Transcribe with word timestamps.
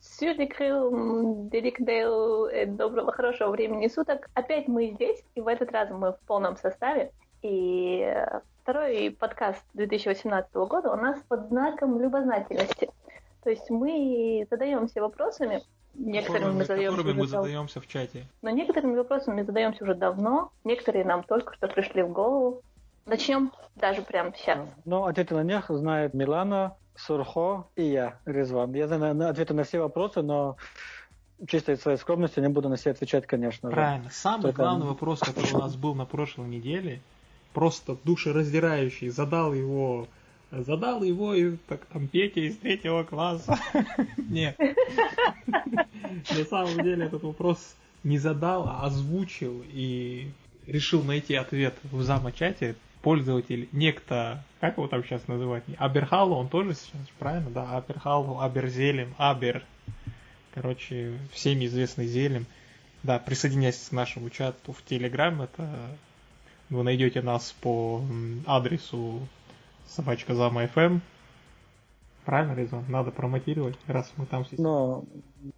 Сюрикрил, 0.00 1.48
Дерикдейл, 1.48 2.48
доброго, 2.76 3.10
хорошего 3.10 3.50
времени 3.50 3.88
суток. 3.88 4.28
Опять 4.34 4.68
мы 4.68 4.90
здесь, 4.90 5.24
и 5.34 5.40
в 5.40 5.48
этот 5.48 5.72
раз 5.72 5.90
мы 5.90 6.12
в 6.12 6.20
полном 6.26 6.56
составе. 6.56 7.10
И 7.42 8.14
второй 8.62 9.10
подкаст 9.18 9.64
2018 9.74 10.54
года 10.54 10.92
у 10.92 10.96
нас 10.96 11.18
под 11.26 11.48
знаком 11.48 12.00
любознательности. 12.00 12.90
То 13.42 13.50
есть 13.50 13.68
мы 13.70 14.46
задаемся 14.50 15.00
вопросами, 15.00 15.62
некоторыми 15.94 16.52
мы 16.52 16.64
задаемся, 16.64 16.96
которыми 16.96 17.20
мы 17.20 17.26
задаемся 17.26 17.80
в 17.80 17.88
чате. 17.88 18.26
Но 18.42 18.50
некоторыми 18.50 18.96
вопросами 18.96 19.40
мы 19.40 19.44
задаемся 19.44 19.82
уже 19.82 19.94
давно, 19.94 20.52
некоторые 20.62 21.04
нам 21.04 21.24
только 21.24 21.54
что 21.54 21.66
пришли 21.66 22.02
в 22.02 22.12
голову. 22.12 22.62
Начнем 23.08 23.52
даже 23.74 24.02
прямо 24.02 24.32
сейчас. 24.36 24.68
Ну, 24.84 25.04
ответы 25.04 25.34
на 25.34 25.42
них 25.42 25.64
знает 25.68 26.12
Милана, 26.12 26.76
Сурхо 26.94 27.68
и 27.74 27.84
я, 27.84 28.18
Резван. 28.26 28.74
Я 28.74 28.86
знаю 28.86 29.28
ответы 29.28 29.54
на 29.54 29.64
все 29.64 29.80
вопросы, 29.80 30.20
но 30.20 30.56
чисто 31.46 31.72
из 31.72 31.80
своей 31.80 31.96
скромности 31.96 32.38
не 32.40 32.48
буду 32.48 32.68
на 32.68 32.76
все 32.76 32.90
отвечать, 32.90 33.26
конечно. 33.26 33.70
Правильно. 33.70 34.10
Самый 34.10 34.42
Только... 34.42 34.62
главный 34.62 34.86
вопрос, 34.86 35.20
который 35.20 35.54
у 35.54 35.58
нас 35.58 35.74
был 35.74 35.94
на 35.94 36.04
прошлой 36.04 36.48
неделе, 36.48 37.00
просто 37.54 37.96
душераздирающий, 38.04 39.08
задал 39.08 39.54
его 39.54 40.06
задал 40.50 41.02
его 41.02 41.34
и 41.34 41.56
так 41.68 41.84
там 41.86 42.08
Петя 42.08 42.40
из 42.40 42.56
третьего 42.56 43.04
класса. 43.04 43.58
Нет. 44.16 44.58
На 45.46 46.44
самом 46.48 46.82
деле 46.82 47.06
этот 47.06 47.22
вопрос 47.22 47.76
не 48.02 48.18
задал, 48.18 48.66
а 48.66 48.84
озвучил 48.84 49.62
и 49.66 50.30
решил 50.66 51.02
найти 51.02 51.34
ответ 51.34 51.74
в 51.90 52.02
замочате 52.02 52.76
пользователь, 53.02 53.68
некто, 53.72 54.42
как 54.60 54.76
его 54.76 54.88
там 54.88 55.04
сейчас 55.04 55.26
называть, 55.28 55.64
Аберхалу, 55.78 56.36
он 56.36 56.48
тоже 56.48 56.74
сейчас, 56.74 57.00
правильно, 57.18 57.50
да, 57.50 57.76
Аберхалу, 57.76 58.40
Аберзелем, 58.40 59.14
Абер, 59.18 59.64
короче, 60.54 61.18
всеми 61.32 61.66
известный 61.66 62.06
Зелем, 62.06 62.46
да, 63.02 63.18
присоединяйтесь 63.18 63.88
к 63.88 63.92
нашему 63.92 64.30
чату 64.30 64.72
в 64.72 64.82
Телеграм, 64.82 65.42
это 65.42 65.68
вы 66.70 66.82
найдете 66.82 67.22
нас 67.22 67.54
по 67.60 68.02
адресу 68.46 69.20
собачка 69.86 70.34
зама 70.34 70.64
FM. 70.64 71.00
Правильно, 72.24 72.54
Резон? 72.54 72.84
Надо 72.88 73.10
промотировать, 73.10 73.76
раз 73.86 74.12
мы 74.16 74.26
там 74.26 74.44
сейчас. 74.44 74.58
Но, 74.58 75.04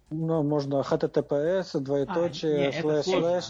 но 0.09 0.41
можно 0.41 0.75
https, 0.75 1.77
двоеточие, 1.81 2.69
а, 2.69 2.81
слэш, 2.81 3.05
слэш, 3.05 3.43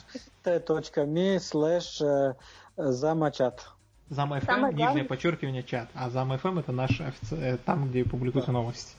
t.me, 0.43 1.39
слэш, 1.39 2.01
э, 2.01 2.33
замочат. 2.77 3.67
Зам 4.11 4.33
FM, 4.33 4.73
нижнее 4.73 5.05
подчеркивание 5.05 5.63
чат. 5.63 5.87
А 5.93 6.09
Зам 6.09 6.33
FM 6.33 6.59
это 6.59 6.73
наш 6.73 6.99
офици... 6.99 7.33
Э, 7.33 7.57
там, 7.57 7.89
где 7.89 8.03
публикуются 8.03 8.51
новости. 8.51 8.93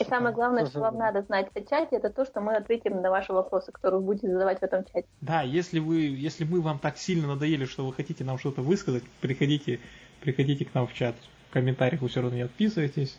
И 0.00 0.04
самое 0.04 0.34
главное, 0.34 0.64
что 0.64 0.80
вам 0.80 0.96
надо 0.96 1.20
знать 1.20 1.48
о 1.54 1.60
чате, 1.60 1.96
это 1.96 2.08
то, 2.08 2.24
что 2.24 2.40
мы 2.40 2.56
ответим 2.56 3.02
на 3.02 3.10
ваши 3.10 3.34
вопросы, 3.34 3.72
которые 3.72 4.00
вы 4.00 4.06
будете 4.06 4.32
задавать 4.32 4.60
в 4.60 4.62
этом 4.62 4.84
чате. 4.84 5.06
Да, 5.20 5.42
если 5.42 5.80
вы, 5.80 5.96
если 6.00 6.44
мы 6.44 6.62
вам 6.62 6.78
так 6.78 6.96
сильно 6.96 7.28
надоели, 7.28 7.66
что 7.66 7.86
вы 7.86 7.92
хотите 7.92 8.24
нам 8.24 8.38
что-то 8.38 8.62
высказать, 8.62 9.04
приходите, 9.20 9.80
приходите 10.22 10.64
к 10.64 10.72
нам 10.72 10.86
в 10.86 10.94
чат. 10.94 11.14
В 11.50 11.52
комментариях 11.52 12.00
вы 12.00 12.08
все 12.08 12.22
равно 12.22 12.36
не 12.36 12.42
отписывайтесь 12.42 13.18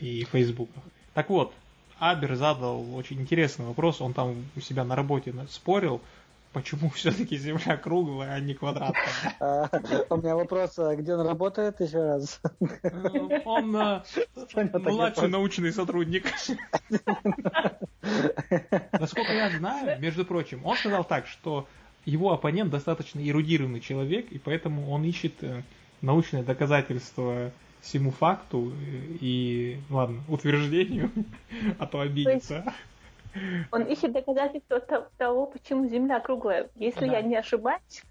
и 0.00 0.24
в 0.24 0.30
фейсбуках. 0.30 0.82
Так 1.12 1.28
вот, 1.28 1.52
Абер 1.98 2.36
задал 2.36 2.96
очень 2.96 3.20
интересный 3.20 3.66
вопрос, 3.66 4.00
он 4.00 4.14
там 4.14 4.46
у 4.56 4.60
себя 4.60 4.82
на 4.82 4.96
работе 4.96 5.34
спорил, 5.50 6.00
Почему 6.52 6.90
все-таки 6.90 7.38
Земля 7.38 7.76
круглая, 7.76 8.34
а 8.34 8.40
не 8.40 8.54
квадратная? 8.54 9.36
А, 9.40 9.70
у 10.10 10.16
меня 10.18 10.36
вопрос, 10.36 10.78
а 10.78 10.94
где 10.96 11.14
он 11.14 11.26
работает 11.26 11.80
еще 11.80 11.98
раз? 11.98 12.40
Э, 12.82 13.40
он 13.44 13.74
э, 13.74 14.02
младший 14.84 15.28
научный 15.28 15.72
сотрудник. 15.72 16.26
Насколько 18.92 19.32
я 19.32 19.50
знаю, 19.50 20.00
между 20.00 20.26
прочим, 20.26 20.64
он 20.66 20.76
сказал 20.76 21.04
так, 21.04 21.26
что 21.26 21.66
его 22.04 22.32
оппонент 22.32 22.70
достаточно 22.70 23.26
эрудированный 23.26 23.80
человек, 23.80 24.30
и 24.30 24.38
поэтому 24.38 24.90
он 24.90 25.04
ищет 25.04 25.42
э, 25.42 25.62
научное 26.02 26.42
доказательство 26.42 27.50
всему 27.80 28.10
факту 28.10 28.72
и, 29.20 29.78
ладно, 29.88 30.22
утверждению, 30.28 31.10
а 31.78 31.86
то 31.86 32.00
обидится. 32.00 32.74
Он 33.70 33.82
ищет 33.82 34.12
доказательства 34.12 34.80
того, 35.16 35.46
почему 35.46 35.88
Земля 35.88 36.20
круглая. 36.20 36.68
Если 36.76 37.06
да. 37.06 37.12
я 37.12 37.22
не 37.22 37.36
ошибаюсь, 37.36 38.02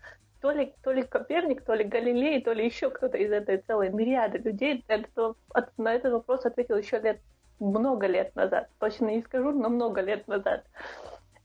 то 0.41 0.51
ли, 0.51 0.73
то 0.83 0.91
ли 0.91 1.03
Коперник, 1.03 1.63
то 1.63 1.73
ли 1.73 1.83
Галилей, 1.83 2.41
то 2.41 2.53
ли 2.53 2.65
еще 2.65 2.89
кто-то 2.89 3.17
из 3.17 3.31
этой 3.31 3.57
целой 3.59 3.89
мириады 3.89 4.39
людей 4.39 4.83
это, 4.87 5.35
на 5.77 5.93
этот 5.93 6.13
вопрос 6.13 6.45
ответил 6.45 6.77
еще 6.77 6.99
лет 6.99 7.19
много 7.59 8.07
лет 8.07 8.35
назад. 8.35 8.69
Точно 8.79 9.07
не 9.07 9.21
скажу, 9.21 9.51
но 9.51 9.69
много 9.69 10.01
лет 10.01 10.27
назад. 10.27 10.65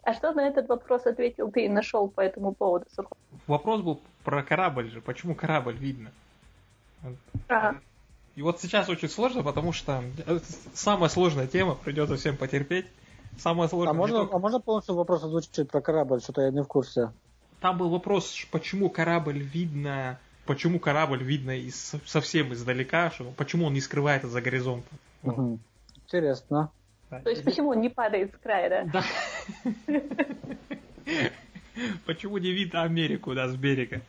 А 0.02 0.14
что 0.14 0.32
на 0.32 0.46
этот 0.46 0.68
вопрос 0.68 1.04
ответил 1.04 1.50
ты 1.50 1.66
и 1.66 1.68
нашел 1.68 2.08
по 2.08 2.20
этому 2.20 2.54
поводу? 2.54 2.86
Вопрос 3.46 3.82
был 3.82 4.00
про 4.24 4.42
корабль 4.42 4.90
же. 4.90 5.00
Почему 5.00 5.34
корабль 5.34 5.76
видно? 5.76 6.10
Ага. 7.48 7.80
И 8.34 8.42
вот 8.42 8.60
сейчас 8.60 8.88
очень 8.88 9.08
сложно, 9.08 9.42
потому 9.42 9.72
что 9.72 10.02
самая 10.74 11.08
сложная 11.08 11.46
тема, 11.46 11.74
придется 11.74 12.16
всем 12.16 12.36
потерпеть. 12.36 12.86
Самое 13.38 13.68
сложное. 13.68 13.92
А 13.92 13.94
можно, 13.94 14.28
а 14.32 14.38
можно 14.38 14.60
полностью 14.60 14.94
вопрос 14.94 15.22
озвучить 15.24 15.70
про 15.70 15.80
корабль? 15.80 16.20
Что-то 16.20 16.42
я 16.42 16.50
не 16.50 16.62
в 16.62 16.66
курсе. 16.66 17.12
Там 17.60 17.78
был 17.78 17.88
вопрос, 17.90 18.46
почему 18.50 18.90
корабль 18.90 19.38
видно, 19.38 20.18
почему 20.46 20.78
корабль 20.78 21.22
видно 21.22 21.56
из, 21.56 21.94
совсем 22.04 22.52
издалека, 22.52 23.10
что, 23.10 23.24
почему 23.36 23.66
он 23.66 23.72
не 23.72 23.80
скрывается 23.80 24.28
за 24.28 24.40
горизонтом. 24.40 24.98
Угу. 25.22 25.58
Интересно. 26.04 26.70
Да. 27.10 27.20
То 27.20 27.30
есть 27.30 27.44
почему 27.44 27.70
он 27.70 27.80
не 27.80 27.88
падает 27.88 28.34
с 28.34 28.38
края, 28.38 28.90
да? 28.92 29.04
Да. 29.84 30.00
Почему 32.04 32.38
не 32.38 32.52
видно 32.52 32.82
Америку, 32.82 33.34
да, 33.34 33.48
с 33.48 33.54
берега? 33.54 34.00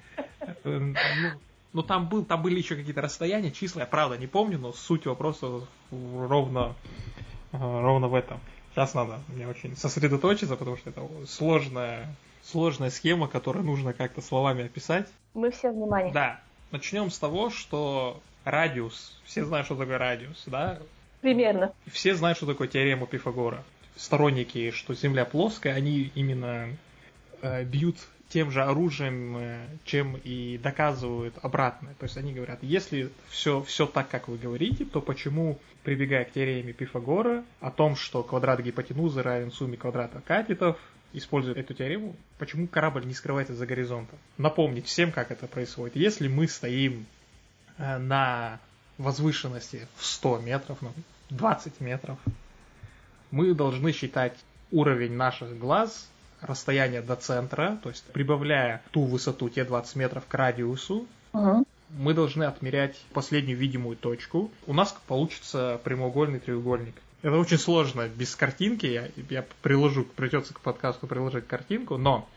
Ну, 0.64 0.94
ну 1.74 1.84
там, 1.84 2.08
был, 2.08 2.24
там 2.24 2.42
были 2.42 2.58
еще 2.58 2.76
какие-то 2.76 3.02
расстояния, 3.02 3.52
числа, 3.52 3.82
я 3.82 3.86
правда 3.86 4.18
не 4.18 4.28
помню, 4.28 4.58
но 4.58 4.72
суть 4.72 5.06
вопроса 5.06 5.62
ровно, 5.92 6.76
ровно 7.52 8.08
в 8.08 8.16
этом. 8.16 8.40
Сейчас 8.78 8.94
надо 8.94 9.18
мне 9.30 9.48
очень 9.48 9.76
сосредоточиться, 9.76 10.56
потому 10.56 10.78
что 10.78 10.92
это 10.92 11.02
сложная, 11.26 12.06
сложная 12.44 12.92
схема, 12.92 13.28
которую 13.28 13.66
нужно 13.66 13.92
как-то 13.92 14.22
словами 14.22 14.66
описать. 14.66 15.08
Мы 15.34 15.50
все 15.50 15.72
внимание. 15.72 16.14
Да. 16.14 16.40
Начнем 16.70 17.10
с 17.10 17.18
того, 17.18 17.50
что 17.50 18.22
радиус, 18.46 19.20
все 19.26 19.44
знают, 19.46 19.66
что 19.66 19.76
такое 19.76 19.98
радиус, 19.98 20.44
да? 20.46 20.78
Примерно. 21.22 21.74
Все 21.92 22.14
знают, 22.14 22.38
что 22.38 22.46
такое 22.46 22.68
теорема 22.68 23.08
Пифагора. 23.08 23.64
Сторонники, 23.96 24.70
что 24.70 24.94
Земля 24.94 25.26
плоская, 25.26 25.74
они 25.74 26.12
именно 26.14 26.68
э, 27.42 27.64
бьют 27.64 27.98
тем 28.30 28.52
же 28.52 28.64
оружием, 28.64 29.38
э, 29.38 29.68
чем 29.86 30.20
и 30.24 30.58
доказывают 30.58 31.36
обратное. 31.42 31.94
То 31.96 32.04
есть 32.04 32.18
они 32.18 32.34
говорят, 32.34 32.60
если 32.62 33.10
все, 33.30 33.62
все 33.62 33.86
так, 33.86 34.10
как 34.10 34.28
вы 34.28 34.38
говорите, 34.38 34.86
то 34.86 35.02
почему, 35.02 35.60
прибегая 35.84 36.26
к 36.26 36.32
теореме 36.32 36.74
Пифагора 36.74 37.44
о 37.62 37.72
том, 37.72 37.96
что 37.96 38.24
квадрат 38.24 38.60
гипотенузы 38.60 39.22
равен 39.22 39.52
сумме 39.52 39.78
квадрата 39.78 40.22
катетов, 40.22 40.78
используя 41.14 41.56
эту 41.56 41.74
теорему, 41.74 42.16
почему 42.38 42.68
корабль 42.68 43.06
не 43.06 43.14
скрывается 43.14 43.56
за 43.56 43.66
горизонтом? 43.66 44.20
Напомнить 44.38 44.88
всем, 44.88 45.12
как 45.12 45.32
это 45.32 45.48
происходит. 45.48 45.96
Если 45.96 46.28
мы 46.28 46.48
стоим 46.48 47.06
э, 47.78 47.98
на 47.98 48.60
возвышенности 48.98 49.88
в 49.96 50.06
100 50.06 50.40
метров, 50.40 50.78
ну, 50.82 50.92
20 51.30 51.80
метров, 51.80 52.18
мы 53.32 53.54
должны 53.54 53.92
считать 53.94 54.38
уровень 54.72 55.14
наших 55.14 55.58
глаз 55.58 56.10
расстояние 56.42 57.02
до 57.02 57.16
центра, 57.16 57.80
то 57.82 57.90
есть 57.90 58.04
прибавляя 58.06 58.82
ту 58.92 59.06
высоту, 59.06 59.50
те 59.50 59.64
20 59.64 59.96
метров 59.96 60.26
к 60.28 60.34
радиусу, 60.34 61.08
угу. 61.34 61.66
мы 61.98 62.14
должны 62.14 62.44
отмерять 62.44 62.96
последнюю 63.14 63.58
видимую 63.58 63.98
точку. 63.98 64.52
У 64.66 64.74
нас 64.74 64.96
получится 65.08 65.80
прямоугольный 65.84 66.40
треугольник. 66.40 66.96
Это 67.22 67.38
очень 67.38 67.58
сложно 67.58 68.08
без 68.08 68.36
картинки. 68.36 68.86
Я, 68.86 69.10
я 69.30 69.46
приложу, 69.62 70.04
придется 70.04 70.54
к 70.54 70.60
подкасту 70.60 71.08
приложить 71.08 71.48
картинку, 71.48 71.98
но 71.98 72.30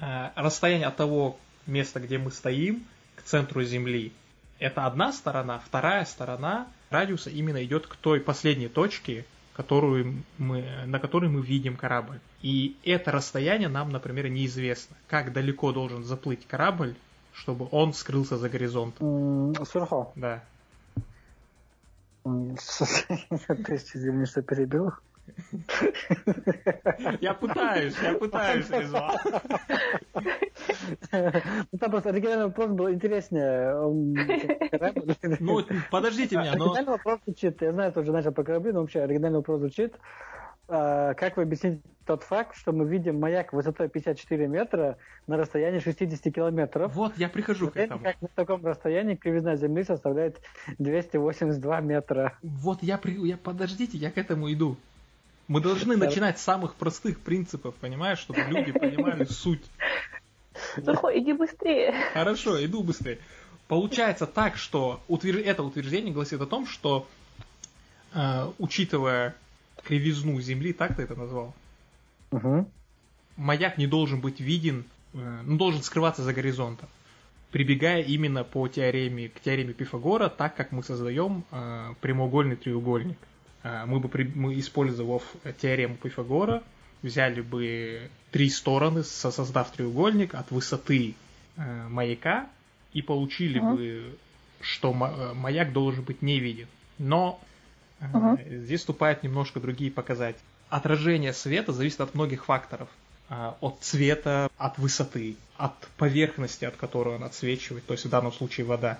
э, 0.00 0.30
расстояние 0.34 0.88
от 0.88 0.96
того 0.96 1.38
места, 1.66 2.00
где 2.00 2.18
мы 2.18 2.30
стоим, 2.30 2.84
к 3.16 3.22
центру 3.22 3.62
Земли, 3.62 4.12
это 4.58 4.86
одна 4.86 5.12
сторона, 5.12 5.58
вторая 5.58 6.04
сторона 6.04 6.66
радиуса 6.90 7.30
именно 7.30 7.62
идет 7.64 7.86
к 7.86 7.96
той 7.96 8.20
последней 8.20 8.68
точке, 8.68 9.24
которую 9.54 10.24
мы, 10.38 10.64
на 10.86 10.98
которой 10.98 11.30
мы 11.30 11.40
видим 11.40 11.76
корабль. 11.76 12.18
И 12.42 12.76
это 12.84 13.12
расстояние 13.12 13.68
нам, 13.68 13.90
например, 13.90 14.28
неизвестно. 14.28 14.96
Как 15.08 15.32
далеко 15.32 15.72
должен 15.72 16.02
заплыть 16.04 16.46
корабль, 16.46 16.96
чтобы 17.32 17.68
он 17.70 17.92
скрылся 17.94 18.36
за 18.36 18.48
горизонтом. 18.48 19.54
Сверху. 19.64 20.12
Да. 20.16 20.42
Ты 22.24 23.74
извини, 23.76 24.26
что 24.26 24.42
перебил. 24.42 24.92
Я 27.20 27.34
пытаюсь, 27.34 27.96
я 28.02 28.14
пытаюсь, 28.14 28.70
Резван. 28.70 29.16
Ну, 31.72 31.78
там 31.78 31.90
просто 31.90 32.10
оригинальный 32.10 32.46
вопрос 32.46 32.70
был 32.70 32.90
интереснее. 32.90 33.74
Ну, 35.40 35.64
подождите 35.90 36.36
меня, 36.36 36.54
но... 36.56 36.64
Оригинальный 36.64 36.92
вопрос 36.92 37.20
звучит, 37.24 37.62
я 37.62 37.72
знаю, 37.72 37.92
ты 37.92 38.00
уже 38.00 38.12
начал 38.12 38.32
по 38.32 38.44
корабли, 38.44 38.72
но 38.72 38.80
вообще 38.80 39.00
оригинальный 39.00 39.38
вопрос 39.38 39.60
звучит. 39.60 39.94
А, 40.66 41.14
как 41.14 41.36
вы 41.36 41.42
объясните 41.42 41.82
тот 42.06 42.22
факт, 42.22 42.56
что 42.56 42.72
мы 42.72 42.86
видим 42.86 43.18
маяк 43.18 43.52
высотой 43.52 43.88
54 43.88 44.46
метра 44.46 44.96
на 45.26 45.36
расстоянии 45.36 45.78
60 45.78 46.32
километров? 46.34 46.94
Вот, 46.94 47.16
я 47.16 47.28
прихожу 47.28 47.70
к 47.70 47.76
этому. 47.76 48.02
Как 48.02 48.20
на 48.20 48.28
таком 48.28 48.64
расстоянии 48.64 49.14
кривизна 49.14 49.56
Земли 49.56 49.84
составляет 49.84 50.40
282 50.78 51.80
метра. 51.80 52.38
Вот, 52.42 52.82
я, 52.82 52.98
при... 52.98 53.14
я 53.26 53.36
подождите, 53.36 53.98
я 53.98 54.10
к 54.10 54.18
этому 54.18 54.52
иду. 54.52 54.76
Мы 55.46 55.60
должны 55.60 55.96
начинать 55.96 56.38
с 56.38 56.42
самых 56.42 56.74
простых 56.74 57.20
принципов, 57.20 57.74
понимаешь, 57.74 58.18
чтобы 58.18 58.40
люди 58.40 58.72
понимали 58.72 59.24
суть. 59.24 59.62
Сухой, 60.82 61.20
иди 61.20 61.32
быстрее. 61.32 61.94
Хорошо, 62.12 62.64
иду 62.64 62.82
быстрее. 62.82 63.18
Получается 63.68 64.26
так, 64.26 64.56
что 64.56 65.00
утвер... 65.08 65.38
это 65.38 65.62
утверждение 65.62 66.12
гласит 66.12 66.40
о 66.40 66.46
том, 66.46 66.66
что 66.66 67.06
э, 68.12 68.50
учитывая 68.58 69.34
кривизну 69.82 70.40
Земли, 70.40 70.72
так 70.72 70.96
ты 70.96 71.02
это 71.02 71.14
назвал? 71.14 71.54
Угу. 72.30 72.68
Маяк 73.36 73.78
не 73.78 73.86
должен 73.86 74.20
быть 74.20 74.40
виден, 74.40 74.84
э, 75.14 75.40
ну, 75.44 75.56
должен 75.56 75.82
скрываться 75.82 76.22
за 76.22 76.32
горизонтом, 76.32 76.88
прибегая 77.50 78.02
именно 78.02 78.44
по 78.44 78.68
теореме, 78.68 79.28
к 79.28 79.40
теореме 79.40 79.72
Пифагора, 79.72 80.28
так 80.28 80.54
как 80.56 80.72
мы 80.72 80.82
создаем 80.82 81.44
э, 81.50 81.94
прямоугольный 82.00 82.56
треугольник. 82.56 83.18
Э, 83.64 83.84
мы 83.86 83.98
бы, 83.98 84.08
при, 84.08 84.30
мы, 84.32 84.56
использовав 84.60 85.24
теорему 85.60 85.96
Пифагора, 85.96 86.62
взяли 87.02 87.40
бы 87.40 88.08
три 88.30 88.48
стороны, 88.48 89.02
создав 89.02 89.72
треугольник 89.72 90.34
от 90.34 90.52
высоты 90.52 91.16
э, 91.56 91.88
маяка, 91.88 92.46
и 92.92 93.02
получили 93.02 93.58
угу. 93.58 93.76
бы, 93.76 94.18
что 94.60 94.90
э, 94.92 95.34
маяк 95.34 95.72
должен 95.72 96.04
быть 96.04 96.22
не 96.22 96.38
виден. 96.38 96.68
Но 96.98 97.40
Угу. 98.12 98.38
Здесь 98.50 98.80
вступают 98.80 99.22
немножко 99.22 99.60
другие 99.60 99.90
показатели. 99.90 100.42
Отражение 100.68 101.32
света 101.32 101.72
зависит 101.72 102.00
от 102.00 102.14
многих 102.14 102.44
факторов. 102.44 102.88
А, 103.28 103.56
от 103.60 103.78
цвета, 103.80 104.50
от 104.58 104.78
высоты, 104.78 105.36
от 105.56 105.74
поверхности, 105.96 106.66
от 106.66 106.76
которой 106.76 107.14
он 107.16 107.24
отсвечивает, 107.24 107.86
то 107.86 107.94
есть 107.94 108.04
в 108.04 108.10
данном 108.10 108.32
случае 108.32 108.66
вода. 108.66 108.98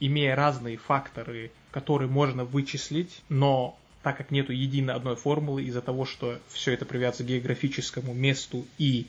Имея 0.00 0.36
разные 0.36 0.76
факторы, 0.76 1.50
которые 1.70 2.08
можно 2.08 2.44
вычислить, 2.44 3.22
но 3.28 3.78
так 4.02 4.16
как 4.16 4.30
нету 4.30 4.52
единой 4.52 4.94
одной 4.94 5.16
формулы, 5.16 5.64
из-за 5.64 5.82
того, 5.82 6.04
что 6.04 6.38
все 6.48 6.72
это 6.72 6.84
привязано 6.84 7.26
к 7.26 7.30
географическому 7.30 8.14
месту 8.14 8.64
и, 8.78 9.06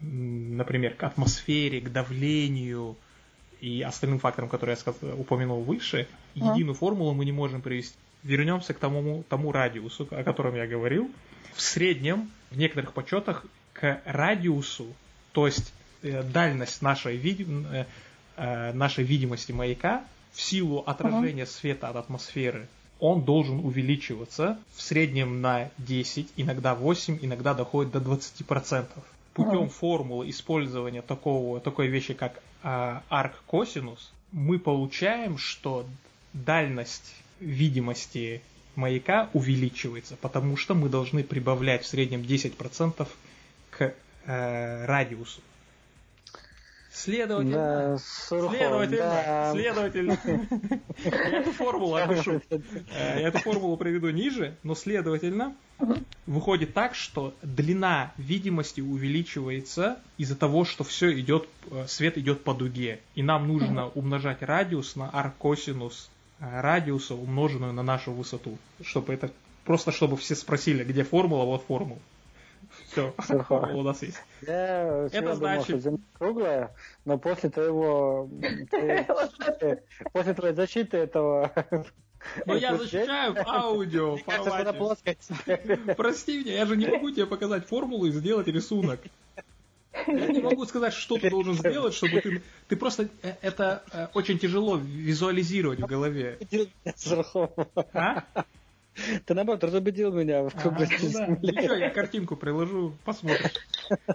например, 0.00 0.94
к 0.94 1.02
атмосфере, 1.04 1.80
к 1.80 1.92
давлению 1.92 2.96
и 3.60 3.82
остальным 3.82 4.18
факторам, 4.18 4.48
которые 4.48 4.74
я 4.74 4.80
сказал, 4.80 5.20
упомянул 5.20 5.62
выше, 5.62 6.08
единую 6.34 6.74
формулу 6.74 7.12
мы 7.12 7.26
не 7.26 7.32
можем 7.32 7.60
привести 7.60 7.96
вернемся 8.22 8.74
к 8.74 8.78
тому, 8.78 9.24
тому 9.28 9.52
радиусу, 9.52 10.08
о 10.10 10.22
котором 10.22 10.54
я 10.54 10.66
говорил. 10.66 11.10
В 11.54 11.60
среднем, 11.60 12.30
в 12.50 12.58
некоторых 12.58 12.92
подсчетах, 12.92 13.44
к 13.72 14.00
радиусу, 14.04 14.86
то 15.32 15.46
есть 15.46 15.72
э, 16.02 16.22
дальность 16.22 16.82
нашей, 16.82 17.16
види, 17.16 17.46
э, 17.48 17.84
э, 18.36 18.72
нашей 18.72 19.04
видимости 19.04 19.52
маяка 19.52 20.04
в 20.32 20.40
силу 20.40 20.82
отражения 20.86 21.46
света 21.46 21.88
от 21.88 21.96
атмосферы, 21.96 22.68
он 23.00 23.22
должен 23.22 23.64
увеличиваться 23.64 24.58
в 24.74 24.82
среднем 24.82 25.40
на 25.40 25.70
10, 25.78 26.28
иногда 26.36 26.74
8, 26.74 27.18
иногда 27.22 27.54
доходит 27.54 27.92
до 27.92 27.98
20%. 27.98 28.86
Путем 29.32 29.68
формулы 29.70 30.28
использования 30.28 31.02
такого, 31.02 31.60
такой 31.60 31.86
вещи, 31.86 32.14
как 32.14 32.42
э, 32.62 33.00
арк-косинус, 33.08 34.12
мы 34.32 34.58
получаем, 34.58 35.38
что 35.38 35.86
дальность 36.32 37.14
видимости 37.38 38.42
маяка 38.76 39.30
увеличивается, 39.32 40.16
потому 40.16 40.56
что 40.56 40.74
мы 40.74 40.88
должны 40.88 41.24
прибавлять 41.24 41.84
в 41.84 41.86
среднем 41.86 42.20
10% 42.20 43.08
к 43.70 43.94
э, 44.26 44.84
радиусу. 44.86 45.40
Следовательно, 46.92 47.56
да, 47.56 47.98
следовательно, 47.98 48.96
да. 48.98 49.52
следовательно, 49.52 50.18
эту 51.04 51.52
формулу 51.52 51.94
опишу, 51.94 52.42
э, 52.50 52.60
я 52.92 53.28
эту 53.28 53.38
формулу 53.38 53.76
приведу 53.76 54.10
ниже, 54.10 54.56
но 54.64 54.74
следовательно, 54.74 55.54
выходит 56.26 56.74
так, 56.74 56.96
что 56.96 57.32
длина 57.42 58.12
видимости 58.16 58.80
увеличивается 58.80 59.98
из-за 60.18 60.34
того, 60.34 60.64
что 60.64 60.82
все 60.82 61.18
идет, 61.20 61.48
э, 61.70 61.86
свет 61.86 62.18
идет 62.18 62.42
по 62.42 62.54
дуге, 62.54 63.00
и 63.14 63.22
нам 63.22 63.46
нужно 63.46 63.86
умножать 63.88 64.42
радиус 64.42 64.96
на 64.96 65.08
аркосинус 65.10 66.10
радиуса, 66.40 67.14
умноженную 67.14 67.72
на 67.72 67.82
нашу 67.82 68.12
высоту. 68.12 68.58
Чтобы 68.82 69.12
это 69.12 69.30
просто 69.64 69.92
чтобы 69.92 70.16
все 70.16 70.34
спросили, 70.34 70.84
где 70.84 71.04
формула, 71.04 71.44
вот 71.44 71.64
формула. 71.64 72.00
Все, 72.90 73.14
у 73.72 73.82
нас 73.82 74.02
есть. 74.02 74.20
Я 74.42 75.08
это 75.12 75.34
значит... 75.34 75.82
Думал, 75.82 75.98
что 75.98 76.18
круглая, 76.18 76.74
но 77.04 77.18
после 77.18 77.50
твоего... 77.50 78.28
После 80.12 80.34
твоей 80.34 80.54
защиты 80.54 80.96
этого... 80.96 81.52
Но 82.46 82.54
я 82.54 82.76
защищаю 82.76 83.32
в 83.32 83.38
аудио 83.48 84.18
Прости 85.96 86.40
меня, 86.40 86.54
я 86.54 86.66
же 86.66 86.76
не 86.76 86.86
могу 86.86 87.10
тебе 87.10 87.26
показать 87.26 87.66
формулу 87.66 88.06
и 88.06 88.10
сделать 88.10 88.46
рисунок. 88.46 89.00
Я 90.06 90.26
не 90.28 90.40
могу 90.40 90.66
сказать, 90.66 90.92
что 90.92 91.16
ты 91.16 91.30
должен 91.30 91.54
сделать, 91.54 91.94
чтобы 91.94 92.20
ты... 92.20 92.42
Ты 92.68 92.76
просто... 92.76 93.08
Э, 93.22 93.34
это 93.42 93.82
э, 93.92 94.06
очень 94.14 94.38
тяжело 94.38 94.76
визуализировать 94.76 95.80
в 95.80 95.86
голове. 95.86 96.38
А? 97.92 98.24
Ты 99.24 99.34
наоборот 99.34 99.64
разубедил 99.64 100.12
меня 100.12 100.42
в 100.42 100.54
круглости 100.54 101.16
а, 101.16 101.28
ну 101.28 101.36
да. 101.36 101.52
Ничего, 101.52 101.74
я 101.74 101.90
картинку 101.90 102.36
приложу, 102.36 102.92
посмотришь. 103.04 103.54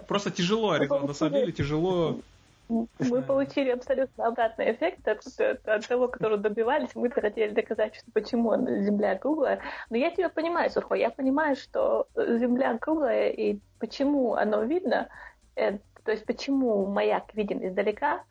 Просто 0.06 0.30
тяжело, 0.30 0.70
Аризон, 0.70 1.06
на 1.06 1.14
самом 1.14 1.34
деле 1.34 1.52
тяжело 1.52 2.20
мы 2.68 3.22
получили 3.22 3.70
абсолютно 3.70 4.26
обратный 4.26 4.72
эффект 4.72 5.06
от, 5.06 5.24
от, 5.38 5.68
от 5.68 5.86
того, 5.86 6.08
которого 6.08 6.36
добивались. 6.36 6.88
Мы 6.96 7.08
хотели 7.10 7.54
доказать, 7.54 7.94
что 7.94 8.10
почему 8.12 8.56
Земля 8.82 9.16
круглая. 9.16 9.60
Но 9.88 9.96
я 9.96 10.10
тебя 10.10 10.28
понимаю, 10.28 10.68
Сухо, 10.70 10.96
я 10.96 11.10
понимаю, 11.10 11.54
что 11.54 12.08
Земля 12.16 12.76
круглая 12.78 13.30
и 13.30 13.60
почему 13.78 14.34
оно 14.34 14.64
видно, 14.64 15.08
Э, 15.56 15.78
то 16.04 16.12
есть 16.12 16.24
почему 16.24 16.86
маяк 16.86 17.34
виден 17.34 17.66
издалека, 17.66 18.22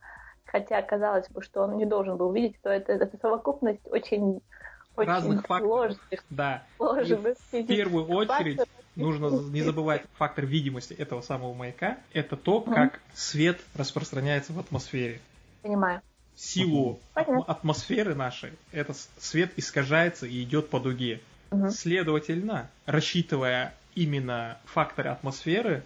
хотя 0.46 0.82
казалось 0.82 1.28
бы, 1.30 1.42
что 1.42 1.64
он 1.64 1.78
не 1.78 1.86
должен 1.86 2.16
был 2.16 2.32
видеть, 2.32 2.62
то 2.62 2.70
это, 2.70 2.94
это 2.94 3.18
совокупность 3.18 3.86
очень, 3.92 4.42
очень 4.96 5.10
разных 5.10 5.46
сложных, 5.46 5.98
факторов. 6.00 6.26
Да. 6.30 6.64
Сложных 6.78 7.38
в 7.52 7.64
первую 7.66 8.08
очередь 8.08 8.58
факторов. 8.58 8.84
нужно 8.96 9.28
не 9.52 9.62
забывать 9.62 10.04
фактор 10.18 10.46
видимости 10.46 10.94
этого 10.94 11.22
самого 11.22 11.54
маяка. 11.54 11.98
Это 12.14 12.36
то, 12.36 12.62
как 12.62 13.00
свет 13.14 13.60
распространяется 13.76 14.54
в 14.54 14.60
атмосфере. 14.60 15.20
Понимаю. 15.62 16.02
Силу 16.36 17.00
Понятно. 17.14 17.44
атмосферы 17.48 18.14
нашей 18.14 18.52
этот 18.72 18.98
свет 19.20 19.54
искажается 19.56 20.26
и 20.26 20.44
идет 20.44 20.70
по 20.70 20.80
дуге. 20.80 21.22
Угу. 21.52 21.70
Следовательно, 21.70 22.70
рассчитывая 22.86 23.74
именно 23.96 24.58
факторы 24.66 25.10
атмосферы, 25.10 25.84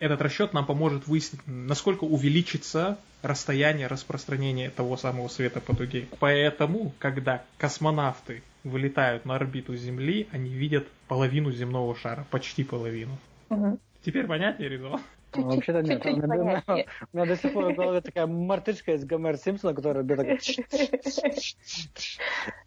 этот 0.00 0.22
расчет 0.22 0.52
нам 0.54 0.66
поможет 0.66 1.06
выяснить, 1.06 1.42
насколько 1.46 2.04
увеличится 2.04 2.98
расстояние 3.22 3.86
распространения 3.86 4.70
того 4.70 4.96
самого 4.96 5.28
света 5.28 5.60
по 5.60 5.74
дуге. 5.74 6.06
Поэтому, 6.18 6.92
когда 6.98 7.44
космонавты 7.58 8.42
вылетают 8.64 9.26
на 9.26 9.36
орбиту 9.36 9.76
Земли, 9.76 10.26
они 10.32 10.48
видят 10.50 10.88
половину 11.06 11.52
земного 11.52 11.94
шара, 11.94 12.26
почти 12.30 12.64
половину. 12.64 13.18
Угу. 13.50 13.78
Теперь 14.04 14.26
понятнее, 14.26 14.70
Ризо? 14.70 15.00
Ну, 15.36 15.42
вообще-то 15.44 15.82
нет. 15.82 16.04
У 16.04 16.08
меня, 16.08 16.64
у 16.66 17.16
меня 17.16 17.26
до 17.26 17.36
сих 17.36 17.52
пор 17.52 17.72
в 17.72 17.76
голове 17.76 18.00
такая 18.00 18.26
мартышка 18.26 18.94
из 18.94 19.04
Гомер 19.04 19.36
Симпсона, 19.36 19.74
которая 19.74 20.02
бьет 20.02 20.18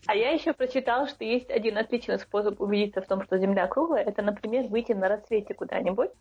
А 0.05 0.15
я 0.15 0.29
еще 0.31 0.53
прочитала, 0.53 1.07
что 1.07 1.25
есть 1.25 1.49
один 1.49 1.77
отличный 1.77 2.19
способ 2.19 2.61
убедиться 2.61 3.01
в 3.01 3.07
том, 3.07 3.23
что 3.23 3.37
Земля 3.37 3.67
круглая. 3.67 4.03
Это, 4.03 4.21
например, 4.21 4.67
выйти 4.67 4.93
на 4.93 5.09
рассвете 5.09 5.53
куда-нибудь 5.53 6.11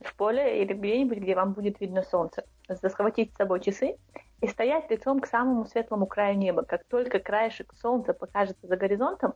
в 0.00 0.14
поле 0.16 0.62
или 0.62 0.72
где-нибудь, 0.72 1.18
где 1.18 1.34
вам 1.34 1.52
будет 1.52 1.80
видно 1.80 2.02
солнце. 2.02 2.44
Захватить 2.68 3.32
с 3.32 3.36
собой 3.36 3.60
часы 3.60 3.96
и 4.40 4.46
стоять 4.46 4.90
лицом 4.90 5.20
к 5.20 5.26
самому 5.26 5.64
светлому 5.66 6.06
краю 6.06 6.36
неба. 6.36 6.64
Как 6.64 6.84
только 6.84 7.18
краешек 7.18 7.72
солнца 7.74 8.12
покажется 8.12 8.66
за 8.66 8.76
горизонтом, 8.76 9.34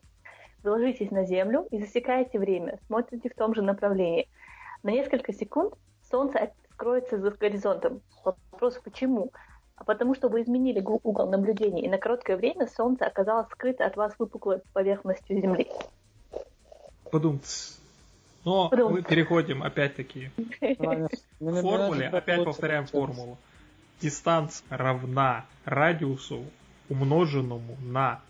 ложитесь 0.65 1.11
на 1.11 1.25
землю 1.25 1.67
и 1.71 1.81
засекаете 1.81 2.39
время, 2.39 2.79
смотрите 2.87 3.29
в 3.29 3.35
том 3.35 3.55
же 3.55 3.63
направлении. 3.63 4.29
На 4.83 4.91
несколько 4.91 5.33
секунд 5.33 5.75
солнце 6.11 6.53
скроется 6.73 7.19
за 7.19 7.31
горизонтом. 7.31 8.03
Вопрос 8.25 8.79
почему? 8.83 9.33
А 9.77 9.85
потому 9.85 10.15
что 10.15 10.29
вы 10.29 10.43
изменили 10.43 10.81
угол 10.81 11.29
наблюдения, 11.31 11.85
и 11.85 11.89
на 11.89 11.99
короткое 11.99 12.37
время 12.37 12.67
солнце 12.67 13.07
оказалось 13.07 13.49
скрыто 13.49 13.85
от 13.85 13.97
вас 13.97 14.15
выпуклой 14.19 14.61
поверхностью 14.73 15.41
Земли. 15.41 15.69
Подумц. 17.11 17.78
Но 18.49 18.71
Подумц. 18.71 18.93
мы 18.93 19.03
переходим 19.03 19.63
опять-таки 19.63 20.31
к 20.59 21.09
формуле, 21.39 22.09
опять 22.09 22.45
повторяем 22.45 22.87
формулу. 22.87 23.37
Дистанция 24.01 24.65
равна 24.71 25.45
радиусу, 25.67 26.45
умноженному 26.89 27.77
на 27.83 28.23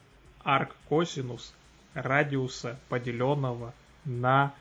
арк-косинус 0.43 1.55
радиуса, 1.95 2.81
поделенного 2.89 3.73
на 4.05 4.53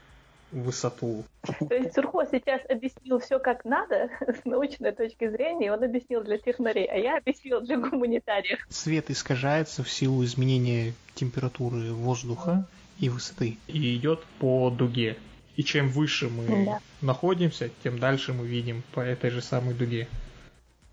высоту. 0.51 1.23
То 1.41 1.73
есть 1.73 1.95
Сурхо 1.95 2.25
сейчас 2.25 2.61
объяснил 2.69 3.19
все 3.19 3.39
как 3.39 3.65
надо 3.65 4.09
с 4.21 4.45
научной 4.45 4.91
точки 4.91 5.27
зрения, 5.27 5.73
он 5.73 5.83
объяснил 5.83 6.23
для 6.23 6.37
технарей, 6.37 6.85
а 6.85 6.97
я 6.97 7.17
объяснил 7.17 7.61
для 7.61 7.77
гуманитариев. 7.79 8.59
Свет 8.69 9.09
искажается 9.09 9.83
в 9.83 9.89
силу 9.89 10.23
изменения 10.23 10.93
температуры 11.15 11.93
воздуха 11.93 12.67
и 12.99 13.09
высоты. 13.09 13.57
И 13.67 13.95
идет 13.95 14.23
по 14.39 14.69
дуге. 14.69 15.17
И 15.57 15.63
чем 15.63 15.89
выше 15.89 16.29
мы 16.29 16.65
Да. 16.65 16.79
находимся, 17.01 17.69
тем 17.83 17.97
дальше 17.97 18.31
мы 18.31 18.45
видим 18.45 18.83
по 18.93 19.01
этой 19.01 19.31
же 19.31 19.41
самой 19.41 19.73
дуге. 19.73 20.07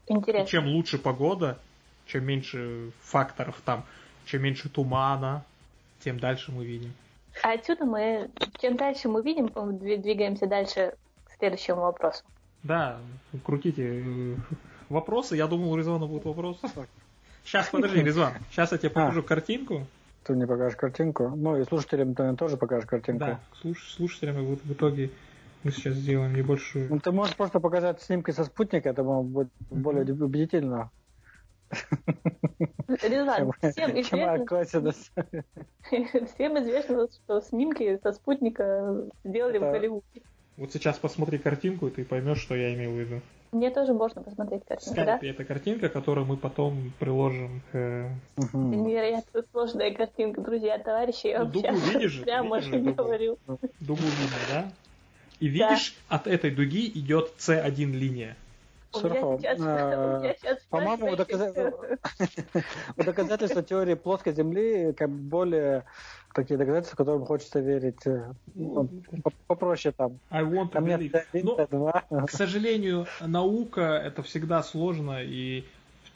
И 0.06 0.12
Интересно. 0.12 0.46
чем 0.48 0.66
лучше 0.66 0.98
погода, 0.98 1.58
чем 2.06 2.24
меньше 2.24 2.90
факторов 3.02 3.60
там, 3.64 3.84
чем 4.24 4.42
меньше 4.42 4.70
тумана, 4.70 5.44
тем 6.02 6.18
дальше 6.18 6.50
мы 6.50 6.64
видим. 6.64 6.92
А 7.42 7.52
отсюда 7.52 7.84
мы, 7.84 8.30
чем 8.60 8.76
дальше 8.76 9.08
мы 9.08 9.22
видим, 9.22 9.48
двигаемся 9.78 10.46
дальше 10.46 10.94
к 11.26 11.38
следующему 11.38 11.82
вопросу. 11.82 12.24
Да, 12.62 12.98
крутите 13.44 13.82
э, 14.02 14.34
вопросы. 14.88 15.36
Я 15.36 15.46
думал, 15.46 15.72
у 15.72 15.76
Резвана 15.76 16.06
будут 16.06 16.24
вопросы. 16.24 16.60
Сейчас, 17.44 17.68
подожди, 17.68 18.00
Резван. 18.00 18.32
Сейчас 18.50 18.72
я 18.72 18.78
тебе 18.78 18.90
покажу 18.90 19.22
картинку. 19.22 19.86
Ты 20.24 20.32
мне 20.32 20.46
покажешь 20.46 20.76
картинку. 20.76 21.28
Ну 21.36 21.56
и 21.56 21.64
слушателям 21.64 22.14
ты 22.14 22.34
тоже 22.34 22.56
покажешь 22.56 22.88
картинку. 22.88 23.26
Да, 23.26 23.40
слуш- 23.62 23.94
слушателям 23.94 24.38
и 24.38 24.46
вот 24.46 24.60
в 24.64 24.72
итоге 24.72 25.10
мы 25.62 25.70
сейчас 25.70 25.94
сделаем 25.94 26.34
небольшую... 26.34 26.88
Ну, 26.90 26.98
ты 26.98 27.12
можешь 27.12 27.36
просто 27.36 27.60
показать 27.60 28.00
снимки 28.00 28.30
со 28.30 28.44
спутника, 28.44 28.88
это 28.88 29.02
будет 29.02 29.48
более 29.70 30.04
убедительно. 30.14 30.90
Резван, 32.88 33.52
всем 33.60 33.90
известно, 34.00 34.46
косинус. 34.46 35.10
всем 36.34 36.58
известно, 36.62 37.08
что 37.10 37.40
снимки 37.40 37.98
со 38.02 38.12
спутника 38.12 39.08
сделали 39.24 39.58
в 39.58 39.62
Голливуде. 39.62 40.22
Вот 40.56 40.72
сейчас 40.72 40.98
посмотри 40.98 41.38
картинку, 41.38 41.88
и 41.88 41.90
ты 41.90 42.04
поймешь, 42.04 42.38
что 42.38 42.54
я 42.54 42.74
имел 42.74 42.92
в 42.92 42.98
виду. 42.98 43.20
Мне 43.54 43.70
тоже 43.70 43.94
можно 43.94 44.20
посмотреть 44.20 44.64
картинку, 44.66 44.96
да? 44.96 45.18
это 45.22 45.44
картинка, 45.44 45.88
которую 45.88 46.26
мы 46.26 46.36
потом 46.36 46.92
приложим 46.98 47.62
к... 47.70 47.76
э, 47.76 48.08
Мгм. 48.36 48.82
Невероятно 48.84 49.44
сложная 49.52 49.94
картинка, 49.94 50.40
друзья, 50.40 50.76
товарищи. 50.80 51.28
Я 51.28 51.44
Ну, 51.44 51.50
дугу 51.50 51.68
видишь 51.72 52.10
же, 52.10 52.22
прямо 52.24 52.60
же 52.60 52.80
дугу. 52.80 52.94
говорю. 52.94 53.38
дугу 53.46 54.02
видно, 54.02 54.36
да? 54.48 54.72
И 55.38 55.46
видишь, 55.46 55.94
от 56.08 56.26
этой 56.26 56.50
дуги 56.50 56.88
идет 56.98 57.30
C1 57.38 57.92
линия. 57.92 58.36
У 58.92 58.98
сейчас 58.98 59.58
По-моему, 60.68 61.06
флешбеки. 61.06 61.32
доказа- 61.32 61.98
вот 62.96 63.06
доказательства 63.06 63.62
теории 63.62 63.94
плоской 63.94 64.32
Земли 64.32 64.92
как 64.94 65.10
более 65.10 65.84
такие 66.34 66.58
доказательства, 66.58 66.96
которым 66.96 67.24
хочется 67.24 67.60
верить. 67.60 68.06
э, 68.06 68.32
ну, 68.54 68.88
по- 69.22 69.32
Попроще 69.46 69.94
там. 69.96 70.18
I 70.30 70.42
want 70.44 70.72
to 70.72 70.80
believe. 70.84 71.12
Т1, 71.32 71.68
Т2. 71.70 72.26
К 72.26 72.30
сожалению, 72.30 73.06
наука 73.20 73.80
это 74.04 74.22
всегда 74.22 74.62
сложно, 74.62 75.22
и 75.22 75.64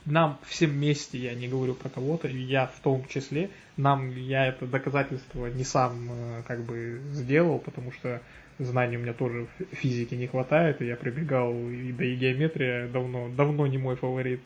нам 0.06 0.38
всем 0.46 0.70
вместе, 0.70 1.18
я 1.18 1.34
не 1.34 1.48
говорю 1.48 1.74
про 1.74 1.88
кого-то, 1.88 2.28
я 2.28 2.66
в 2.66 2.80
том 2.80 3.04
числе, 3.08 3.50
нам 3.76 4.10
я 4.16 4.46
это 4.46 4.66
доказательство 4.66 5.46
не 5.46 5.64
сам 5.64 6.08
э, 6.10 6.42
как 6.46 6.60
бы 6.60 7.00
сделал, 7.12 7.58
потому 7.58 7.92
что 7.92 8.20
знаний 8.58 8.96
у 8.96 9.00
меня 9.00 9.12
тоже 9.12 9.46
в 9.58 9.74
физике 9.76 10.16
не 10.16 10.26
хватает, 10.26 10.82
и 10.82 10.86
я 10.86 10.96
прибегал, 10.96 11.52
и 11.54 11.92
да 11.92 12.04
и 12.04 12.16
геометрия 12.16 12.88
давно, 12.88 13.28
давно 13.36 13.66
не 13.66 13.78
мой 13.78 13.96
фаворит. 13.96 14.40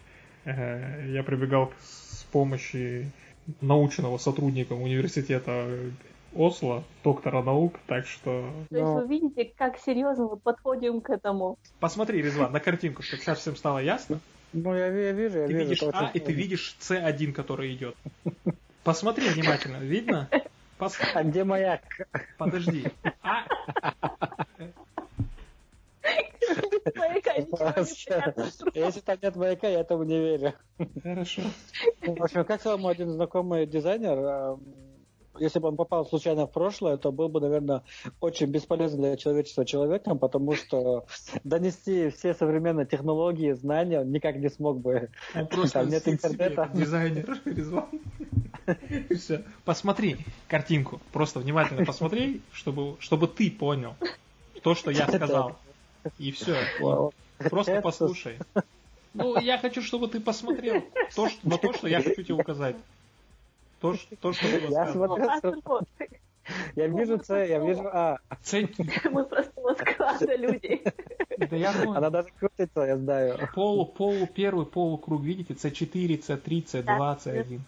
Э, 0.45 1.09
Я 1.13 1.23
прибегал 1.23 1.73
с 1.81 2.25
помощи 2.33 3.07
научного 3.61 4.19
сотрудника 4.19 4.73
университета 4.75 5.67
Осло, 6.35 6.83
доктора 7.05 7.43
наук, 7.43 7.75
так 7.87 8.07
что 8.07 8.51
То 8.71 8.77
есть 8.79 8.91
вы 8.93 9.07
видите, 9.07 9.53
как 9.55 9.79
серьезно 9.79 10.29
мы 10.29 10.37
подходим 10.39 11.03
к 11.03 11.11
этому. 11.11 11.59
посмотри, 11.79 12.23
Резван, 12.23 12.51
на 12.53 12.61
картинку, 12.61 13.03
чтобы 13.03 13.23
сейчас 13.23 13.39
всем 13.41 13.55
стало 13.55 13.81
ясно. 13.81 14.19
Ну, 14.55 14.75
я, 14.75 14.87
я 14.87 15.13
вижу, 15.13 15.41
я 15.41 15.47
Ты 15.47 15.53
вижу. 15.53 15.69
видишь 15.71 15.83
А, 15.93 16.11
и 16.15 16.21
ты 16.21 16.33
видишь 16.33 16.77
С1, 16.81 17.33
который 17.33 17.75
идет. 17.75 17.95
Посмотри 18.83 19.29
внимательно, 19.29 19.77
видно? 19.77 20.29
Пос- 20.79 20.99
А 21.15 21.23
где 21.23 21.45
маяк? 21.45 21.83
Подожди. 22.39 22.85
А, 23.23 23.45
Маяка, 26.97 27.35
ничего. 27.81 28.71
Если 28.75 29.01
там 29.01 29.19
нет 29.23 29.37
маяка, 29.37 29.69
я 29.69 29.81
этому 29.81 30.05
не 30.05 30.19
верю. 30.19 30.55
хорошо. 31.03 31.43
В 32.01 32.23
общем, 32.23 32.45
как 32.45 32.61
сказал 32.61 32.79
мой 32.79 32.93
один 32.93 33.11
знакомый 33.11 33.67
дизайнер, 33.67 34.19
эм, 34.19 34.61
если 35.39 35.59
бы 35.59 35.69
он 35.69 35.77
попал 35.77 36.07
случайно 36.07 36.47
в 36.47 36.53
прошлое, 36.53 36.97
то 36.97 37.11
был 37.11 37.29
бы, 37.29 37.41
наверное, 37.41 37.83
очень 38.21 38.47
бесполезным 38.47 39.03
для 39.03 39.17
человечества 39.17 39.65
человеком, 39.65 40.19
потому 40.19 40.55
что 40.55 41.07
донести 41.45 42.11
все 42.11 42.35
современные 42.35 42.87
технологии, 42.87 43.53
знания 43.53 44.01
он 44.01 44.11
никак 44.11 44.37
не 44.37 44.51
смог 44.51 44.81
бы. 44.81 45.11
Он 45.35 45.47
просто 45.47 45.81
Там 45.81 45.89
нет 45.89 46.07
интернета. 46.07 46.71
дизайнер 46.75 47.41
Резван. 47.45 47.89
Все. 49.17 49.43
Посмотри 49.65 50.19
картинку. 50.49 51.01
Просто 51.13 51.41
внимательно 51.41 51.85
посмотри, 51.85 52.43
чтобы, 52.53 52.97
чтобы 53.01 53.27
ты 53.27 53.51
понял 53.51 53.95
то, 54.63 54.75
что 54.75 54.91
я 54.91 55.09
сказал. 55.09 55.57
И 56.19 56.33
все. 56.33 56.57
Просто 57.51 57.73
Это- 57.73 57.83
послушай. 57.83 58.39
Ну, 59.15 59.39
я 59.39 59.59
хочу, 59.59 59.83
чтобы 59.83 60.09
ты 60.09 60.21
посмотрел 60.21 60.83
то, 61.15 61.29
что, 61.29 61.49
на 61.49 61.59
то, 61.59 61.73
что 61.73 61.87
я 61.87 62.03
хочу 62.03 62.23
тебе 62.23 62.35
указать. 62.35 62.77
То, 63.81 63.95
что, 63.95 64.17
то, 64.17 64.33
что 64.33 64.47
Я 64.47 64.93
смотрю, 64.93 65.29
А, 65.29 65.81
я 66.75 66.87
вижу 66.87 67.21
С, 67.23 67.29
я 67.29 67.59
вижу 67.59 67.89
А. 67.93 68.19
Мы 69.11 69.25
просто 69.25 69.53
вот 69.57 69.79
склада 69.79 70.35
людей. 70.37 70.83
Да 71.37 71.57
я 71.57 71.73
понял. 71.73 71.97
Она 71.97 72.11
даже 72.11 72.29
крутится, 72.39 72.81
я 72.83 72.97
знаю. 72.97 73.49
Полу, 73.55 73.87
полу, 73.87 74.27
первый 74.27 74.67
полукруг, 74.67 75.23
видите, 75.23 75.55
C4, 75.55 76.19
C3, 76.21 76.65
C2, 76.65 77.25
C1. 77.25 77.61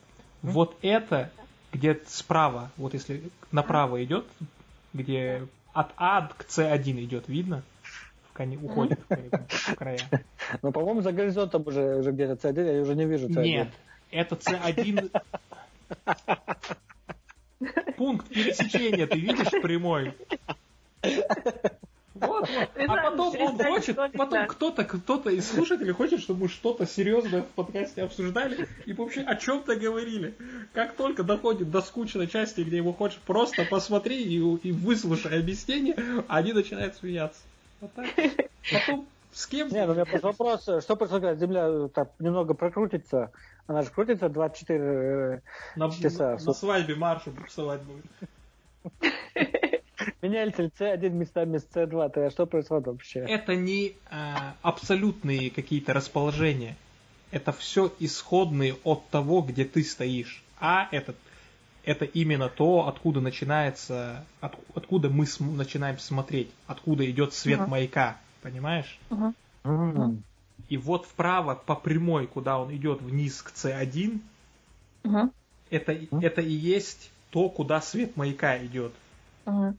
Вот 0.42 0.76
это, 0.82 1.30
где 1.72 2.00
справа, 2.06 2.70
вот 2.76 2.94
если 2.94 3.22
направо 3.50 4.02
идет, 4.04 4.26
где 4.92 5.46
от 5.72 5.88
А 5.96 6.28
к 6.28 6.46
C1 6.46 7.04
идет, 7.04 7.28
видно? 7.28 7.62
В 8.34 8.36
коне, 8.36 8.58
уходит 8.58 8.98
в, 9.08 9.74
края. 9.76 10.00
Но, 10.62 10.72
по-моему, 10.72 11.02
за 11.02 11.12
горизонтом 11.12 11.62
уже, 11.68 11.98
уже 11.98 12.10
где-то 12.10 12.48
С1, 12.48 12.74
я 12.74 12.82
уже 12.82 12.96
не 12.96 13.04
вижу 13.04 13.28
С1. 13.28 13.42
Нет, 13.42 13.68
это 14.10 14.34
C1... 14.34 15.22
Пункт 17.96 18.28
пересечения, 18.28 19.06
ты 19.06 19.20
видишь 19.20 19.50
прямой? 19.62 20.14
Вот, 22.14 22.48
А 22.48 23.10
потом 23.10 23.36
он 23.38 23.56
хочет, 23.56 23.96
потом 23.96 24.48
кто-то, 24.48 24.82
кто-то 24.82 25.30
из 25.30 25.48
слушателей 25.48 25.92
хочет, 25.92 26.20
чтобы 26.20 26.42
мы 26.42 26.48
что-то 26.48 26.86
серьезное 26.86 27.42
в 27.42 27.46
подкасте 27.46 28.02
обсуждали 28.02 28.66
и 28.84 28.92
вообще 28.94 29.20
о 29.20 29.36
чем-то 29.36 29.76
говорили. 29.76 30.34
Как 30.72 30.94
только 30.96 31.22
доходит 31.22 31.70
до 31.70 31.82
скучной 31.82 32.26
части, 32.26 32.62
где 32.62 32.78
его 32.78 32.92
хочешь 32.92 33.20
просто 33.24 33.64
посмотри 33.64 34.24
и, 34.24 34.38
и 34.38 34.72
выслушай 34.72 35.38
объяснение, 35.38 35.96
они 36.26 36.52
начинают 36.52 36.96
смеяться. 36.96 37.40
Так. 37.88 38.06
Потом 38.72 39.06
с 39.32 39.46
кем? 39.46 39.68
Не, 39.68 39.84
ну 39.84 39.92
у 39.92 39.94
меня 39.94 40.04
просто 40.04 40.28
вопрос, 40.28 40.62
что 40.62 40.96
происходит, 40.96 41.24
когда 41.24 41.34
Земля 41.34 41.66
э, 41.66 41.88
так 41.92 42.10
немного 42.20 42.54
прокрутится? 42.54 43.32
Она 43.66 43.82
же 43.82 43.90
крутится 43.90 44.28
24... 44.28 44.80
э, 44.80 45.40
на, 45.76 45.90
часа. 45.90 46.38
на 46.40 46.52
свадьбе 46.52 46.94
маршу 46.94 47.32
буксовать 47.32 47.80
будет. 47.82 48.04
Меняется 50.22 50.62
ли 50.62 50.70
С1 50.78 51.10
местами 51.10 51.58
с 51.58 51.64
С2? 51.64 52.10
То 52.10 52.20
есть 52.22 52.34
что 52.34 52.46
происходит 52.46 52.86
вообще? 52.86 53.20
Это 53.20 53.56
не 53.56 53.96
а, 54.10 54.54
абсолютные 54.62 55.50
какие-то 55.50 55.92
расположения. 55.92 56.76
Это 57.30 57.52
все 57.52 57.92
исходные 57.98 58.76
от 58.84 59.08
того, 59.08 59.42
где 59.42 59.64
ты 59.64 59.82
стоишь. 59.82 60.42
А 60.60 60.88
это, 60.92 61.14
это 61.84 62.04
именно 62.04 62.48
то, 62.48 62.86
откуда 62.88 63.20
начинается, 63.20 64.24
от- 64.40 64.58
откуда 64.74 65.08
мы 65.10 65.26
см- 65.26 65.56
начинаем 65.56 65.98
смотреть, 65.98 66.50
откуда 66.66 67.08
идет 67.10 67.34
свет 67.34 67.60
Мгм. 67.60 67.70
маяка. 67.70 68.18
Понимаешь? 68.42 68.98
Мгм. 69.10 69.34
М. 69.64 70.22
И 70.68 70.76
вот 70.76 71.06
вправо 71.06 71.54
по 71.54 71.74
прямой, 71.74 72.26
куда 72.26 72.58
он 72.58 72.74
идет 72.74 73.00
вниз 73.02 73.42
к 73.42 73.52
C1, 73.54 74.20
Мгм. 75.02 75.32
это, 75.70 75.92
это 76.20 76.40
и 76.42 76.52
есть 76.52 77.10
то, 77.30 77.48
куда 77.48 77.80
свет 77.80 78.16
маяка 78.16 78.56
идет. 78.64 78.92
Мгм. 79.46 79.78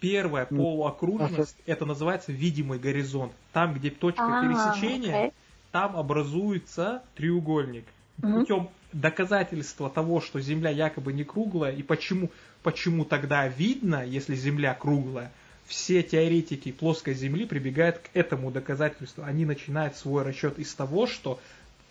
Первая 0.00 0.46
Ну, 0.50 0.58
полуокружность, 0.62 1.56
это 1.66 1.84
называется 1.84 2.30
видимый 2.30 2.78
горизонт. 2.78 3.32
Там, 3.52 3.74
где 3.74 3.90
точка 3.90 4.38
А, 4.38 4.40
пересечения, 4.40 5.18
окей. 5.26 5.32
там 5.72 5.96
образуется 5.96 7.02
треугольник. 7.16 7.84
Мгм. 8.18 8.40
Путем 8.40 8.68
доказательство 8.92 9.90
того, 9.90 10.20
что 10.20 10.40
Земля 10.40 10.70
якобы 10.70 11.12
не 11.12 11.24
круглая, 11.24 11.72
и 11.72 11.82
почему, 11.82 12.30
почему 12.62 13.04
тогда 13.04 13.46
видно, 13.46 14.04
если 14.04 14.34
Земля 14.34 14.74
круглая, 14.74 15.32
все 15.66 16.02
теоретики 16.02 16.72
плоской 16.72 17.14
Земли 17.14 17.44
прибегают 17.44 17.98
к 17.98 18.08
этому 18.14 18.50
доказательству. 18.50 19.22
Они 19.24 19.44
начинают 19.44 19.96
свой 19.96 20.22
расчет 20.22 20.58
из 20.58 20.72
того, 20.74 21.06
что 21.06 21.38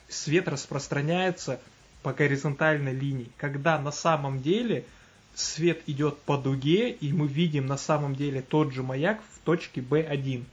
свет 0.10 0.48
распространяется 0.48 1.60
по 2.02 2.14
горизонтальной 2.14 2.94
линии, 2.94 3.30
когда 3.38 3.78
на 3.78 3.92
самом 3.92 4.42
деле 4.42 4.86
свет 5.36 5.82
идет 5.86 6.18
по 6.20 6.38
дуге, 6.38 6.90
и 6.90 7.14
мы 7.14 7.28
видим 7.28 7.68
на 7.68 7.78
самом 7.78 8.16
деле 8.16 8.42
тот 8.42 8.74
же 8.74 8.82
маяк 8.82 9.20
в 9.34 9.46
точке 9.46 9.82
B1. 9.82 10.44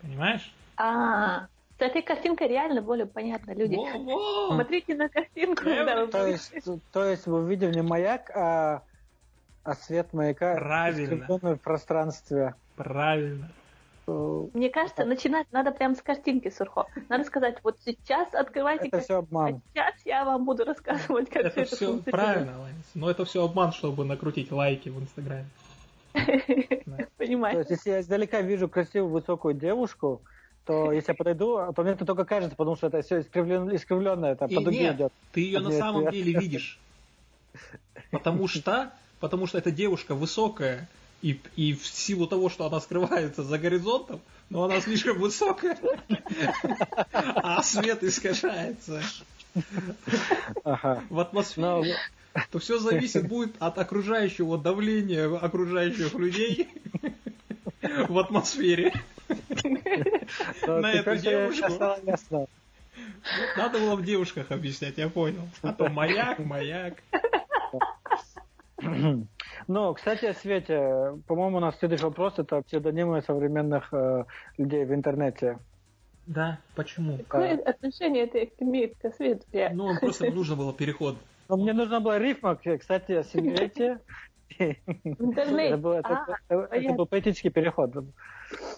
Понимаешь? 0.00 0.52
А, 0.76 1.46
с 1.82 1.84
этой 1.84 2.02
картинкой 2.02 2.46
реально 2.46 2.80
более 2.80 3.06
понятно, 3.06 3.52
люди. 3.52 3.74
Во-во! 3.74 4.54
Смотрите 4.54 4.94
на 4.94 5.08
картинку, 5.08 5.64
вы 5.64 6.06
То 6.06 6.26
есть, 6.28 6.54
то 6.92 7.04
есть 7.04 7.26
мы 7.26 7.44
видим 7.48 7.72
не 7.72 7.82
маяк, 7.82 8.30
а, 8.36 8.82
а 9.64 9.74
свет 9.74 10.12
маяка 10.12 10.54
Правильно. 10.54 11.26
в 11.28 11.56
пространстве. 11.56 12.54
Правильно. 12.76 13.50
Э, 14.06 14.46
Мне 14.54 14.70
кажется, 14.70 15.04
начинать 15.04 15.48
надо 15.50 15.72
прямо 15.72 15.96
с 15.96 16.02
картинки, 16.02 16.50
Сурхо. 16.50 16.86
Надо 17.08 17.24
сказать, 17.24 17.58
вот 17.64 17.76
сейчас 17.84 18.32
открывайте 18.32 18.86
Это 18.86 19.00
все 19.00 19.18
обман. 19.18 19.54
а 19.54 19.60
сейчас 19.74 19.94
я 20.04 20.24
вам 20.24 20.44
буду 20.44 20.64
рассказывать, 20.64 21.30
как 21.30 21.46
Это 21.46 21.64
все 21.64 21.76
все 21.76 21.98
правильно, 21.98 22.60
Ланис. 22.60 22.90
Но 22.94 23.10
это 23.10 23.24
все 23.24 23.44
обман, 23.44 23.72
чтобы 23.72 24.04
накрутить 24.04 24.52
лайки 24.52 24.88
в 24.88 25.00
Инстаграме. 25.00 25.46
То 26.12 27.08
Понимаете? 27.18 27.58
есть, 27.58 27.70
если 27.70 27.90
я 27.90 28.00
издалека 28.00 28.40
вижу 28.40 28.68
красивую 28.68 29.10
высокую 29.10 29.54
девушку, 29.54 30.22
то 30.64 30.92
если 30.92 31.12
я 31.12 31.14
подойду, 31.14 31.72
то 31.74 31.82
мне 31.82 31.92
это 31.92 32.04
только 32.04 32.24
кажется, 32.24 32.56
потому 32.56 32.76
что 32.76 32.86
это 32.86 33.02
все 33.02 33.20
искривлен, 33.20 33.74
искривленное, 33.74 34.32
это 34.32 34.46
И 34.46 34.54
по 34.54 34.60
дуге 34.60 34.78
нет, 34.78 34.94
идет. 34.96 35.12
ты 35.32 35.40
ее 35.40 35.60
на 35.60 35.72
самом 35.72 36.10
деле 36.10 36.38
видишь. 36.38 36.78
Потому 38.10 38.46
что, 38.46 38.92
потому 39.20 39.46
что 39.46 39.58
эта 39.58 39.70
девушка 39.70 40.14
высокая, 40.14 40.88
и, 41.22 41.40
и 41.56 41.74
в 41.74 41.86
силу 41.86 42.26
того, 42.26 42.48
что 42.48 42.66
она 42.66 42.80
скрывается 42.80 43.42
за 43.42 43.58
горизонтом, 43.58 44.20
но 44.50 44.64
она 44.64 44.80
слишком 44.80 45.18
высокая, 45.18 45.78
а 47.12 47.62
свет 47.62 48.02
искажается 48.04 49.02
в 50.64 51.18
атмосфере, 51.20 51.96
то 52.50 52.58
все 52.58 52.78
зависит 52.78 53.28
будет 53.28 53.54
от 53.58 53.78
окружающего 53.78 54.58
давления 54.58 55.34
окружающих 55.34 56.14
людей 56.14 56.68
в 58.08 58.18
атмосфере. 58.18 58.92
на 60.66 60.92
эту 60.92 61.16
теперь 61.16 61.18
всё 61.18 61.30
девушку. 61.30 62.48
Надо 63.56 63.78
было 63.78 63.96
в 63.96 64.04
девушках 64.04 64.50
объяснять, 64.50 64.98
я 64.98 65.08
понял. 65.08 65.48
А 65.62 65.72
то 65.72 65.88
маяк, 65.88 66.38
маяк. 66.38 67.02
Ну, 69.68 69.94
кстати, 69.94 70.26
о 70.26 70.34
Свете. 70.34 71.18
По-моему, 71.26 71.58
у 71.58 71.60
нас 71.60 71.78
следующий 71.78 72.04
вопрос 72.04 72.34
это 72.38 72.62
псевдонимы 72.62 73.22
современных 73.22 73.88
э, 73.92 74.24
людей 74.58 74.84
в 74.84 74.92
интернете. 74.92 75.58
Да, 76.26 76.58
почему? 76.74 77.18
Какое 77.28 77.58
отношение 77.58 78.24
это 78.24 78.44
имеет 78.58 78.96
к 78.98 79.10
свету? 79.14 79.44
Ну, 79.72 79.98
просто 80.00 80.30
нужно 80.30 80.56
было 80.56 80.72
переход. 80.72 81.16
Но 81.48 81.56
мне 81.56 81.72
нужна 81.72 82.00
была 82.00 82.18
рифма, 82.18 82.56
кстати, 82.56 83.12
о 83.12 83.24
Свете. 83.24 84.00
В 84.58 85.24
интернете. 85.24 85.68
Это 85.68 85.76
был, 85.78 85.92
А, 85.92 85.98
это- 85.98 86.38
это 86.48 86.68
понятно. 86.68 86.96
был 86.96 87.06
поэтический 87.06 87.50
переход. 87.50 87.90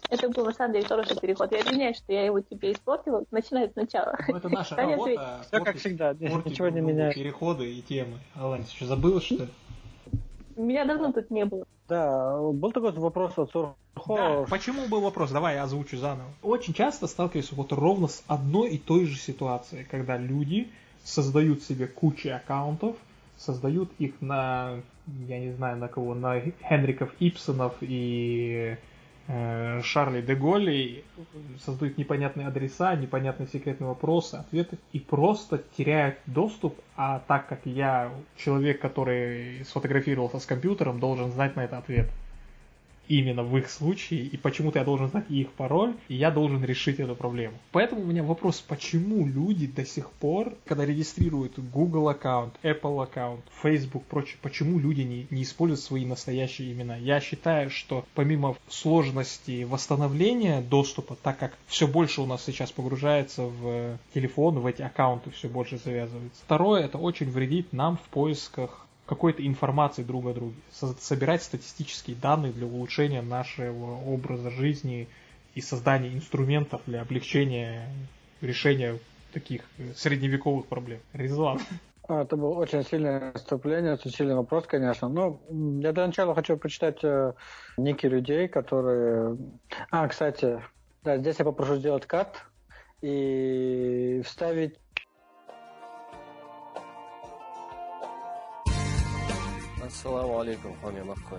Это 0.09 0.29
был 0.29 0.45
на 0.45 0.53
самом 0.53 0.73
деле 0.75 0.87
хороший 0.87 1.19
переход. 1.19 1.51
Я 1.53 1.61
извиняюсь, 1.63 1.97
что 1.97 2.13
я 2.13 2.25
его 2.27 2.41
тебе 2.41 2.73
испортила. 2.73 3.25
Начинай 3.31 3.69
сначала. 3.71 4.17
Ну, 4.29 4.37
это 4.37 4.49
наша 4.49 4.75
Конец 4.77 4.99
работа. 4.99 5.41
Все 5.49 5.65
как 5.65 5.77
всегда, 5.77 6.13
ничего 6.15 6.69
не 6.69 6.81
меняется. 6.81 7.19
Переходы 7.21 7.73
и 7.73 7.83
темы. 7.83 8.19
Алан, 8.35 8.65
что 8.65 8.87
забыла, 8.87 9.21
что 9.21 9.35
ли? 9.45 9.49
Меня 10.57 10.85
давно 10.85 11.13
тут 11.13 11.31
не 11.31 11.45
было. 11.45 11.65
Да, 11.89 12.39
был 12.39 12.71
такой 12.73 12.93
вопрос 12.93 13.33
от 13.37 13.51
Да, 13.53 13.75
Сурхо. 13.97 14.47
почему 14.49 14.87
был 14.89 15.01
вопрос? 15.01 15.33
Давай 15.33 15.57
я 15.57 15.65
озвучу 15.65 15.97
заново. 15.97 16.29
Очень 16.43 16.73
часто 16.75 17.07
сталкиваюсь 17.09 17.51
вот 17.53 17.73
ровно 17.73 18.07
с 18.09 18.23
одной 18.29 18.71
и 18.71 18.79
той 18.79 19.05
же 19.07 19.19
ситуацией, 19.19 19.85
когда 19.85 20.17
люди 20.17 20.71
создают 21.03 21.63
себе 21.63 21.87
кучу 21.89 22.31
аккаунтов, 22.33 22.97
создают 23.37 23.91
их 23.99 24.21
на, 24.21 24.81
я 25.29 25.39
не 25.39 25.53
знаю 25.53 25.77
на 25.77 25.89
кого, 25.89 26.15
на 26.15 26.41
Хенриков 26.69 27.11
Ипсонов 27.21 27.75
и 27.81 28.77
э, 29.27 29.81
Шарли 29.83 30.23
де 30.23 30.35
Голли, 30.35 31.05
создают 31.65 31.99
непонятные 31.99 32.47
адреса, 32.47 32.95
непонятные 32.97 33.49
секретные 33.49 33.89
вопросы, 33.89 34.37
ответы, 34.37 34.79
и 34.93 35.01
просто 35.01 35.63
теряют 35.77 36.19
доступ, 36.27 36.79
а 36.97 37.21
так 37.27 37.49
как 37.49 37.61
я 37.65 38.13
человек, 38.37 38.81
который 38.81 39.65
сфотографировался 39.65 40.39
с 40.39 40.47
компьютером, 40.47 41.01
должен 41.01 41.31
знать 41.33 41.57
на 41.57 41.65
это 41.65 41.79
ответ 41.79 42.11
именно 43.09 43.43
в 43.43 43.57
их 43.57 43.71
случае, 43.71 44.23
и 44.25 44.37
почему-то 44.37 44.79
я 44.79 44.85
должен 44.85 45.09
знать 45.09 45.31
их 45.31 45.51
пароль, 45.53 45.95
и 46.09 46.15
я 46.15 46.31
должен 46.31 46.65
решить 46.65 47.01
эту 47.01 47.15
проблему. 47.15 47.55
Поэтому 47.73 48.03
у 48.03 48.07
меня 48.07 48.23
вопрос, 48.23 48.61
почему 48.61 49.27
люди 49.27 49.67
до 49.67 49.85
сих 49.85 50.11
пор, 50.11 50.55
когда 50.65 50.85
регистрируют 50.85 51.59
Google 51.59 52.09
аккаунт, 52.09 52.55
Apple 52.63 53.03
аккаунт, 53.03 53.45
Facebook, 53.63 54.05
прочее, 54.05 54.39
почему 54.43 54.79
люди 54.79 55.03
не, 55.03 55.27
не 55.31 55.43
используют 55.43 55.81
свои 55.81 56.05
настоящие 56.05 56.73
имена? 56.73 56.97
Я 56.97 57.21
считаю, 57.21 57.71
что 57.71 58.05
помимо 58.15 58.57
сложности 58.69 59.65
восстановления 59.65 60.61
доступа, 60.61 61.17
так 61.23 61.39
как 61.39 61.57
все 61.67 61.87
больше 61.87 62.21
у 62.21 62.27
нас 62.27 62.45
сейчас 62.45 62.73
погружается 62.73 63.43
в 63.45 63.99
телефон, 64.15 64.61
в 64.61 64.67
эти 64.67 64.83
аккаунты 64.83 65.31
все 65.31 65.49
больше 65.49 65.79
завязывается. 65.79 66.43
Второе, 66.45 66.85
это 66.85 66.99
очень 66.99 67.31
вредит 67.31 67.73
нам 67.73 67.97
в 67.97 68.09
поисках 68.09 68.85
какой-то 69.07 69.47
информации 69.47 70.03
друг 70.03 70.27
о 70.27 70.33
друге, 70.33 70.55
со- 70.71 70.95
собирать 70.95 71.43
статистические 71.43 72.17
данные 72.17 72.53
для 72.53 72.67
улучшения 72.67 73.23
нашего 73.23 73.97
образа 74.07 74.51
жизни 74.51 75.09
и 75.55 75.61
создания 75.61 76.13
инструментов 76.13 76.83
для 76.87 77.03
облегчения 77.03 77.89
решения 78.41 78.99
таких 79.33 79.63
э, 79.79 79.93
средневековых 79.95 80.67
проблем. 80.67 81.01
Резван. 81.13 81.59
А, 82.09 82.23
Это 82.23 82.37
было 82.37 82.55
очень 82.55 82.83
сильное 82.85 83.33
вступление, 83.33 83.95
очень 83.95 84.11
сильный 84.11 84.35
вопрос, 84.35 84.67
конечно. 84.67 85.09
Но 85.09 85.41
я 85.81 85.93
для 85.93 86.07
начала 86.07 86.35
хочу 86.35 86.57
прочитать 86.57 87.03
э, 87.03 87.33
ники 87.77 88.07
людей, 88.07 88.49
которые... 88.49 89.37
А, 89.91 90.09
кстати, 90.09 90.63
да, 91.03 91.19
здесь 91.19 91.39
я 91.39 91.45
попрошу 91.45 91.77
сделать 91.77 92.07
кат 92.07 92.45
и 93.03 94.23
вставить 94.25 94.79
Ассаламу 99.95 100.41
алейкум, 100.41 100.75
Хамия 100.83 101.05
Маккой. 101.05 101.39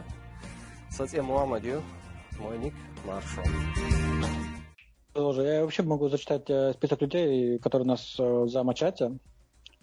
Сатья 0.89 1.21
Муаммадью, 1.21 1.83
мой 2.39 2.57
ник 2.57 2.73
Маршал. 3.03 3.43
тоже. 5.11 5.41
Я 5.43 5.61
вообще 5.61 5.83
могу 5.83 6.07
зачитать 6.07 6.49
э, 6.49 6.71
список 6.71 7.01
людей, 7.01 7.59
которые 7.59 7.83
у 7.85 7.89
нас 7.89 8.15
э, 8.17 8.23
в 8.23 8.47
зама-чате. 8.47 9.17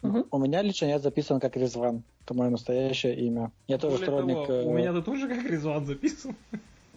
Мгм. 0.00 0.24
У 0.30 0.38
меня 0.38 0.62
лично 0.62 0.86
я 0.86 0.98
записан 0.98 1.38
как 1.38 1.54
Резван. 1.54 2.02
Это 2.24 2.32
мое 2.32 2.48
настоящее 2.48 3.14
имя. 3.14 3.52
Я 3.68 3.76
тоже 3.76 3.98
Более 3.98 4.06
сторонник... 4.06 4.46
того, 4.46 4.58
э, 4.60 4.64
у 4.64 4.72
меня 4.72 4.92
тут 4.94 5.04
тоже 5.04 5.28
как 5.28 5.44
Резван 5.44 5.84
записан. 5.84 6.34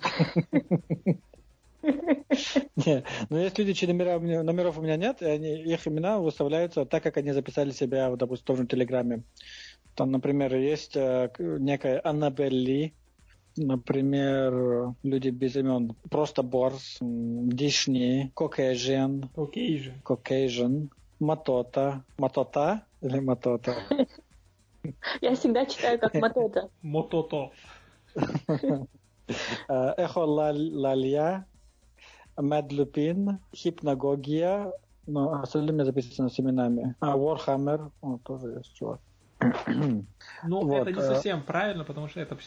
Не, 2.86 3.04
но 3.30 3.38
есть 3.38 3.60
люди, 3.60 3.74
чьи 3.74 3.88
номера, 3.88 4.16
у 4.16 4.22
меня- 4.22 4.44
номеров 4.44 4.78
у 4.78 4.82
меня 4.82 4.96
нет, 4.96 5.22
и 5.22 5.26
они, 5.26 5.62
их 5.62 5.86
имена 5.88 6.20
выставляются 6.20 6.86
так, 6.86 7.04
как 7.04 7.18
они 7.18 7.34
записали 7.34 7.72
себя, 7.72 8.10
вот, 8.10 8.20
допустим, 8.20 8.44
в 8.44 8.48
том 8.48 8.58
же 8.58 8.66
Телеграме. 8.66 9.24
Там, 9.96 10.12
например, 10.12 10.54
есть 10.56 10.96
э, 10.98 11.32
некая 11.40 12.02
Аннабелли, 12.04 12.94
например, 13.56 14.94
люди 15.04 15.30
без 15.30 15.56
имен. 15.56 15.96
Просто 16.10 16.44
Борс, 16.44 16.98
Дишни, 17.00 18.32
Caucasian, 18.36 19.30
Окей 19.36 19.80
же. 19.80 19.94
Caucasian, 20.04 20.90
Матота. 21.20 22.04
Матота 22.18 22.82
или 23.02 23.20
Матота? 23.20 23.76
Я 25.22 25.34
всегда 25.36 25.66
читаю 25.66 25.98
как 25.98 26.14
Матота. 26.14 26.70
Мотото. 26.82 27.52
Э, 29.68 29.94
Эхо 29.98 30.20
Лаль- 30.20 30.72
Лалья, 30.72 31.48
Мэд 32.38 32.72
Люпин, 32.72 33.40
Хипнагогия, 33.56 34.72
но 35.08 35.42
остальные 35.42 35.86
записаны 35.86 36.30
с 36.30 36.40
именами. 36.40 36.96
А, 37.00 37.18
Warhammer, 37.18 37.92
о, 38.02 38.20
тоже 38.24 38.58
есть 38.58 38.76
чувак. 38.76 39.00
Ну, 39.68 40.62
Вот, 40.62 40.88
это 40.88 40.92
не 40.92 41.00
э, 41.00 41.08
совсем 41.14 41.42
правильно, 41.42 41.84
потому 41.84 42.08
что 42.08 42.20
это, 42.20 42.38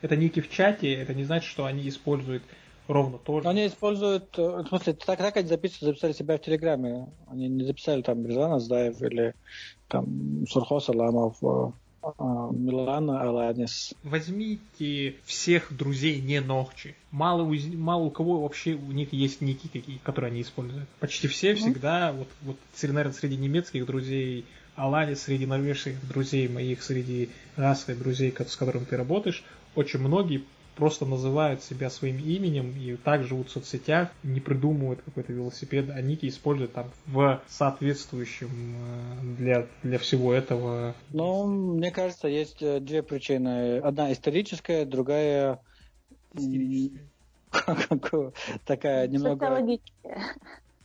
это 0.00 0.16
ники 0.16 0.40
в 0.40 0.50
чате, 0.50 0.92
это 0.94 1.14
не 1.14 1.24
значит, 1.24 1.50
что 1.50 1.64
они 1.64 1.88
используют 1.88 2.42
ровно 2.88 3.18
то 3.18 3.40
же. 3.40 3.48
Они 3.48 3.66
используют, 3.66 4.38
э, 4.38 4.62
в 4.62 4.68
смысле, 4.68 4.94
так, 4.94 5.18
так 5.18 5.36
они 5.36 5.48
записывают, 5.48 5.96
записали 5.96 6.12
себя 6.12 6.38
в 6.38 6.40
Телеграме. 6.42 7.08
Они 7.26 7.48
не 7.48 7.64
записали 7.64 8.02
там 8.02 8.26
Рязана 8.26 8.58
Здаев 8.58 9.00
или 9.02 9.34
там 9.88 10.46
Сурхо 10.48 10.80
Саламов. 10.80 11.36
э. 11.42 11.72
Милана 12.02 13.22
Аланис. 13.22 13.94
Возьмите 14.02 15.14
всех 15.24 15.72
друзей 15.72 16.20
не 16.20 16.40
Ногчи. 16.40 16.96
Мало, 17.12 17.42
у- 17.42 17.76
мало 17.76 18.02
у 18.02 18.10
кого 18.10 18.42
вообще 18.42 18.72
у 18.72 18.90
них 18.90 19.12
есть 19.12 19.40
ники 19.40 19.68
какие, 19.72 19.98
которые 19.98 20.32
они 20.32 20.42
используют. 20.42 20.88
Почти 20.98 21.28
все 21.28 21.54
всегда, 21.54 22.12
вот, 22.12 22.26
вот 22.42 22.56
среди, 22.74 22.92
наверное, 22.92 23.14
среди 23.14 23.36
немецких 23.36 23.86
друзей 23.86 24.44
Аланис, 24.76 25.22
среди 25.22 25.46
норвежских 25.46 26.06
друзей 26.08 26.48
моих, 26.48 26.82
среди 26.82 27.30
расовых 27.56 27.98
друзей, 27.98 28.34
с 28.46 28.56
которыми 28.56 28.84
ты 28.84 28.96
работаешь, 28.96 29.44
очень 29.74 30.00
многие 30.00 30.44
просто 30.76 31.04
называют 31.04 31.62
себя 31.62 31.90
своим 31.90 32.18
именем 32.18 32.74
и 32.78 32.96
так 32.96 33.24
живут 33.24 33.48
в 33.48 33.52
соцсетях, 33.52 34.08
не 34.22 34.40
придумывают 34.40 35.02
какой-то 35.02 35.32
велосипед, 35.32 35.90
а 35.90 36.00
ники 36.00 36.26
используют 36.28 36.72
там 36.72 36.90
в 37.06 37.42
соответствующем 37.46 38.48
э, 38.48 39.36
для, 39.38 39.66
для 39.82 39.98
всего 39.98 40.32
этого. 40.32 40.94
Ну, 41.10 41.74
мне 41.74 41.90
кажется, 41.90 42.28
есть 42.28 42.62
э, 42.62 42.80
две 42.80 43.02
причины. 43.02 43.78
Одна 43.78 44.12
историческая, 44.12 44.86
другая 44.86 45.60
такая 48.64 49.08
немного 49.08 49.58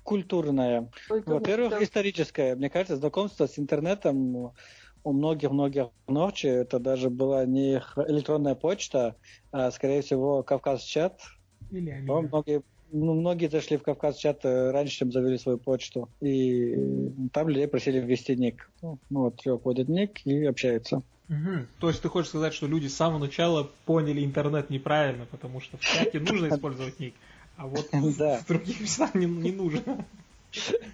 Культурные. 0.08 0.90
Во-первых, 1.10 1.82
историческая. 1.82 2.56
Мне 2.56 2.70
кажется, 2.70 2.96
знакомство 2.96 3.46
с 3.46 3.60
интернетом 3.60 4.54
у 5.04 5.12
многих-многих 5.12 5.88
ночи 6.08 6.48
это 6.48 6.80
даже 6.80 7.10
была 7.10 7.46
не 7.46 7.74
их 7.74 7.98
электронная 8.08 8.56
почта, 8.56 9.18
а, 9.52 9.70
скорее 9.70 10.02
всего, 10.02 10.44
Кавказ-чат. 10.44 11.20
или 11.72 11.90
они. 11.90 12.08
По-моему, 12.08 12.30
Многие, 12.30 12.62
ну, 12.94 13.14
многие 13.16 13.50
зашли 13.50 13.76
в 13.76 13.84
Кавказ-чат 13.84 14.46
э, 14.46 14.72
раньше, 14.72 15.00
чем 15.00 15.12
завели 15.12 15.38
свою 15.38 15.58
почту. 15.58 16.08
И 16.22 16.74
там 17.34 17.50
людей 17.50 17.68
просили 17.68 18.00
ввести 18.00 18.38
ник. 18.38 18.72
Ну, 18.82 19.00
вот, 19.10 19.42
человек 19.42 19.66
вводит 19.66 19.90
ник 19.90 20.26
и 20.26 20.46
общается. 20.46 21.04
Мгм. 21.28 21.68
То 21.80 21.90
есть 21.90 22.02
ты 22.02 22.08
хочешь 22.08 22.30
сказать, 22.30 22.54
что 22.54 22.68
люди 22.68 22.88
с 22.88 22.96
самого 22.96 23.20
начала 23.20 23.70
поняли 23.86 24.24
интернет 24.24 24.70
неправильно, 24.70 25.26
потому 25.26 25.60
что 25.60 25.76
в 25.78 25.82
чате 25.82 26.22
нужно 26.22 26.48
использовать 26.56 26.98
ник, 27.02 27.14
а 27.58 27.68
вот 27.68 27.90
Да. 28.18 28.38
в 28.44 28.48
других 28.48 28.80
местах 28.80 29.14
не, 29.16 29.26
не 29.26 29.52
нужно. 29.52 30.06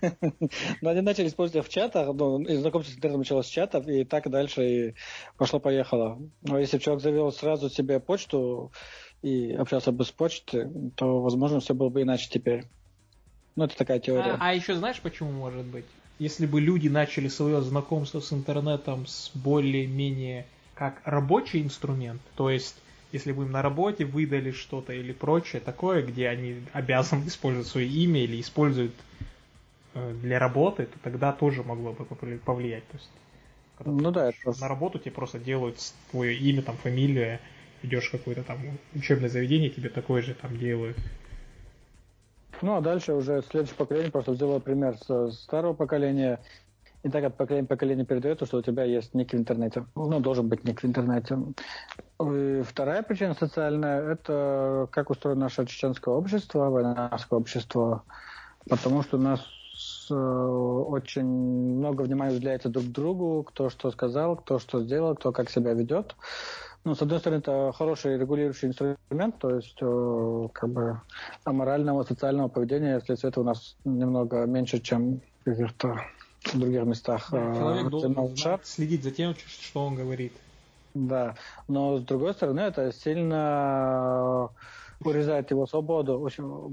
Но 0.82 0.90
они 0.90 1.02
начали 1.02 1.28
использовать 1.28 1.68
в 1.68 1.70
чатах, 1.70 2.14
ну, 2.14 2.44
знакомство 2.44 2.92
с 2.92 2.96
интернетом 2.96 3.20
началось 3.20 3.48
с 3.48 3.50
чатов, 3.50 3.88
и 3.88 4.04
так 4.04 4.30
дальше 4.30 4.64
и 4.64 4.96
пошло-поехало. 5.38 6.20
Но 6.42 6.60
если 6.60 6.78
бы 6.78 6.84
человек 6.84 7.04
завел 7.04 7.32
сразу 7.32 7.70
себе 7.70 8.00
почту 8.00 8.72
и 9.22 9.52
общался 9.52 9.92
бы 9.92 10.04
с 10.06 10.12
почты, 10.12 10.70
то, 10.96 11.22
возможно, 11.22 11.60
все 11.60 11.74
было 11.74 11.90
бы 11.90 12.02
иначе 12.02 12.30
теперь. 12.30 12.66
Ну, 13.56 13.66
это 13.66 13.78
такая 13.78 14.00
теория. 14.00 14.38
А, 14.40 14.54
еще 14.54 14.76
знаешь, 14.76 15.00
почему 15.00 15.32
может 15.32 15.66
быть? 15.66 15.86
Если 16.20 16.46
бы 16.46 16.60
люди 16.60 16.88
начали 16.88 17.28
свое 17.28 17.62
знакомство 17.62 18.20
с 18.20 18.34
интернетом 18.34 19.06
с 19.06 19.32
более-менее 19.34 20.46
как 20.74 21.02
рабочий 21.06 21.62
инструмент, 21.62 22.22
то 22.36 22.50
есть 22.50 22.76
если 23.14 23.32
бы 23.32 23.44
им 23.44 23.52
на 23.52 23.62
работе 23.62 24.06
выдали 24.06 24.52
что-то 24.52 24.92
или 24.92 25.14
прочее 25.14 25.62
такое, 25.62 26.02
где 26.02 26.28
они 26.28 26.64
обязаны 26.74 27.24
использовать 27.28 27.68
свое 27.68 27.88
имя 27.88 28.22
или 28.22 28.42
используют 28.42 28.94
э, 29.94 30.14
для 30.22 30.40
работы, 30.40 30.88
то 30.88 31.00
тогда 31.02 31.32
тоже 31.32 31.64
могло 31.64 31.94
бы 31.94 32.04
повлиять. 32.40 32.86
То 32.88 32.98
есть, 32.98 33.10
когда 33.78 33.92
Ну 33.92 34.12
да, 34.12 34.30
это 34.30 34.60
на 34.60 34.68
работу 34.68 35.00
тебе 35.00 35.12
просто 35.12 35.40
делают 35.40 35.78
твое 36.12 36.36
имя, 36.36 36.64
там, 36.64 36.76
фамилия, 36.76 37.40
идешь 37.84 38.08
в 38.08 38.12
какое-то 38.12 38.44
там 38.44 38.60
учебное 38.96 39.30
заведение, 39.30 39.70
тебе 39.70 39.90
такое 39.90 40.24
же 40.24 40.34
там 40.34 40.58
делают. 40.58 40.98
Ну, 42.64 42.76
а 42.76 42.82
дальше 42.82 43.14
уже 43.14 43.44
следующее 43.44 43.76
поколение 43.76 44.12
просто 44.12 44.32
взяло 44.32 44.60
пример 44.60 44.98
с 44.98 45.32
старого 45.34 45.74
поколения, 45.74 46.40
и 47.04 47.10
так 47.10 47.24
от 47.26 47.36
поколения 47.36 47.66
к 47.66 47.70
поколению 47.70 48.06
передается, 48.06 48.46
что 48.46 48.58
у 48.58 48.62
тебя 48.62 48.86
есть 48.86 49.14
ник 49.14 49.32
в 49.32 49.36
интернете. 49.36 49.86
Ну, 49.96 50.20
должен 50.22 50.48
быть 50.48 50.64
ник 50.64 50.82
в 50.82 50.86
интернете. 50.86 51.38
И 52.22 52.62
вторая 52.66 53.04
причина 53.04 53.34
социальная– 53.34 54.02
это 54.14 54.88
как 54.90 55.10
устроено 55.10 55.42
наше 55.42 55.66
чеченское 55.66 56.14
общество, 56.14 56.70
войнарское 56.70 57.38
общество, 57.38 58.04
потому 58.70 59.04
что 59.04 59.18
у 59.18 59.20
нас 59.20 59.42
э, 60.10 60.14
очень 60.16 61.26
много 61.26 62.04
внимания 62.04 62.38
уделяется 62.38 62.70
друг 62.70 62.86
другу, 62.86 63.44
кто 63.44 63.70
что 63.70 63.92
сказал, 63.92 64.38
кто 64.38 64.60
что 64.60 64.82
сделал, 64.82 65.16
кто 65.16 65.34
как 65.34 65.50
себя 65.50 65.74
ведет. 65.74 66.16
Ну, 66.86 66.96
с 66.96 67.02
одной 67.02 67.20
стороны, 67.20 67.40
это 67.40 67.74
хороший 67.74 68.18
регулирующий 68.18 68.70
инструмент, 68.70 69.40
то 69.40 69.56
есть 69.56 69.78
э, 69.82 70.48
как 70.54 70.70
бы 70.70 71.02
аморального 71.44 72.04
социального 72.04 72.48
поведения, 72.48 73.02
вследствие 73.02 73.30
этого 73.30 73.44
у 73.44 73.48
нас 73.48 73.76
немного 73.84 74.46
меньше, 74.46 74.80
чем 74.80 75.22
в 76.46 76.60
других 76.60 76.84
местах. 76.84 77.30
э, 77.32 77.56
Человек 77.58 77.90
должен 77.90 78.36
знать, 78.36 78.66
следить 78.66 79.04
за 79.04 79.12
тем, 79.12 79.36
что 79.36 79.86
он 79.86 79.96
говорит. 79.96 80.34
Да, 80.94 81.36
но 81.68 81.98
с 81.98 82.04
другой 82.04 82.34
стороны, 82.34 82.60
это 82.60 82.92
сильно 82.92 84.50
урезает 85.04 85.52
его 85.52 85.66
свободу, 85.66 86.30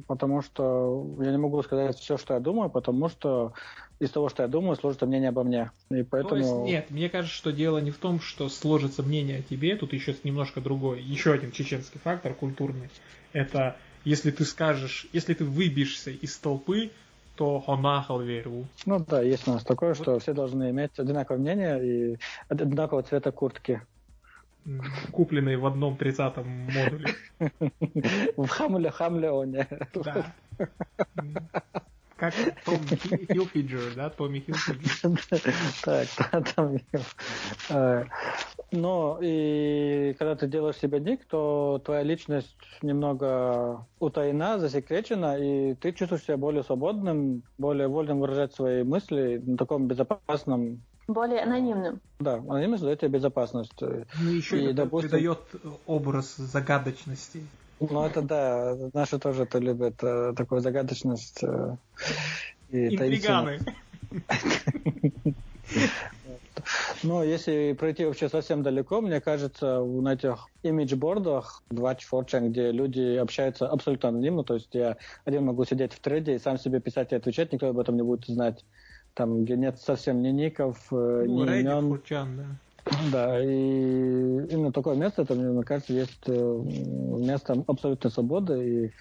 потому 0.07 0.43
что 0.43 1.07
я 1.21 1.31
не 1.31 1.39
могу 1.39 1.63
сказать 1.63 1.97
все, 1.99 2.17
что 2.17 2.35
я 2.35 2.41
думаю, 2.41 2.71
потому 2.71 3.09
что 3.09 3.55
из 3.99 4.11
того, 4.11 4.29
что 4.29 4.43
я 4.43 4.49
думаю, 4.49 4.77
сложится 4.77 5.07
мнение 5.07 5.31
обо 5.31 5.43
мне. 5.43 5.71
И 5.91 6.03
поэтому... 6.03 6.31
То 6.31 6.37
есть, 6.37 6.53
нет, 6.53 6.91
мне 6.91 7.09
кажется, 7.09 7.37
что 7.37 7.51
дело 7.51 7.79
не 7.79 7.91
в 7.91 7.99
том, 7.99 8.21
что 8.21 8.49
сложится 8.49 9.03
мнение 9.03 9.39
о 9.39 9.43
тебе, 9.43 9.77
тут 9.77 9.93
еще 9.93 10.15
немножко 10.23 10.61
другой, 10.61 11.03
еще 11.03 11.33
один 11.33 11.51
чеченский 11.51 12.01
фактор 12.03 12.35
культурный. 12.35 12.89
Это 13.33 13.77
если 14.05 14.31
ты 14.31 14.45
скажешь, 14.45 15.07
если 15.13 15.35
ты 15.35 15.45
выбьешься 15.45 16.11
из 16.11 16.37
толпы, 16.39 16.91
то 17.41 17.59
хонахал 17.59 18.21
веру. 18.21 18.67
Ну 18.85 18.99
да, 18.99 19.23
есть 19.23 19.49
у 19.49 19.53
нас 19.53 19.65
такое, 19.65 19.95
что 19.95 20.19
все 20.19 20.35
должны 20.35 20.69
иметь 20.69 20.99
одинаковое 20.99 21.41
мнение 21.41 22.13
и 22.13 22.19
одинакового 22.51 23.03
цвета 23.03 23.33
куртки. 23.33 23.81
Купленные 25.11 25.57
в 25.57 25.65
одном 25.65 25.95
30-м 25.95 26.47
модуле. 26.47 27.15
В 28.37 28.47
Хамле, 28.47 28.91
Хамлеоне. 28.91 29.67
Да. 29.95 30.35
Как 32.19 32.35
Том 32.67 32.79
Хилфиджер, 32.87 33.95
да, 33.97 34.11
Томми 34.11 34.41
Хилфиджер. 34.41 35.19
Так, 35.83 36.55
там... 36.55 36.77
э, 38.73 38.77
Но 38.77 39.19
и 39.21 40.15
когда 40.19 40.35
ты 40.37 40.47
делаешь 40.47 40.77
себе 40.77 41.01
ник, 41.01 41.25
то 41.27 41.81
твоя 41.85 42.03
личность 42.03 42.57
немного 42.83 43.87
утаена, 43.99 44.59
засекречена, 44.59 45.37
и 45.39 45.75
ты 45.75 45.93
чувствуешь 45.93 46.25
себя 46.25 46.37
более 46.37 46.63
свободным, 46.63 47.43
более 47.59 47.89
вольным 47.89 48.21
выражать 48.21 48.55
свои 48.55 48.83
мысли 48.83 49.43
на 49.45 49.57
таком 49.57 49.87
безопасном... 49.87 50.83
Более 51.09 51.41
анонимным. 51.43 52.01
Да, 52.21 52.35
анонимность 52.35 52.85
дает 52.85 53.01
тебе 53.01 53.11
безопасность. 53.19 53.81
Ну, 53.81 54.31
еще 54.31 54.61
И, 54.61 54.65
это 54.67 54.75
допустим- 54.85 55.11
придает 55.11 55.39
образ 55.87 56.37
загадочности. 56.37 57.43
Ну, 57.81 58.05
это 58.05 58.21
да, 58.23 58.77
наши 58.93 59.19
тоже 59.19 59.45
это 59.45 59.59
любят, 59.59 59.95
э, 60.03 60.35
такую 60.37 60.61
загадочность. 60.61 61.43
э, 61.43 61.77
и. 62.69 62.95
Интриганы. 62.95 63.59
Ну, 67.03 67.23
если 67.23 67.73
пройти 67.73 68.05
вообще 68.05 68.29
совсем 68.29 68.63
далеко, 68.63 69.01
мне 69.01 69.21
кажется, 69.21 69.81
на 69.81 70.15
этих 70.15 70.47
имиджбордах, 70.63 71.63
24 71.71 72.49
где 72.49 72.71
люди 72.71 73.17
общаются 73.17 73.69
абсолютно 73.69 74.11
анонимно, 74.11 74.45
то 74.45 74.55
есть 74.55 74.75
я 74.75 74.97
один 75.25 75.45
могу 75.45 75.65
сидеть 75.65 75.93
в 75.93 76.01
треде 76.01 76.35
и 76.35 76.39
сам 76.39 76.59
себе 76.59 76.81
писать 76.81 77.13
и 77.13 77.17
отвечать, 77.17 77.53
никто 77.53 77.69
об 77.69 77.79
этом 77.79 77.97
не 77.97 78.03
будет 78.03 78.27
знать. 78.27 78.65
Там, 79.15 79.45
где 79.45 79.57
нет 79.57 79.79
совсем 79.81 80.23
ни 80.23 80.29
ников, 80.29 80.79
э, 80.93 81.25
Ну, 81.27 81.45
ни 81.45 81.51
Reddit, 81.51 81.61
имен. 81.61 81.89
Фурчан, 81.89 82.37
да. 82.37 82.91
Да, 83.13 83.43
и 83.43 83.49
именно 83.49 84.73
такое 84.73 84.95
место, 84.95 85.23
это, 85.23 85.35
мне 85.35 85.63
кажется, 85.65 85.93
есть 85.93 86.23
э, 86.27 86.33
место 86.33 87.65
абсолютной 87.67 88.11
свободы, 88.11 88.85
и 88.87 88.93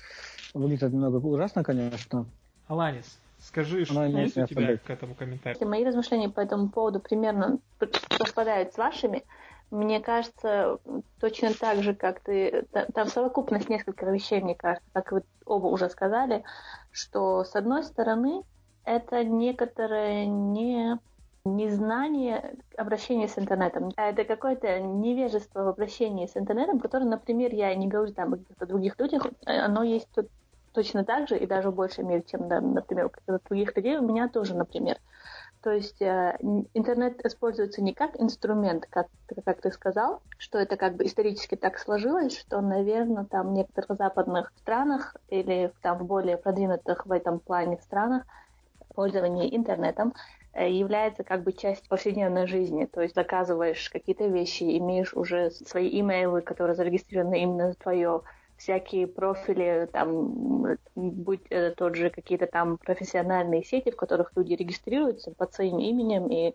выглядит 0.53 0.91
немного 0.91 1.17
ужасно, 1.17 1.63
конечно. 1.63 2.25
Аланис, 2.67 3.19
скажи, 3.39 3.85
что 3.85 4.03
есть 4.05 4.37
у 4.37 4.45
тебя 4.45 4.77
к 4.77 4.89
этому 4.89 5.15
комментарию? 5.15 5.55
Если 5.55 5.65
мои 5.65 5.83
размышления 5.83 6.29
по 6.29 6.39
этому 6.39 6.69
поводу 6.69 6.99
примерно 6.99 7.59
совпадают 8.17 8.73
с 8.73 8.77
вашими, 8.77 9.25
мне 9.71 9.99
кажется, 9.99 10.79
точно 11.19 11.53
так 11.53 11.83
же, 11.83 11.93
как 11.93 12.21
ты... 12.21 12.65
та- 12.71 12.87
Там 12.93 13.07
совокупность 13.07 13.69
нескольких 13.69 14.07
вещей, 14.07 14.41
мне 14.41 14.55
кажется, 14.55 14.87
как 14.93 15.11
вы 15.11 15.23
оба 15.45 15.67
уже 15.67 15.89
сказали, 15.89 16.43
что, 16.91 17.43
с 17.43 17.55
одной 17.55 17.83
стороны, 17.83 18.43
это 18.83 19.23
некоторое 19.23 20.25
не 20.25 20.99
незнание 21.45 22.55
обращения 22.77 23.27
с 23.27 23.37
интернетом. 23.37 23.91
А 23.95 24.09
Это 24.09 24.23
какое-то 24.25 24.79
невежество 24.79 25.63
в 25.63 25.67
обращении 25.69 26.25
с 26.27 26.35
интернетом, 26.35 26.79
которое, 26.79 27.05
например, 27.05 27.53
я 27.53 27.73
не 27.75 27.87
говорю 27.87 28.13
там 28.13 28.33
о 28.33 28.37
каких-то 28.37 28.65
других 28.65 28.99
людях, 28.99 29.25
э, 29.45 29.57
оно 29.57 29.83
есть 29.83 30.09
тут 30.13 30.27
точно 30.79 31.03
так 31.03 31.27
же 31.27 31.37
и 31.37 31.45
даже 31.45 31.71
в 31.71 31.75
большей 31.75 32.05
мере, 32.05 32.23
чем, 32.25 32.47
да, 32.47 32.61
например, 32.61 33.11
у 33.27 33.31
других 33.49 33.75
людей, 33.75 33.97
у 33.97 34.07
меня 34.07 34.29
тоже, 34.29 34.55
например. 34.55 34.97
То 35.61 35.71
есть 35.71 36.01
э, 36.01 36.37
интернет 36.73 37.19
используется 37.25 37.81
не 37.81 37.93
как 37.93 38.11
инструмент, 38.17 38.85
как, 38.89 39.07
как 39.43 39.59
ты 39.59 39.71
сказал, 39.71 40.21
что 40.37 40.57
это 40.57 40.77
как 40.77 40.95
бы 40.95 41.05
исторически 41.05 41.55
так 41.55 41.77
сложилось, 41.79 42.39
что, 42.39 42.61
наверное, 42.61 43.25
там 43.25 43.49
в 43.49 43.51
некоторых 43.51 43.97
западных 43.97 44.53
странах 44.55 45.17
или 45.27 45.73
там 45.81 45.97
в 45.97 46.05
более 46.05 46.37
продвинутых 46.37 47.05
в 47.05 47.11
этом 47.11 47.41
плане 47.41 47.77
странах 47.81 48.23
пользование 48.95 49.53
интернетом 49.53 50.13
э, 50.53 50.71
является 50.71 51.25
как 51.25 51.43
бы 51.43 51.51
частью 51.51 51.89
повседневной 51.89 52.47
жизни. 52.47 52.85
То 52.85 53.01
есть 53.01 53.15
заказываешь 53.15 53.89
какие-то 53.89 54.27
вещи, 54.27 54.77
имеешь 54.77 55.13
уже 55.13 55.51
свои 55.51 55.99
имейлы, 55.99 56.39
которые 56.39 56.75
зарегистрированы 56.75 57.41
именно 57.43 57.73
твое 57.73 58.21
всякие 58.59 59.07
профили, 59.07 59.89
там, 59.91 60.77
будь 60.95 61.41
это 61.49 61.75
тот 61.75 61.95
же 61.95 62.09
какие-то 62.09 62.45
там 62.45 62.77
профессиональные 62.77 63.63
сети, 63.63 63.89
в 63.89 63.95
которых 63.95 64.31
люди 64.35 64.53
регистрируются 64.53 65.31
под 65.31 65.53
своим 65.53 65.79
именем 65.79 66.27
и 66.27 66.53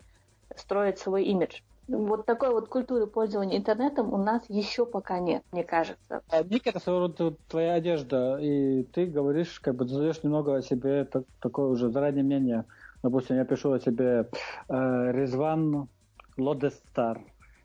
строят 0.55 0.99
свой 0.99 1.23
имидж. 1.25 1.61
Вот 1.87 2.25
такой 2.25 2.51
вот 2.51 2.67
культуры 2.67 3.05
пользования 3.05 3.57
интернетом 3.57 4.13
у 4.13 4.17
нас 4.17 4.43
еще 4.49 4.85
пока 4.85 5.19
нет, 5.19 5.43
мне 5.51 5.63
кажется. 5.63 6.21
Ник 6.49 6.65
это 6.65 6.79
своего 6.79 7.01
рода 7.01 7.35
твоя 7.47 7.73
одежда, 7.73 8.37
и 8.39 8.83
ты 8.83 9.05
говоришь, 9.05 9.59
как 9.59 9.75
бы 9.75 9.87
задаешь 9.87 10.23
немного 10.23 10.55
о 10.55 10.61
себе 10.61 11.05
так, 11.05 11.23
такое 11.41 11.67
уже 11.67 11.89
заранее 11.89 12.23
мнение. 12.23 12.65
Допустим, 13.03 13.35
я 13.35 13.45
пишу 13.45 13.71
о 13.71 13.79
себе 13.79 14.27
э, 14.67 15.11
Резван 15.11 15.87
Лодестар. 16.37 17.21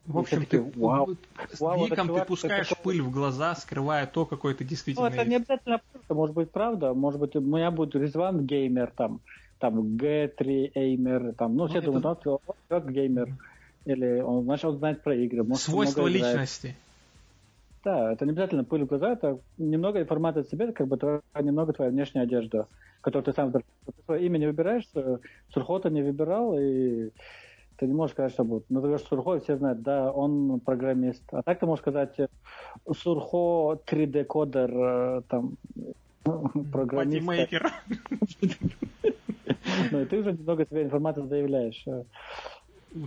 В 0.07 0.19
общем, 0.19 0.45
ты 0.45 0.61
вау, 0.77 1.17
с 1.53 1.61
вау, 1.61 1.87
ником 1.87 2.09
ты 2.09 2.25
пускаешь 2.25 2.69
такой... 2.69 2.83
пыль 2.85 3.03
в 3.03 3.11
глаза, 3.11 3.55
скрывая 3.55 4.07
то, 4.07 4.27
какой 4.27 4.55
ты 4.55 4.65
действительно 4.65 5.09
Ну, 5.09 5.15
это 5.15 5.29
не 5.29 5.37
обязательно 5.37 5.81
это 5.95 6.15
может 6.15 6.35
быть 6.35 6.51
правда. 6.51 6.95
Может 6.95 7.21
быть, 7.21 7.37
у 7.37 7.41
меня 7.41 7.71
будет 7.71 7.95
Резван 7.95 8.47
Геймер, 8.47 8.93
там, 8.97 9.21
там 9.59 9.79
G3 9.97 10.73
Эймер, 10.75 11.35
там, 11.35 11.55
ну, 11.57 11.69
все 11.69 11.79
это... 11.79 11.93
думают, 11.93 12.25
ну, 12.25 12.41
как 12.69 12.91
геймер. 12.91 13.37
Или 13.85 14.21
он, 14.21 14.45
значит, 14.45 14.65
он 14.65 14.79
знает 14.79 15.03
про 15.03 15.15
игры. 15.15 15.45
Может, 15.45 15.65
Свойства 15.65 16.07
личности. 16.07 16.77
Да, 17.85 18.13
это 18.13 18.25
не 18.27 18.33
обязательно 18.33 18.65
пыль 18.65 18.85
в 18.85 18.87
глаза, 18.87 19.13
это 19.13 19.39
немного 19.57 20.01
информации 20.01 20.41
о 20.41 20.45
себе, 20.45 20.73
как 20.73 20.87
бы 20.87 20.99
твоя, 20.99 21.21
немного 21.41 21.73
твоя 21.73 21.91
внешняя 21.91 22.23
одежда, 22.23 22.67
которую 23.01 23.25
ты 23.25 23.33
сам 23.33 23.53
Ты 23.53 23.63
свое 24.05 24.27
имя 24.27 24.37
не 24.37 24.47
выбираешь, 24.47 24.85
Сурхота 25.53 25.89
не 25.89 26.03
выбирал, 26.03 26.59
и 26.59 27.11
ты 27.81 27.87
не 27.87 27.95
можешь 27.95 28.13
сказать, 28.13 28.33
что 28.33 28.45
будет. 28.45 28.69
Назовешь 28.69 29.01
Сурхо, 29.09 29.41
все 29.41 29.57
знают, 29.57 29.81
да, 29.81 30.13
он 30.13 30.61
программист. 30.61 31.23
А 31.33 31.43
так 31.43 31.59
ты 31.59 31.67
можешь 31.67 31.81
сказать 31.81 32.15
Сурхо 32.95 33.81
3D-кодер, 33.87 34.71
э, 34.71 35.23
там, 35.27 35.57
программист. 36.23 37.27
Патимейкер. 37.27 37.73
Ну, 39.93 40.01
и 40.03 40.05
ты 40.05 40.19
уже 40.19 40.33
немного 40.33 40.67
себе 40.67 40.83
информацию 40.83 41.27
заявляешь. 41.27 41.85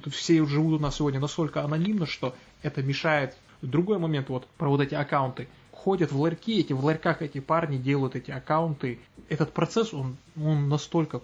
Все 0.10 0.46
живут 0.46 0.80
у 0.80 0.82
нас 0.82 0.96
сегодня 0.96 1.20
настолько 1.20 1.62
анонимно, 1.62 2.08
что 2.08 2.34
это 2.64 2.82
мешает. 2.82 3.36
Другой 3.62 4.00
момент 4.00 4.30
вот 4.30 4.48
про 4.58 4.70
вот 4.70 4.82
эти 4.82 4.96
аккаунты. 4.96 5.48
Ходят 5.72 6.12
в 6.12 6.20
ларьки, 6.20 6.60
эти 6.60 6.74
в 6.74 6.84
ларьках 6.84 7.22
эти 7.22 7.40
парни 7.40 7.78
делают 7.78 8.16
эти 8.16 8.32
аккаунты. 8.32 9.00
Этот 9.30 9.52
процесс, 9.52 9.94
он, 9.94 10.18
он 10.42 10.68
настолько 10.68 11.22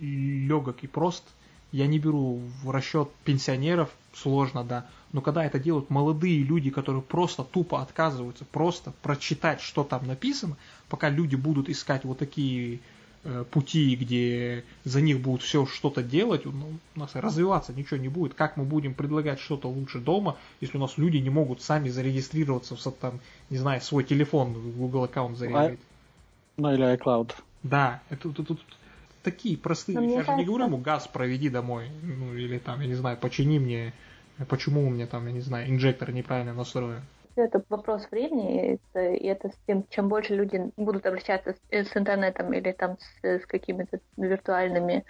легок 0.00 0.82
и 0.82 0.86
прост, 0.86 1.24
я 1.72 1.86
не 1.86 1.98
беру 1.98 2.40
в 2.62 2.70
расчет 2.70 3.10
пенсионеров, 3.24 3.90
сложно, 4.14 4.64
да. 4.64 4.86
Но 5.12 5.20
когда 5.20 5.44
это 5.44 5.58
делают 5.58 5.90
молодые 5.90 6.42
люди, 6.42 6.70
которые 6.70 7.02
просто 7.02 7.42
тупо 7.42 7.80
отказываются, 7.80 8.44
просто 8.44 8.92
прочитать, 9.02 9.60
что 9.60 9.84
там 9.84 10.06
написано, 10.06 10.56
пока 10.88 11.08
люди 11.08 11.36
будут 11.36 11.68
искать 11.68 12.04
вот 12.04 12.18
такие 12.18 12.80
э, 13.24 13.44
пути, 13.50 13.94
где 13.96 14.64
за 14.84 15.00
них 15.00 15.20
будут 15.20 15.42
все 15.42 15.64
что-то 15.66 16.02
делать, 16.02 16.44
ну, 16.44 16.78
у 16.94 16.98
нас 16.98 17.14
развиваться 17.14 17.72
ничего 17.72 17.96
не 17.98 18.08
будет. 18.08 18.34
Как 18.34 18.56
мы 18.56 18.64
будем 18.64 18.94
предлагать 18.94 19.40
что-то 19.40 19.68
лучше 19.68 20.00
дома, 20.00 20.36
если 20.60 20.76
у 20.76 20.80
нас 20.80 20.98
люди 20.98 21.18
не 21.18 21.30
могут 21.30 21.62
сами 21.62 21.88
зарегистрироваться 21.88 22.76
в 22.76 22.92
там, 22.92 23.20
не 23.48 23.58
знаю, 23.58 23.80
свой 23.80 24.04
телефон 24.04 24.52
в 24.52 24.76
Google 24.76 25.04
аккаунт 25.04 25.38
зарегистрировать. 25.38 25.80
Ну 26.56 26.72
или 26.72 26.94
iCloud. 26.96 27.32
Да, 27.62 28.02
это 28.10 28.30
тут, 28.30 28.48
тут 28.48 28.60
такие 29.26 29.56
простые 29.56 29.98
вещи. 30.00 30.14
Я 30.14 30.22
же 30.22 30.34
не 30.36 30.44
говорю 30.44 30.66
ему 30.66 30.78
газ 30.78 31.08
проведи 31.08 31.48
домой. 31.48 31.90
Ну, 32.02 32.32
или 32.34 32.58
там, 32.58 32.80
я 32.80 32.86
не 32.86 32.94
знаю, 32.94 33.16
почини 33.16 33.58
мне, 33.58 33.92
почему 34.48 34.86
у 34.86 34.90
меня 34.90 35.08
там, 35.08 35.26
я 35.26 35.32
не 35.32 35.40
знаю, 35.40 35.68
инжектор 35.68 36.12
неправильно 36.12 36.54
настроен. 36.54 37.02
Это 37.36 37.62
вопрос 37.68 38.08
времени, 38.10 38.78
это, 38.94 39.12
и 39.12 39.26
это 39.26 39.50
с 39.50 39.56
тем, 39.66 39.84
чем 39.90 40.08
больше 40.08 40.34
люди 40.34 40.72
будут 40.76 41.04
обращаться 41.04 41.52
с, 41.52 41.74
с 41.74 41.96
интернетом 41.96 42.52
или 42.54 42.72
там 42.72 42.96
с, 42.98 43.24
с 43.24 43.46
какими-то 43.46 44.00
виртуальными 44.16 45.04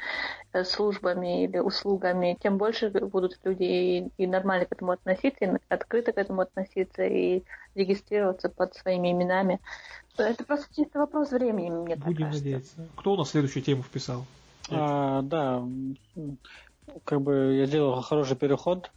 э, 0.53 0.65
службами 0.65 1.45
или 1.45 1.59
услугами, 1.59 2.37
тем 2.43 2.59
больше 2.59 2.91
будут 2.91 3.39
люди 3.45 3.63
и, 3.63 4.09
и 4.19 4.27
нормально 4.27 4.67
к 4.67 4.73
этому 4.73 4.93
относиться, 4.93 5.45
и 5.45 5.51
открыто 5.69 6.13
к 6.13 6.19
этому 6.19 6.41
относиться, 6.41 7.05
и 7.05 7.45
регистрироваться 7.77 8.49
под 8.49 8.75
своими 8.75 9.13
именами. 9.13 9.61
Это 10.19 10.45
просто 10.45 10.75
чисто 10.75 10.99
вопрос 10.99 11.31
времени, 11.31 11.71
мне 11.71 11.97
Будем 11.97 12.27
кажется. 12.27 12.45
надеяться. 12.45 12.89
Кто 12.97 13.13
у 13.13 13.17
нас 13.17 13.31
следующую 13.31 13.63
тему 13.63 13.83
вписал? 13.83 14.25
А, 14.71 15.23
да, 15.23 15.63
как 17.05 17.21
бы 17.21 17.55
я 17.55 17.67
сделал 17.67 18.01
хороший 18.03 18.37
переход. 18.37 18.91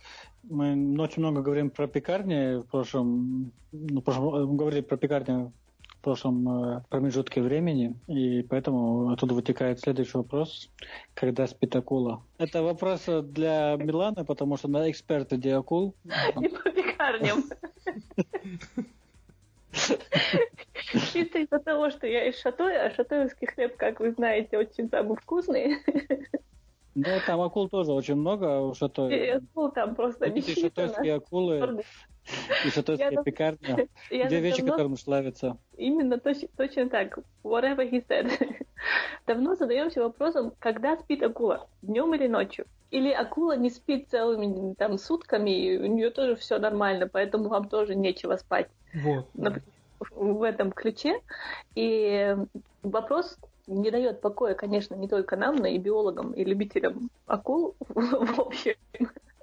Мы 0.50 1.00
очень 1.00 1.22
много 1.22 1.42
говорим 1.42 1.70
про 1.70 1.88
пекарни 1.88 2.60
в 2.60 2.66
прошлом, 2.66 3.52
ну, 3.72 4.02
в 4.02 4.04
прошлом 4.04 4.36
э, 4.36 4.58
говорили 4.58 4.82
про 4.82 4.98
пекарни 4.98 5.52
в 5.88 6.02
прошлом 6.02 6.50
э, 6.50 6.84
промежутке 6.90 7.42
времени, 7.42 7.96
и 8.08 8.42
поэтому 8.42 9.12
оттуда 9.12 9.36
вытекает 9.36 9.80
следующий 9.80 10.18
вопрос. 10.18 10.72
Когда 11.14 11.46
спит 11.46 11.76
акула? 11.76 12.24
Это 12.40 12.64
вопрос 12.64 13.06
для 13.06 13.76
Милана, 13.76 14.26
потому 14.26 14.58
что 14.58 14.68
она 14.70 14.90
эксперт 14.90 15.32
в 15.32 15.56
акул. 15.56 15.94
И 16.42 16.48
по 16.48 16.72
пекарням. 16.72 17.44
Чисто 21.14 21.40
из-за 21.40 21.60
того, 21.60 21.92
что 21.92 22.08
я 22.08 22.28
из 22.28 22.40
Шатоя, 22.40 22.88
а 22.88 22.96
шатоевский 22.96 23.48
хлеб, 23.48 23.78
как 23.78 24.00
вы 24.00 24.12
знаете, 24.14 24.58
очень 24.58 24.90
самый 24.90 25.16
вкусный. 25.16 25.78
Ну, 27.06 27.20
там 27.26 27.42
акул 27.42 27.70
тоже 27.70 27.92
очень 27.92 28.16
много 28.16 28.60
у 28.60 28.74
Шатоя. 28.74 29.16
И 29.16 29.30
акул 29.30 29.72
там 29.72 29.96
просто 29.96 30.30
не 30.30 30.42
Шатойские 30.42 31.16
акулы 31.16 31.84
и 32.66 32.70
шатойские 32.70 33.24
пекарни. 33.24 33.90
Две 34.10 34.40
вещи, 34.40 34.66
которым 34.66 34.98
славятся. 34.98 35.58
Именно 35.78 36.20
точно 36.20 36.90
так. 36.90 37.20
Whatever 37.44 37.90
he 37.90 38.06
said. 38.08 38.32
Давно 39.28 39.56
задаемся 39.56 40.02
вопросом, 40.02 40.54
когда 40.60 40.98
спит 40.98 41.24
акула? 41.24 41.68
Днем 41.82 42.14
или 42.16 42.28
ночью? 42.28 42.66
Или 42.92 43.12
акула 43.12 43.56
не 43.56 43.70
спит 43.70 44.10
целыми 44.10 44.74
там 44.74 44.98
сутками, 44.98 45.52
и 45.52 45.78
у 45.78 45.86
нее 45.86 46.10
тоже 46.10 46.36
все 46.36 46.58
нормально, 46.58 47.08
поэтому 47.08 47.48
вам 47.50 47.70
тоже 47.70 47.96
нечего 47.96 48.36
спать. 48.36 48.68
Вот. 48.94 49.28
Например, 49.36 49.64
в 50.12 50.44
этом 50.44 50.72
ключе. 50.72 51.20
И 51.76 52.36
вопрос 52.82 53.38
не 53.70 53.92
дает 53.92 54.22
покоя, 54.22 54.56
конечно, 54.56 54.96
не 54.96 55.08
только 55.08 55.36
нам, 55.36 55.56
но 55.56 55.68
и 55.68 55.78
биологам, 55.78 56.32
и 56.32 56.44
любителям 56.44 57.10
акул 57.28 57.76
в 57.90 58.40
общем 58.40 58.74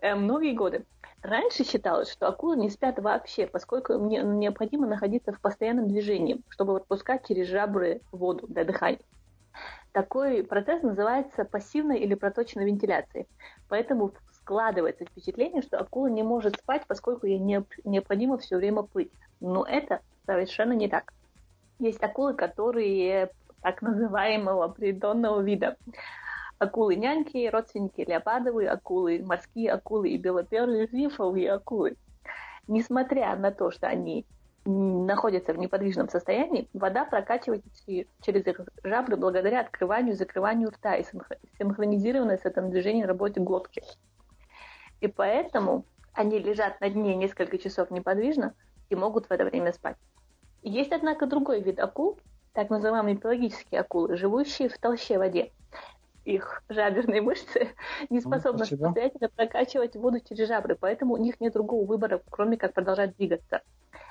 э, 0.01 0.15
многие 0.15 0.53
годы. 0.53 0.85
Раньше 1.23 1.65
считалось, 1.65 2.11
что 2.11 2.29
акулы 2.29 2.57
не 2.57 2.71
спят 2.71 2.99
вообще, 2.99 3.47
поскольку 3.47 3.95
им 3.95 4.39
необходимо 4.39 4.87
находиться 4.87 5.33
в 5.33 5.41
постоянном 5.41 5.89
движении, 5.89 6.41
чтобы 6.51 6.75
выпускать 6.75 7.27
через 7.27 7.49
жабры 7.49 8.01
воду 8.13 8.47
для 8.47 8.65
дыхания. 8.65 9.01
Такой 9.93 10.45
процесс 10.45 10.83
называется 10.83 11.45
пассивной 11.45 11.99
или 11.99 12.15
проточной 12.15 12.67
вентиляцией. 12.67 13.27
Поэтому 13.69 14.13
складывается 14.33 15.07
впечатление, 15.07 15.63
что 15.63 15.79
акула 15.79 16.09
не 16.09 16.23
может 16.23 16.57
спать, 16.57 16.83
поскольку 16.87 17.27
ей 17.27 17.39
необходимо 17.39 18.39
все 18.39 18.57
время 18.57 18.83
плыть. 18.83 19.11
Но 19.41 19.65
это 19.65 20.01
совершенно 20.27 20.75
не 20.75 20.89
так. 20.89 21.13
Есть 21.79 22.03
акулы, 22.03 22.35
которые 22.35 23.31
так 23.67 23.83
называемого 23.83 24.69
придонного 24.69 25.41
вида. 25.41 25.77
Акулы-няньки, 26.61 27.51
родственники 27.51 28.03
леопардовые 28.03 28.71
акулы, 28.71 29.25
морские 29.25 29.73
акулы 29.73 30.11
и 30.11 30.19
белоперые 30.19 30.87
рифовые 30.87 31.51
акулы. 31.51 31.97
Несмотря 32.69 33.35
на 33.35 33.51
то, 33.51 33.73
что 33.73 33.89
они 33.89 34.25
находятся 34.65 35.53
в 35.53 35.59
неподвижном 35.59 36.09
состоянии, 36.09 36.69
вода 36.75 37.05
прокачивается 37.05 37.69
через 38.23 38.47
их 38.47 38.61
жабры 38.85 39.17
благодаря 39.17 39.63
открыванию 39.63 40.15
и 40.15 40.17
закрыванию 40.17 40.71
рта 40.71 40.95
и 40.95 41.05
синхронизированной 41.59 42.39
с 42.39 42.45
этим 42.45 42.71
движением 42.71 43.09
работе 43.09 43.41
глотки. 43.41 43.83
И 45.01 45.09
поэтому 45.09 45.85
они 46.13 46.39
лежат 46.39 46.81
на 46.81 46.89
дне 46.89 47.17
несколько 47.17 47.59
часов 47.59 47.91
неподвижно 47.91 48.55
и 48.91 48.95
могут 48.95 49.27
в 49.27 49.33
это 49.33 49.45
время 49.45 49.73
спать. 49.73 49.97
Есть, 50.63 50.93
однако, 50.93 51.27
другой 51.27 51.61
вид 51.63 51.81
акул, 51.81 52.21
так 52.57 52.71
называемые 52.71 53.19
пелагические 53.19 53.83
акулы, 53.83 54.17
живущие 54.17 54.71
в 54.71 54.79
толще 54.79 55.19
воде. 55.19 55.53
Их 56.25 56.63
жаберные 56.71 57.21
мышцы 57.21 57.69
не 58.11 58.19
способны 58.21 58.65
Спасибо. 58.65 58.81
самостоятельно 58.81 59.29
прокачивать 59.29 59.95
воду 59.95 60.21
через 60.27 60.49
жабры, 60.49 60.75
поэтому 60.75 61.15
у 61.15 61.17
них 61.19 61.39
нет 61.39 61.53
другого 61.53 61.85
выбора, 61.85 62.23
кроме 62.31 62.57
как 62.57 62.73
продолжать 62.73 63.15
двигаться. 63.19 63.61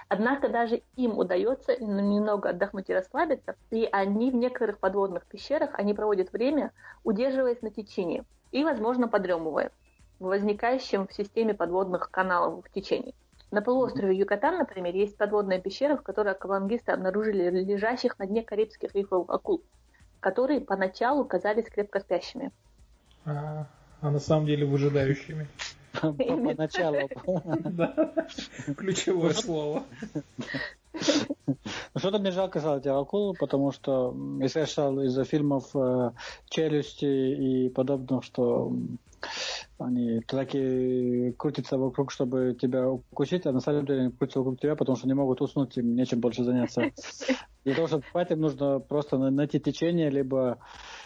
Однако 0.09 0.47
даже 0.47 0.83
им 0.95 1.17
удается 1.17 1.75
немного 1.83 2.49
отдохнуть 2.49 2.87
и 2.91 2.93
расслабиться, 2.93 3.55
и 3.71 3.89
они 3.91 4.29
в 4.29 4.35
некоторых 4.35 4.77
подводных 4.77 5.25
пещерах 5.25 5.71
они 5.73 5.95
проводят 5.95 6.31
время, 6.31 6.71
удерживаясь 7.03 7.63
на 7.63 7.71
течении 7.71 8.23
и, 8.51 8.63
возможно, 8.63 9.07
подремывая 9.07 9.71
в 10.19 10.25
возникающем 10.25 11.07
в 11.07 11.13
системе 11.13 11.55
подводных 11.55 12.11
каналов 12.11 12.63
в 12.63 12.71
течении. 12.71 13.15
На 13.51 13.61
полуострове 13.61 14.17
Юкатан, 14.17 14.57
например, 14.57 14.95
есть 14.95 15.17
подводная 15.17 15.59
пещера, 15.59 15.95
в 15.97 16.01
которой 16.01 16.33
аквалангисты 16.33 16.91
обнаружили 16.91 17.49
лежащих 17.49 18.17
на 18.19 18.25
дне 18.25 18.43
карибских 18.43 18.93
рифов 18.95 19.29
акул, 19.29 19.61
которые 20.19 20.61
поначалу 20.61 21.25
казались 21.25 21.69
крепко 21.69 21.99
спящими. 21.99 22.51
А, 23.25 23.67
а 24.01 24.11
на 24.11 24.19
самом 24.19 24.45
деле 24.45 24.65
выжидающими. 24.65 25.47
Поначалу. 26.01 27.07
Ключевое 28.77 29.33
слово. 29.33 29.83
Ну, 31.47 31.55
Что-то 31.97 32.19
мне 32.19 32.31
жалко 32.31 32.59
этих 32.59 32.91
акул, 32.91 33.35
потому 33.39 33.71
что 33.71 34.15
если 34.39 34.59
я 34.61 34.65
считал 34.65 34.99
из-за 35.01 35.23
фильмов 35.23 35.75
э, 35.75 36.11
«Челюсти» 36.49 37.05
и 37.05 37.69
подобных, 37.69 38.23
что 38.23 38.71
они 39.77 40.21
такие 40.21 41.33
крутятся 41.33 41.77
вокруг, 41.77 42.11
чтобы 42.11 42.55
тебя 42.59 42.89
укусить, 42.89 43.45
а 43.45 43.51
на 43.51 43.59
самом 43.59 43.85
деле 43.85 44.01
они 44.03 44.11
крутятся 44.11 44.39
вокруг 44.39 44.59
тебя, 44.59 44.75
потому 44.75 44.95
что 44.95 45.07
не 45.07 45.13
могут 45.13 45.41
уснуть, 45.41 45.77
им 45.77 45.95
нечем 45.95 46.19
больше 46.19 46.43
заняться. 46.43 46.91
Для 47.65 47.75
того, 47.75 47.87
чтобы 47.87 48.03
спать, 48.09 48.31
им 48.31 48.41
нужно 48.41 48.79
просто 48.79 49.17
на- 49.17 49.31
найти 49.31 49.59
течение, 49.59 50.09
либо 50.09 50.59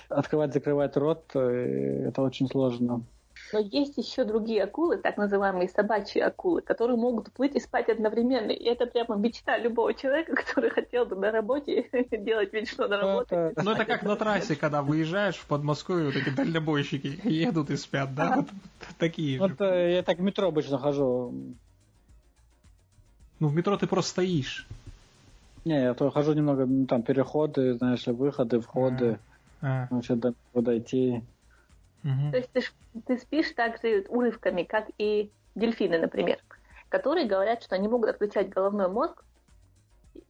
открывать-закрывать 0.10 0.98
рот. 0.98 1.32
э, 1.36 2.08
Это 2.08 2.22
очень 2.22 2.48
сложно. 2.48 3.06
Но 3.52 3.60
есть 3.60 3.98
еще 3.98 4.26
другие 4.26 4.64
акулы, 4.64 4.98
так 4.98 5.18
называемые 5.18 5.70
собачьи 5.70 6.22
акулы, 6.22 6.62
которые 6.62 6.98
могут 6.98 7.32
плыть 7.34 7.56
и 7.56 7.60
спать 7.60 7.90
одновременно. 7.90 8.52
И 8.52 8.64
это 8.64 8.86
прямо 8.86 9.16
мечта 9.16 9.58
любого 9.58 9.94
человека, 9.96 10.36
который 10.46 10.70
хотел 10.70 11.06
бы 11.08 11.16
на 11.16 11.32
работе 11.32 11.90
делать 12.12 12.54
вид, 12.54 12.68
что 12.68 12.88
на 12.88 12.98
работе. 12.98 13.36
Это- 13.36 13.64
Ну 13.64 13.72
это 13.72 13.86
как 13.86 14.04
на 14.04 14.16
трассе, 14.16 14.56
когда 14.56 14.84
выезжаешь 14.84 15.36
в 15.38 15.48
Подмосковье, 15.48 16.06
вот 16.06 16.16
эти 16.16 16.30
дальнобойщики 16.30 17.20
едут 17.28 17.72
и 17.72 17.78
спят, 17.78 18.14
да? 18.14 18.36
Вот 18.36 18.50
такие 19.00 19.38
же. 19.38 19.48
Вот 19.48 19.62
э, 19.62 19.94
я 19.96 20.04
так 20.04 20.20
в 20.20 20.22
метро 20.22 20.48
обычно 20.48 20.78
хожу. 20.78 21.34
Ну 23.40 23.48
в 23.48 23.56
метро 23.56 23.78
ты 23.78 23.88
просто 23.88 24.12
стоишь. 24.12 24.68
Не, 25.66 25.82
я 25.82 25.94
то 25.94 26.10
хожу 26.12 26.34
немного, 26.34 26.66
ну, 26.66 26.86
там, 26.86 27.02
переходы, 27.02 27.74
знаешь 27.74 28.06
выходы, 28.08 28.60
входы. 28.60 29.20
А, 29.62 29.88
Вообще 29.90 30.16
до 30.16 30.34
дойти. 30.54 31.22
Мгм. 32.04 32.32
То 32.32 32.38
есть 32.38 32.50
ты, 32.52 32.62
ты 33.06 33.18
спишь 33.18 33.52
так 33.56 33.80
же 33.82 34.06
урывками, 34.10 34.64
как 34.64 34.88
и 34.98 35.32
дельфины, 35.56 36.00
например, 36.00 36.40
которые 36.90 37.28
говорят, 37.28 37.64
что 37.64 37.76
они 37.76 37.88
могут 37.88 38.10
отключать 38.10 38.50
головной 38.50 38.88
мозг, 38.90 39.24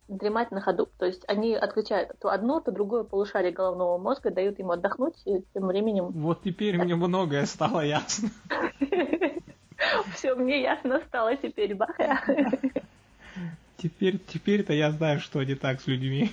дремать 0.08 0.52
на 0.52 0.62
ходу. 0.62 0.90
То 0.98 1.06
есть 1.06 1.24
они 1.28 1.56
отключают 1.56 2.12
то 2.20 2.30
одно, 2.30 2.60
то 2.60 2.72
другое 2.72 3.04
полушарие 3.04 3.52
головного 3.52 3.98
мозга, 3.98 4.32
дают 4.32 4.60
ему 4.60 4.72
отдохнуть, 4.72 5.22
и 5.26 5.44
тем 5.54 5.68
временем 5.68 6.08
Вот 6.12 6.42
теперь 6.44 6.78
мне 6.78 6.96
многое 6.96 7.46
стало 7.46 7.82
ясно. 7.82 8.30
все 10.14 10.36
мне 10.36 10.62
ясно 10.62 11.02
стало 11.08 11.36
теперь, 11.38 11.76
баха. 11.76 12.22
Теперь, 13.78 14.20
теперь-то 14.20 14.74
я 14.74 14.92
знаю, 14.92 15.20
что 15.20 15.42
не 15.44 15.56
так 15.56 15.80
с 15.80 15.88
людьми. 15.88 16.32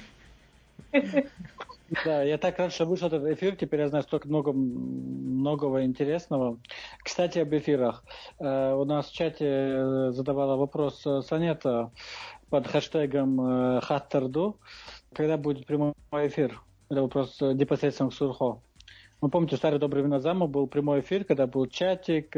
Да, 2.04 2.22
я 2.22 2.36
так 2.38 2.70
что 2.70 2.84
вышел 2.84 3.06
этот 3.08 3.24
эфир, 3.26 3.54
теперь 3.56 3.80
я 3.80 3.88
знаю 3.88 4.02
столько 4.02 4.26
много, 4.28 4.52
многого 4.52 5.84
интересного. 5.84 6.58
Кстати, 7.02 7.38
об 7.38 7.54
эфирах. 7.54 8.02
Э, 8.40 8.74
У 8.74 8.84
нас 8.84 9.08
в 9.08 9.14
чате 9.14 9.44
э, 9.46 10.10
задавала 10.12 10.56
вопрос 10.56 11.06
э, 11.06 11.22
Санета 11.22 11.90
под 12.50 12.66
хэштегом 12.66 13.40
э, 13.76 13.80
Хаттерду. 13.82 14.56
Когда 15.12 15.36
будет 15.36 15.66
прямой 15.66 15.92
эфир? 16.12 16.60
Это 16.88 17.02
вопрос 17.02 17.40
э, 17.40 17.52
непосредственно 17.52 18.10
к 18.10 18.14
Сурхо. 18.14 18.60
Вы 19.20 19.28
помните, 19.30 19.56
старый 19.56 19.78
добрый 19.78 20.02
винозамок 20.02 20.50
был 20.50 20.66
прямой 20.66 21.00
эфир, 21.00 21.24
когда 21.24 21.46
был 21.46 21.66
чатик, 21.66 22.36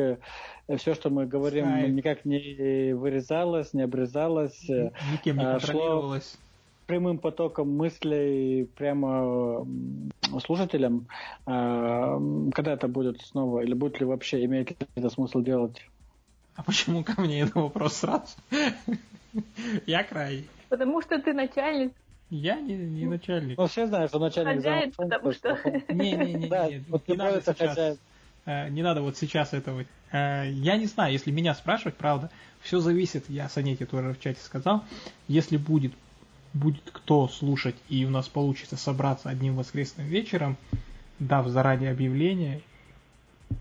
все, 0.77 0.95
что 0.95 1.11
мы 1.11 1.27
говорим, 1.27 1.67
Скайп. 1.67 1.91
никак 1.91 2.25
не 2.25 2.93
вырезалось, 2.93 3.73
не 3.75 3.83
обрезалось. 3.83 4.63
Никем 4.69 5.39
не 5.39 5.45
А, 5.45 5.59
шло- 5.59 5.59
контролировалось. 5.59 6.39
Прямым 6.88 7.18
потоком 7.18 7.77
мыслей 7.77 8.64
прямо 8.64 9.66
слушателям, 10.44 11.07
а, 11.46 12.18
когда 12.55 12.72
это 12.72 12.88
будет 12.88 13.20
снова, 13.20 13.61
или 13.61 13.74
будет 13.74 14.01
ли 14.01 14.07
вообще, 14.07 14.44
имеет 14.46 14.70
ли 14.70 14.77
это 14.96 15.11
смысл 15.11 15.40
делать? 15.42 15.77
А 16.57 16.62
почему 16.62 17.05
ко 17.05 17.20
мне 17.20 17.42
этот 17.42 17.55
вопрос 17.57 17.92
сразу? 17.98 18.27
Я 19.87 20.03
край. 20.03 20.46
Потому 20.70 21.01
что 21.03 21.20
ты 21.20 21.33
начальник, 21.35 21.92
Я 22.31 22.57
не, 22.59 22.74
не 22.77 23.07
начальник. 23.07 23.59
Ну, 23.59 23.66
все 23.66 23.87
знают, 23.87 24.11
что 24.11 24.18
начальник 24.18 24.57
хозяин, 24.57 24.92
потому 24.96 25.33
что... 25.33 25.59
Не-не-не, 25.88 26.46
Да, 26.48 26.68
вот 26.88 27.07
не 27.07 27.12
не 27.12 27.18
надо 27.18 27.40
сейчас. 27.42 27.57
хозяин. 27.68 27.96
Э, 28.46 28.68
Не 28.70 28.83
надо 28.83 29.03
вот 29.03 29.16
сейчас 29.18 29.53
этого. 29.53 29.85
Э, 30.11 30.51
Я 30.51 30.77
не 30.79 30.87
знаю, 30.87 31.12
если 31.12 31.31
меня 31.31 31.55
спрашивать, 31.55 31.96
правда, 31.96 32.31
все 32.62 32.81
зависит, 32.81 33.29
я 33.29 33.48
Санете 33.48 33.85
тоже 33.87 34.12
в 34.14 34.20
чате 34.20 34.40
сказал, 34.40 34.85
если 35.29 35.59
будет, 35.59 35.92
будет 36.59 36.90
кто 36.92 37.29
слушать 37.29 37.77
и 37.88 38.05
у 38.05 38.11
нас 38.11 38.29
получится 38.29 38.77
собраться 38.77 39.29
одним 39.31 39.57
воскресным 39.57 40.07
вечером, 40.07 40.57
дав 41.18 41.47
заранее 41.49 41.90
объявление, 41.90 42.62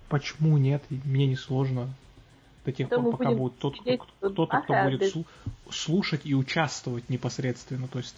почему 0.10 0.58
нет, 0.58 0.84
мне 0.90 1.28
не 1.28 1.36
сложно 1.36 1.90
до 2.66 2.72
тех 2.72 2.90
пор, 2.90 3.12
пока 3.12 3.30
будет 3.38 3.58
тот, 3.60 3.80
кто- 3.80 3.84
кто-то, 4.30 4.58
кто 4.62 4.74
бахать, 4.74 4.84
будет 5.00 5.12
слушать 5.72 6.22
и 6.26 6.36
участвовать 6.36 7.10
непосредственно, 7.10 7.88
то 7.88 8.00
есть 8.00 8.16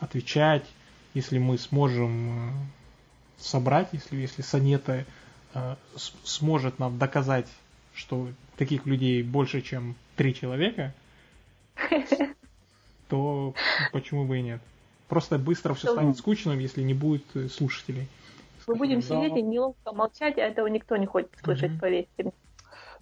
отвечать, 0.00 0.64
если 1.14 1.38
мы 1.38 1.58
сможем 1.58 2.50
э, 2.50 2.52
собрать, 3.38 3.88
если, 3.92 4.16
если 4.16 4.42
Санета 4.42 5.04
э, 5.54 5.76
сможет 6.24 6.78
нам 6.78 6.98
доказать, 6.98 7.46
что 7.94 8.28
таких 8.56 8.86
людей 8.86 9.22
больше, 9.22 9.62
чем 9.62 9.94
три 10.16 10.34
человека, 10.34 10.94
то 13.12 13.52
почему 13.92 14.24
бы 14.24 14.38
и 14.38 14.42
нет? 14.42 14.60
Просто 15.06 15.38
быстро 15.38 15.74
все 15.74 15.92
станет 15.92 16.16
скучным, 16.16 16.58
если 16.58 16.80
не 16.82 16.94
будет 16.94 17.24
э, 17.34 17.48
слушателей. 17.48 18.08
Мы 18.66 18.74
будем 18.76 19.02
сидеть 19.02 19.36
и 19.36 19.42
неловко 19.42 19.92
молчать, 19.92 20.38
а 20.38 20.40
этого 20.40 20.66
никто 20.68 20.96
не 20.96 21.04
хочет 21.04 21.28
слышать, 21.44 21.78
поверьте 21.78 22.08
мне. 22.18 22.32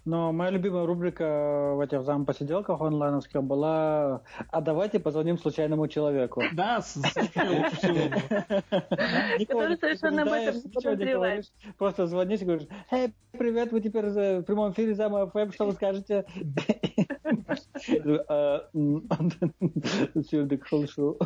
Но 0.06 0.32
моя 0.32 0.50
любимая 0.50 0.86
рубрика 0.86 1.74
в 1.76 1.80
этих 1.80 2.02
зам-посиделках 2.02 2.80
онлайновских 2.80 3.44
была 3.44 4.22
«А 4.50 4.60
давайте 4.62 4.98
позвоним 4.98 5.38
случайному 5.38 5.86
человеку». 5.88 6.42
Да, 6.54 6.82
Который 9.46 9.76
совершенно 9.76 10.22
об 10.22 10.28
этом 10.28 10.56
не 10.56 10.70
подозревает. 10.70 11.52
Просто 11.78 12.06
звонишь 12.06 12.40
и 12.40 12.44
говоришь, 12.46 12.66
«Эй, 12.90 13.12
привет, 13.32 13.70
вы 13.72 13.80
теперь 13.80 14.08
за- 14.08 14.40
в 14.40 14.42
прямом 14.42 14.72
эфире 14.72 14.94
Зама 14.94 15.26
ФМ, 15.28 15.52
что 15.52 15.66
вы 15.66 15.72
скажете?» 15.72 16.24
«А, 18.28 18.68
Хулшу». 20.68 21.18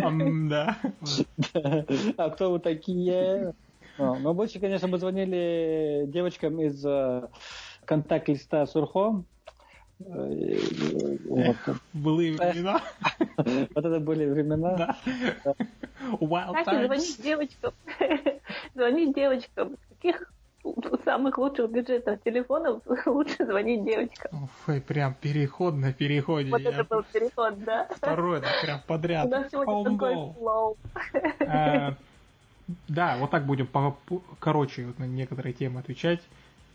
Ам, 0.00 0.48
Да. 0.48 0.78
А 2.16 2.30
кто 2.30 2.50
вы 2.50 2.58
такие? 2.60 3.54
Но 3.98 4.34
больше, 4.34 4.58
конечно, 4.58 4.88
мы 4.88 4.98
звонили 4.98 6.04
девочкам 6.08 6.60
из 6.60 6.84
э, 6.84 7.28
контакт-листа 7.84 8.66
Сурхо. 8.66 9.22
Вот 9.98 11.56
Былые 11.92 12.32
времена. 12.36 12.80
Вот 13.36 13.84
это 13.84 14.00
были 14.00 14.26
времена. 14.26 14.96
Wild 16.20 16.58
Кстати, 16.58 16.86
звонить 16.86 17.22
девочкам, 17.22 17.72
звонить 18.74 19.14
девочкам, 19.14 19.76
с 19.76 20.02
каких 20.72 21.04
самых 21.04 21.38
лучших 21.38 21.70
бюджетных 21.70 22.22
телефонов 22.22 22.82
лучше 23.06 23.44
звонить 23.44 23.84
девочкам. 23.84 24.48
Ой, 24.66 24.80
прям 24.80 25.14
переход 25.14 25.74
на 25.74 25.92
переходе. 25.92 26.50
Вот 26.50 26.60
Я 26.60 26.70
это 26.70 26.84
был 26.84 27.02
переход, 27.12 27.62
да? 27.64 27.88
Второй, 27.94 28.40
да, 28.40 28.48
прям 28.62 28.80
подряд. 28.86 29.26
У 29.26 29.30
нас 29.30 29.50
сегодня 29.50 29.84
такой 29.84 30.14
флоу. 30.34 30.76
Э, 31.40 31.92
Да, 32.88 33.16
вот 33.18 33.30
так 33.30 33.44
будем 33.44 33.66
по- 33.66 33.96
по- 34.06 34.22
короче 34.38 34.86
вот 34.86 34.98
на 34.98 35.04
некоторые 35.04 35.52
темы 35.52 35.80
отвечать. 35.80 36.20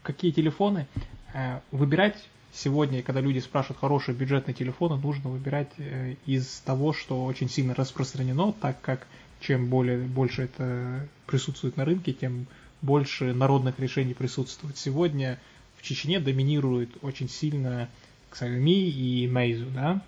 Какие 0.04 0.32
телефоны? 0.32 0.86
Э, 1.34 1.60
Выбирать 1.72 2.16
сегодня, 2.54 3.02
когда 3.02 3.22
люди 3.22 3.40
спрашивают 3.40 3.80
хорошие 3.80 4.16
бюджетные 4.16 4.54
телефоны, 4.54 4.98
нужно 4.98 5.30
выбирать 5.32 5.70
э, 5.78 6.16
из 6.28 6.60
того, 6.60 6.94
что 6.94 7.26
очень 7.26 7.50
сильно 7.50 7.74
распространено, 7.74 8.54
так 8.54 8.80
как 8.82 9.08
чем 9.40 9.68
более, 9.68 9.98
больше 10.00 10.44
это 10.44 11.08
присутствует 11.26 11.78
на 11.78 11.86
рынке, 11.86 12.12
тем 12.14 12.46
больше 12.82 13.34
народных 13.34 13.80
решений 13.80 14.14
присутствует. 14.14 14.78
Сегодня 14.78 15.40
в 15.78 15.82
Чечне 15.82 16.20
доминирует 16.20 16.90
очень 17.02 17.30
сильно 17.30 17.90
Xiaomi 18.32 18.90
и 18.90 19.28
Meizu, 19.28 19.72
да? 19.74 20.02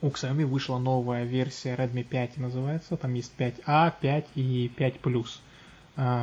У 0.00 0.08
Xiaomi 0.08 0.46
вышла 0.46 0.78
новая 0.78 1.24
версия 1.24 1.74
Redmi 1.74 2.04
5 2.04 2.36
называется, 2.36 2.96
там 2.96 3.14
есть 3.14 3.32
5A, 3.36 3.92
5 4.00 4.26
и 4.36 4.70
5 4.76 4.94
Plus. 5.02 5.40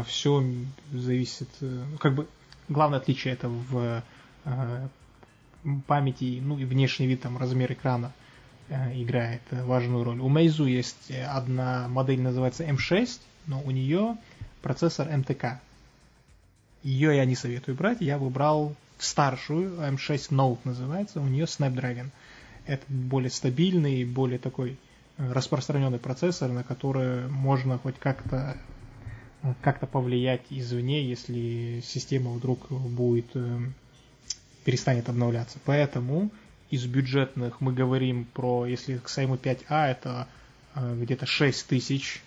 Все 0.07 0.43
зависит, 0.93 1.49
э, 1.59 1.83
как 1.99 2.15
бы 2.15 2.27
главное 2.69 2.99
отличие 2.99 3.33
это 3.33 3.49
в 3.49 4.01
э, 4.45 4.87
памяти, 5.85 6.39
ну 6.41 6.57
и 6.57 6.63
внешний 6.63 7.07
вид, 7.07 7.21
там 7.21 7.37
размер 7.37 7.73
экрана 7.73 8.13
э, 8.69 9.01
играет 9.01 9.41
важную 9.51 10.05
роль. 10.05 10.21
У 10.21 10.29
Meizu 10.29 10.69
есть 10.69 11.11
одна 11.11 11.89
модель, 11.89 12.21
называется 12.21 12.63
M6, 12.63 13.19
но 13.47 13.61
у 13.61 13.71
нее 13.71 14.15
процессор 14.65 15.07
MTK. 15.07 15.57
Ее 16.81 17.15
я 17.15 17.25
не 17.25 17.35
советую 17.35 17.77
брать, 17.77 18.01
я 18.01 18.17
выбрал 18.17 18.75
старшую, 18.97 19.75
M6 19.75 20.29
Note 20.31 20.57
называется, 20.63 21.21
у 21.21 21.27
нее 21.27 21.45
Snapdragon. 21.45 22.09
Это 22.65 22.83
более 22.87 23.29
стабильный, 23.29 24.03
более 24.05 24.39
такой 24.39 24.79
э, 25.17 25.31
распространенный 25.31 25.99
процессор, 25.99 26.49
на 26.49 26.63
который 26.63 27.27
можно 27.27 27.77
хоть 27.77 27.99
как-то 27.99 28.57
э, 29.43 29.53
как-то 29.61 29.85
повлиять 29.85 30.41
извне, 30.49 31.07
если 31.07 31.83
система 31.85 32.31
вдруг 32.31 32.71
будет 32.71 33.27
э, 33.35 33.59
перестанет 34.63 35.09
обновляться. 35.09 35.59
Поэтому 35.63 36.31
из 36.71 36.87
бюджетных 36.87 37.61
мы 37.61 37.71
говорим 37.71 38.25
про, 38.33 38.65
если 38.65 38.99
Xiaomi 38.99 39.39
5A 39.39 39.91
это 39.91 40.27
где-то 40.75 41.27
6 41.27 41.67
тысяч, 41.67 42.23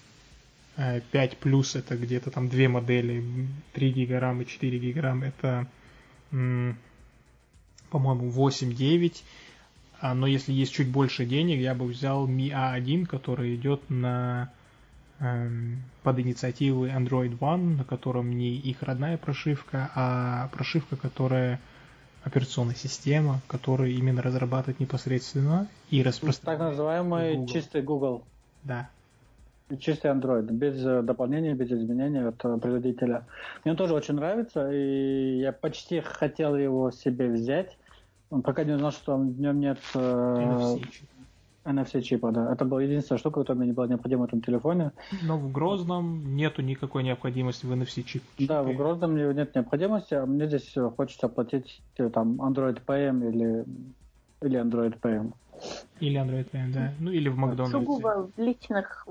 5 0.78 1.38
плюс 1.38 1.74
это 1.74 1.96
где-то 1.96 2.30
там 2.30 2.48
две 2.48 2.68
модели, 2.68 3.24
3 3.72 3.92
гигаграмм 3.92 4.42
и 4.42 4.46
4 4.46 4.78
гигаграмм 4.78 5.24
это, 5.24 5.66
по-моему, 6.30 8.30
8-9. 8.30 9.22
А, 10.00 10.14
но 10.14 10.26
если 10.26 10.52
есть 10.52 10.72
чуть 10.72 10.88
больше 10.88 11.26
денег, 11.26 11.58
я 11.58 11.74
бы 11.74 11.86
взял 11.86 12.28
Mi 12.28 12.50
A1, 12.50 13.06
который 13.06 13.56
идет 13.56 13.90
на 13.90 14.52
эм, 15.18 15.82
под 16.04 16.20
инициативы 16.20 16.90
Android 16.90 17.36
One, 17.38 17.78
на 17.78 17.84
котором 17.84 18.38
не 18.38 18.54
их 18.54 18.82
родная 18.82 19.16
прошивка, 19.16 19.90
а 19.96 20.48
прошивка, 20.52 20.96
которая 20.96 21.60
операционная 22.22 22.76
система, 22.76 23.40
которую 23.48 23.92
именно 23.92 24.22
разрабатывает 24.22 24.78
непосредственно 24.78 25.66
и 25.90 26.02
распространяет. 26.02 26.60
Так 26.60 26.70
называемый 26.70 27.34
Google. 27.34 27.52
чистый 27.52 27.82
Google. 27.82 28.24
Да. 28.62 28.88
Чистый 29.76 30.10
Android, 30.10 30.50
без 30.50 30.84
э, 30.84 31.02
дополнения, 31.02 31.54
без 31.54 31.70
изменений 31.70 32.20
от 32.20 32.42
э, 32.42 32.56
производителя. 32.56 33.26
Мне 33.64 33.72
он 33.72 33.76
тоже 33.76 33.92
очень 33.92 34.14
нравится, 34.14 34.70
и 34.72 35.40
я 35.40 35.52
почти 35.52 36.00
хотел 36.00 36.56
его 36.56 36.90
себе 36.90 37.28
взять, 37.28 37.76
пока 38.30 38.64
не 38.64 38.72
узнал, 38.72 38.92
что 38.92 39.16
в 39.16 39.38
нем 39.38 39.60
нет 39.60 39.78
NFC, 39.94 40.82
э, 41.64 41.70
NFC 41.70 42.00
чипа, 42.00 42.32
да. 42.32 42.50
Это 42.50 42.64
была 42.64 42.80
единственная 42.82 43.18
штука, 43.18 43.40
которая 43.40 43.58
мне 43.58 43.66
не 43.68 43.74
была 43.74 43.86
необходима 43.86 44.22
в 44.22 44.28
этом 44.28 44.40
телефоне. 44.40 44.92
Но 45.22 45.36
в 45.36 45.52
Грозном 45.52 46.34
нету 46.34 46.62
никакой 46.62 47.02
необходимости 47.02 47.66
в 47.66 47.72
NFC 47.72 48.02
чип. 48.04 48.22
Да, 48.38 48.62
в 48.62 48.74
Грозном 48.74 49.16
нет 49.16 49.54
необходимости, 49.54 50.14
а 50.14 50.24
мне 50.24 50.46
здесь 50.46 50.74
хочется 50.96 51.26
оплатить 51.26 51.82
там 52.14 52.40
Android 52.40 52.80
PM 52.86 53.28
или, 53.28 53.66
или 54.40 54.58
Android 54.58 54.98
PM. 54.98 55.34
Или 56.00 56.20
Android 56.20 56.50
Pay, 56.50 56.72
да. 56.72 56.92
Ну 57.00 57.10
или 57.10 57.28
в 57.28 57.36
Макдональдсе. 57.36 57.78
Сугубо 57.78 58.30
в 58.36 58.40
личных 58.40 59.06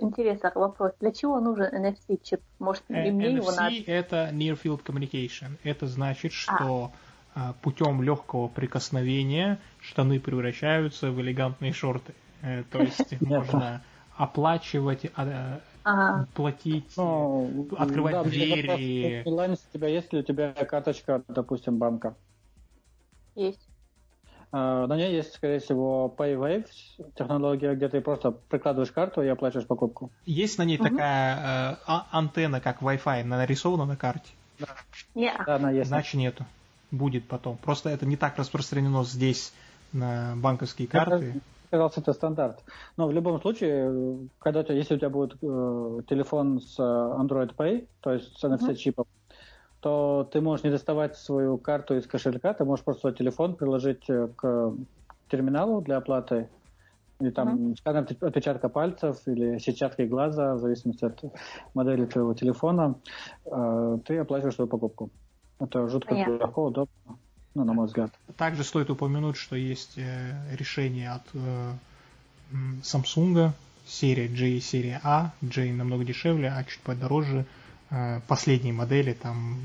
интересах 0.00 0.56
вопрос. 0.56 0.92
Для 1.00 1.12
чего 1.12 1.40
нужен 1.40 1.66
NFC-чип? 1.66 2.40
Может, 2.58 2.82
и 2.88 2.94
мне 2.94 3.28
NFC 3.28 3.36
его 3.36 3.52
надо? 3.52 3.74
это 3.86 4.30
Near 4.32 4.58
Field 4.60 4.82
Communication. 4.84 5.58
Это 5.62 5.86
значит, 5.86 6.32
что 6.32 6.92
а. 7.34 7.54
путем 7.62 8.02
легкого 8.02 8.48
прикосновения 8.48 9.58
штаны 9.80 10.20
превращаются 10.20 11.10
в 11.10 11.20
элегантные 11.20 11.72
шорты. 11.72 12.14
Э, 12.42 12.64
то 12.70 12.80
есть 12.80 13.20
можно 13.20 13.82
оплачивать, 14.16 15.06
а, 15.16 15.60
ага. 15.84 16.28
платить, 16.34 16.92
ну, 16.96 17.68
открывать 17.78 18.14
да, 18.14 18.24
двери. 18.24 19.22
Онлайн 19.24 19.52
у 19.52 19.72
тебя 19.72 19.88
есть 19.88 20.12
ли 20.12 20.20
у 20.20 20.22
тебя 20.22 20.52
карточка, 20.52 21.22
допустим, 21.28 21.78
банка? 21.78 22.14
Есть. 23.34 23.71
А, 24.52 24.86
на 24.86 24.96
ней 24.96 25.14
есть, 25.14 25.34
скорее 25.34 25.60
всего, 25.60 26.14
PayWave 26.16 26.66
технология, 27.16 27.74
где 27.74 27.88
ты 27.88 28.02
просто 28.02 28.30
прикладываешь 28.30 28.92
карту 28.92 29.22
и 29.22 29.28
оплачиваешь 29.28 29.66
покупку. 29.66 30.10
Есть 30.26 30.58
на 30.58 30.64
ней 30.64 30.76
угу. 30.78 30.84
такая 30.84 31.78
э, 31.86 31.92
антенна, 32.10 32.60
как 32.60 32.82
Wi-Fi, 32.82 33.22
она 33.22 33.38
нарисована 33.38 33.86
на 33.86 33.96
карте? 33.96 34.30
Да. 34.58 34.66
Yeah. 35.14 35.42
да, 35.46 35.56
она 35.56 35.70
есть. 35.70 35.88
Значит, 35.88 36.14
нету. 36.14 36.44
Будет 36.90 37.26
потом. 37.26 37.56
Просто 37.56 37.88
это 37.88 38.04
не 38.04 38.16
так 38.16 38.36
распространено 38.36 39.02
здесь 39.04 39.54
на 39.94 40.34
банковские 40.36 40.86
карты. 40.86 41.40
Казалось, 41.70 41.96
это 41.96 42.12
стандарт. 42.12 42.62
Но 42.98 43.06
в 43.06 43.12
любом 43.12 43.40
случае, 43.40 44.28
когда 44.38 44.60
у 44.60 44.62
тебя, 44.62 44.74
если 44.74 44.94
у 44.94 44.98
тебя 44.98 45.08
будет 45.08 45.38
э, 45.40 46.00
телефон 46.06 46.60
с 46.60 46.78
Android 46.78 47.56
Pay, 47.56 47.86
то 48.02 48.12
есть 48.12 48.38
с 48.38 48.44
NFC-чипом, 48.44 49.06
то 49.82 50.28
ты 50.32 50.40
можешь 50.40 50.62
не 50.62 50.70
доставать 50.70 51.16
свою 51.16 51.58
карту 51.58 51.96
из 51.96 52.06
кошелька, 52.06 52.54
ты 52.54 52.64
можешь 52.64 52.84
просто 52.84 53.00
свой 53.00 53.14
телефон 53.14 53.56
приложить 53.56 54.08
э, 54.08 54.28
к 54.36 54.74
терминалу 55.28 55.80
для 55.80 55.96
оплаты, 55.96 56.48
или 57.18 57.30
там 57.30 57.48
mm-hmm. 57.48 57.76
сканер 57.78 58.06
отпечатка 58.20 58.68
пальцев, 58.68 59.16
или 59.26 59.58
сетчатки 59.58 60.02
глаза, 60.02 60.54
в 60.54 60.60
зависимости 60.60 61.04
от 61.04 61.24
модели 61.74 62.06
твоего 62.06 62.32
телефона, 62.32 62.94
э, 63.44 63.98
ты 64.04 64.18
оплачиваешь 64.18 64.54
свою 64.54 64.68
покупку. 64.68 65.10
Это 65.58 65.88
жутко 65.88 66.10
Понятно. 66.10 66.32
легко, 66.34 66.66
удобно, 66.66 67.18
ну, 67.54 67.64
на 67.64 67.72
мой 67.72 67.86
взгляд. 67.86 68.12
Также 68.36 68.62
стоит 68.62 68.88
упомянуть, 68.88 69.36
что 69.36 69.56
есть 69.56 69.98
э, 69.98 70.54
решение 70.56 71.10
от 71.10 71.24
Samsung, 72.82 73.50
серия 73.84 74.28
J 74.28 74.46
и 74.46 74.60
серия 74.60 75.00
A. 75.02 75.32
J 75.40 75.72
намного 75.72 76.04
дешевле, 76.04 76.52
а 76.56 76.62
чуть 76.62 76.82
подороже– 76.82 77.46
последние 78.26 78.72
модели, 78.72 79.12
там, 79.12 79.58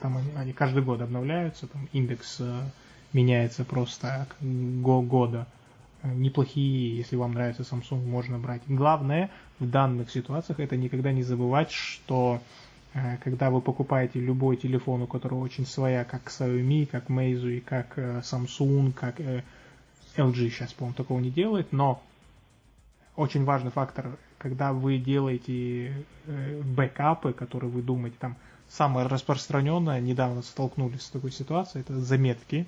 там 0.00 0.16
они, 0.16 0.30
они 0.36 0.52
каждый 0.52 0.82
год 0.82 1.00
обновляются, 1.00 1.66
там 1.66 1.88
индекс 1.92 2.36
э, 2.40 2.60
меняется 3.12 3.64
просто 3.64 4.26
го 4.40 5.02
года. 5.02 5.46
Э, 6.02 6.12
неплохие, 6.14 6.96
если 6.96 7.16
вам 7.16 7.34
нравится 7.34 7.62
Samsung, 7.62 8.06
можно 8.06 8.38
брать. 8.38 8.62
Главное 8.68 9.30
в 9.58 9.68
данных 9.68 10.10
ситуациях 10.10 10.60
это 10.60 10.76
никогда 10.76 11.12
не 11.12 11.22
забывать, 11.22 11.70
что 11.70 12.40
когда 13.22 13.50
вы 13.50 13.60
покупаете 13.60 14.18
любой 14.18 14.56
телефон, 14.56 15.02
у 15.02 15.06
которого 15.06 15.40
очень 15.40 15.66
своя, 15.66 16.04
как 16.04 16.28
Xiaomi, 16.28 16.86
как 16.86 17.10
Meizu 17.10 17.58
и 17.58 17.60
как 17.60 17.96
Samsung, 17.98 18.92
как 18.92 19.20
LG 20.16 20.50
сейчас, 20.50 20.72
по-моему, 20.72 20.94
такого 20.94 21.20
не 21.20 21.30
делает, 21.30 21.70
но 21.72 22.02
очень 23.14 23.44
важный 23.44 23.70
фактор 23.70 24.16
когда 24.38 24.72
вы 24.72 24.98
делаете 24.98 25.92
э, 26.26 26.62
бэкапы, 26.62 27.32
которые 27.32 27.70
вы 27.70 27.82
думаете, 27.82 28.16
там 28.18 28.36
самое 28.68 29.06
распространенное, 29.06 30.00
недавно 30.00 30.42
столкнулись 30.42 31.02
с 31.02 31.10
такой 31.10 31.32
ситуацией, 31.32 31.82
это 31.82 32.00
заметки. 32.00 32.66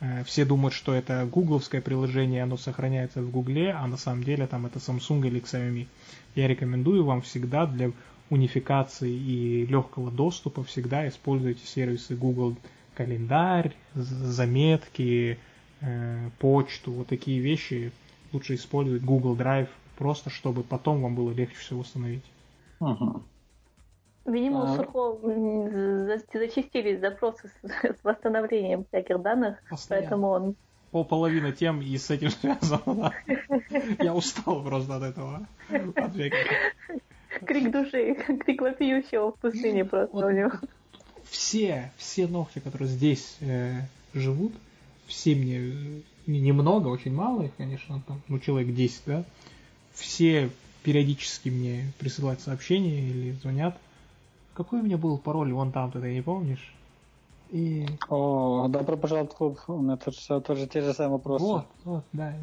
Э, 0.00 0.24
все 0.24 0.44
думают, 0.44 0.74
что 0.74 0.92
это 0.92 1.26
гугловское 1.30 1.80
приложение, 1.80 2.42
оно 2.42 2.56
сохраняется 2.56 3.22
в 3.22 3.30
гугле, 3.30 3.72
а 3.72 3.86
на 3.86 3.96
самом 3.96 4.24
деле 4.24 4.46
там 4.46 4.66
это 4.66 4.80
Samsung 4.80 5.26
или 5.26 5.40
Xiaomi. 5.40 5.86
Я 6.34 6.48
рекомендую 6.48 7.04
вам 7.04 7.22
всегда 7.22 7.66
для 7.66 7.92
унификации 8.30 9.12
и 9.12 9.66
легкого 9.66 10.10
доступа 10.10 10.64
всегда 10.64 11.08
используйте 11.08 11.64
сервисы 11.66 12.16
Google 12.16 12.56
календарь, 12.94 13.74
заметки, 13.94 15.38
э, 15.80 16.30
почту, 16.38 16.92
вот 16.92 17.08
такие 17.08 17.40
вещи 17.40 17.92
лучше 18.32 18.54
использовать 18.56 19.02
Google 19.02 19.36
Drive 19.36 19.68
просто 19.96 20.30
чтобы 20.30 20.62
потом 20.62 21.02
вам 21.02 21.14
было 21.14 21.30
легче 21.30 21.56
все 21.56 21.76
восстановить. 21.76 22.24
Ага. 22.80 23.20
Видимо, 24.26 24.72
у 24.72 24.76
Сурхо 24.76 25.18
зачастились 26.32 27.00
запросы 27.00 27.50
с, 27.62 27.96
восстановлением 28.02 28.84
всяких 28.86 29.20
данных, 29.20 29.58
Постоянно. 29.68 30.02
поэтому 30.02 30.28
он... 30.28 30.54
Пол 30.90 31.04
половины 31.04 31.52
тем 31.52 31.82
и 31.82 31.98
с 31.98 32.10
этим 32.10 32.30
связано, 32.40 33.12
Я 33.98 34.14
устал 34.14 34.62
просто 34.62 34.96
от 34.96 35.02
этого. 35.02 35.46
Крик 37.44 37.70
души, 37.72 38.14
крик 38.14 38.62
вопиющего 38.62 39.32
в 39.32 39.38
пустыне 39.38 39.84
просто 39.84 40.16
у 40.16 40.30
него. 40.30 40.52
Все, 41.24 41.92
все 41.96 42.26
ногти, 42.26 42.60
которые 42.60 42.88
здесь 42.88 43.36
э, 43.40 43.80
живут, 44.14 44.52
все 45.06 45.34
мне 45.34 46.02
немного, 46.26 46.88
очень 46.88 47.12
мало 47.12 47.42
их, 47.42 47.50
конечно, 47.56 48.00
там, 48.06 48.22
ну, 48.28 48.38
человек 48.38 48.74
10, 48.74 49.02
да, 49.06 49.24
все 49.94 50.50
периодически 50.82 51.48
мне 51.48 51.92
присылают 51.98 52.40
сообщения 52.40 53.00
или 53.00 53.32
звонят. 53.32 53.76
Какой 54.54 54.80
у 54.80 54.82
меня 54.82 54.98
был 54.98 55.18
пароль 55.18 55.52
вон 55.52 55.72
там, 55.72 55.90
ты 55.90 55.98
не 55.98 56.22
помнишь? 56.22 56.74
И... 57.50 57.86
О, 58.08 58.66
добро 58.68 58.96
пожаловать 58.96 59.32
в 59.32 59.36
клуб. 59.36 59.58
У 59.68 59.78
меня 59.78 59.96
тоже, 59.96 60.40
тоже 60.40 60.66
те 60.66 60.82
же 60.82 60.92
самые 60.92 61.18
вопросы. 61.18 61.44
Вот, 61.44 61.66
вот, 61.84 62.04
да. 62.12 62.34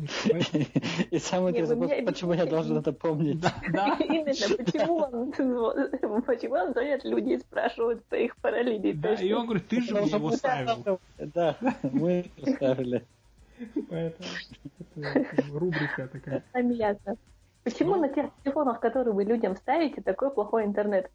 И 1.09 1.19
самый 1.19 1.51
интересный 1.51 1.75
вопрос, 1.75 1.99
почему 2.05 2.33
я 2.33 2.45
должен 2.45 2.77
это 2.77 2.93
помнить? 2.93 3.41
Да. 3.71 3.97
Именно, 3.99 4.55
почему 4.57 4.97
он, 4.97 6.21
почему 6.23 6.55
он 6.55 6.71
звонят 6.71 7.03
люди 7.03 7.33
и 7.33 7.39
спрашивают 7.39 8.05
своих 8.07 8.37
параллелей? 8.37 8.93
Да, 8.93 9.13
и 9.15 9.31
он 9.33 9.45
говорит, 9.45 9.67
ты 9.67 9.81
же 9.81 9.93
мне 9.93 10.09
его 10.09 10.31
ставил. 10.31 10.99
Да, 11.17 11.57
мы 11.83 12.25
ставили. 12.55 13.05
Поэтому 13.89 14.29
рубрика 15.59 16.07
такая. 16.07 16.43
Смеяться. 16.51 17.17
Почему 17.63 17.95
ну, 17.95 18.01
на 18.01 18.09
тех 18.09 18.27
телефонах, 18.43 18.79
которые 18.79 19.13
вы 19.13 19.23
людям 19.23 19.55
ставите, 19.55 20.01
такой 20.01 20.31
плохой 20.31 20.65
интернет? 20.65 21.11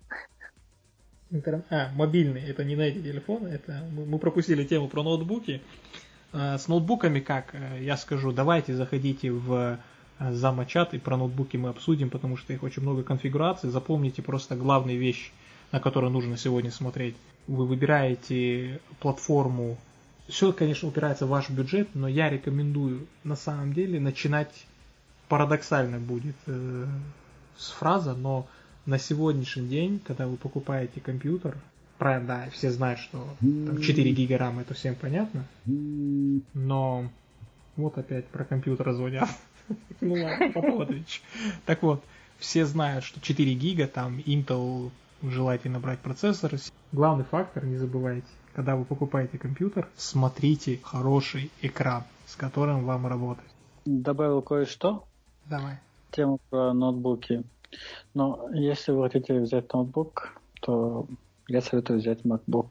Интернет. 1.31 1.65
А, 1.71 1.91
мобильный, 1.95 2.43
это 2.43 2.65
не 2.65 2.77
на 2.77 2.83
эти 2.83 3.03
телефоны, 3.03 3.49
это 3.49 3.83
мы 3.93 4.19
пропустили 4.19 4.65
тему 4.65 4.89
про 4.89 5.03
ноутбуки. 5.03 5.61
А, 6.33 6.57
с 6.57 6.69
ноутбуками 6.69 7.19
как? 7.19 7.55
Э, 7.55 7.83
я 7.83 7.97
скажу, 7.97 8.31
давайте 8.31 8.75
заходите 8.75 9.33
в 9.33 9.79
э, 10.21 10.33
замочат 10.33 10.95
и 10.95 10.99
про 10.99 11.17
ноутбуки 11.17 11.57
мы 11.57 11.71
обсудим, 11.71 12.11
потому 12.11 12.37
что 12.37 12.53
их 12.53 12.63
очень 12.63 12.83
много 12.83 13.03
конфигураций. 13.03 13.71
Запомните 13.71 14.23
просто 14.23 14.55
главные 14.55 14.99
вещи, 14.99 15.33
на 15.73 15.81
которые 15.81 16.13
нужно 16.13 16.37
сегодня 16.37 16.71
смотреть. 16.71 17.17
Вы 17.49 17.67
выбираете 17.67 18.81
платформу. 19.01 19.79
Все, 20.29 20.53
конечно, 20.53 20.89
упирается 20.89 21.27
в 21.27 21.31
ваш 21.31 21.51
бюджет, 21.51 21.89
но 21.95 22.07
я 22.07 22.31
рекомендую 22.31 23.09
на 23.25 23.35
самом 23.35 23.73
деле 23.73 23.99
начинать 23.99 24.67
парадоксально 25.29 25.99
будет 25.99 26.37
э, 26.47 26.87
с 27.57 27.71
фраза, 27.71 28.15
но 28.15 28.47
на 28.85 28.99
сегодняшний 28.99 29.67
день, 29.67 30.01
когда 30.05 30.27
вы 30.27 30.37
покупаете 30.37 31.01
компьютер, 31.01 31.57
правда, 31.99 32.45
да, 32.45 32.51
все 32.51 32.71
знают, 32.71 33.01
что 33.01 33.27
там 33.41 33.81
4 33.81 34.13
гига 34.13 34.53
это 34.61 34.75
всем 34.75 34.95
понятно, 34.95 35.45
но 36.55 37.09
вот 37.77 37.99
опять 37.99 38.27
про 38.27 38.45
компьютер 38.45 38.93
звонят. 38.93 39.29
Ну 40.01 40.13
ладно, 40.13 40.83
отвечу. 40.83 41.23
Так 41.65 41.83
вот, 41.83 42.05
все 42.39 42.67
знают, 42.67 43.03
что 43.03 43.21
4 43.21 43.53
гига, 43.55 43.89
там 43.89 44.19
Intel 44.19 44.93
желательно 45.23 45.81
брать 45.81 45.99
процессор. 45.99 46.55
Главный 46.93 47.25
фактор, 47.25 47.65
не 47.65 47.77
забывайте, 47.77 48.29
когда 48.55 48.77
вы 48.77 48.85
покупаете 48.85 49.39
компьютер, 49.39 49.89
смотрите 49.97 50.79
хороший 50.85 51.51
экран, 51.63 52.05
с 52.27 52.37
которым 52.37 52.85
вам 52.85 53.09
работать. 53.09 53.45
Добавил 53.85 54.41
кое-что. 54.41 55.09
Давай. 55.49 55.79
Тему 56.11 56.39
про 56.51 56.73
ноутбуки. 56.73 57.43
Но 58.15 58.49
если 58.53 58.93
вы 58.93 59.05
хотите 59.05 59.41
взять 59.41 59.73
ноутбук, 59.73 60.33
то 60.61 61.07
я 61.49 61.61
советую 61.61 62.01
взять 62.01 62.23
MacBook. 62.23 62.69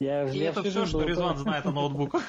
Я, 0.00 0.24
И 0.24 0.38
я 0.38 0.50
это 0.50 0.62
все, 0.62 0.86
что 0.86 1.02
Резван 1.02 1.36
знает 1.36 1.66
о 1.66 1.72
ноутбуках. 1.72 2.22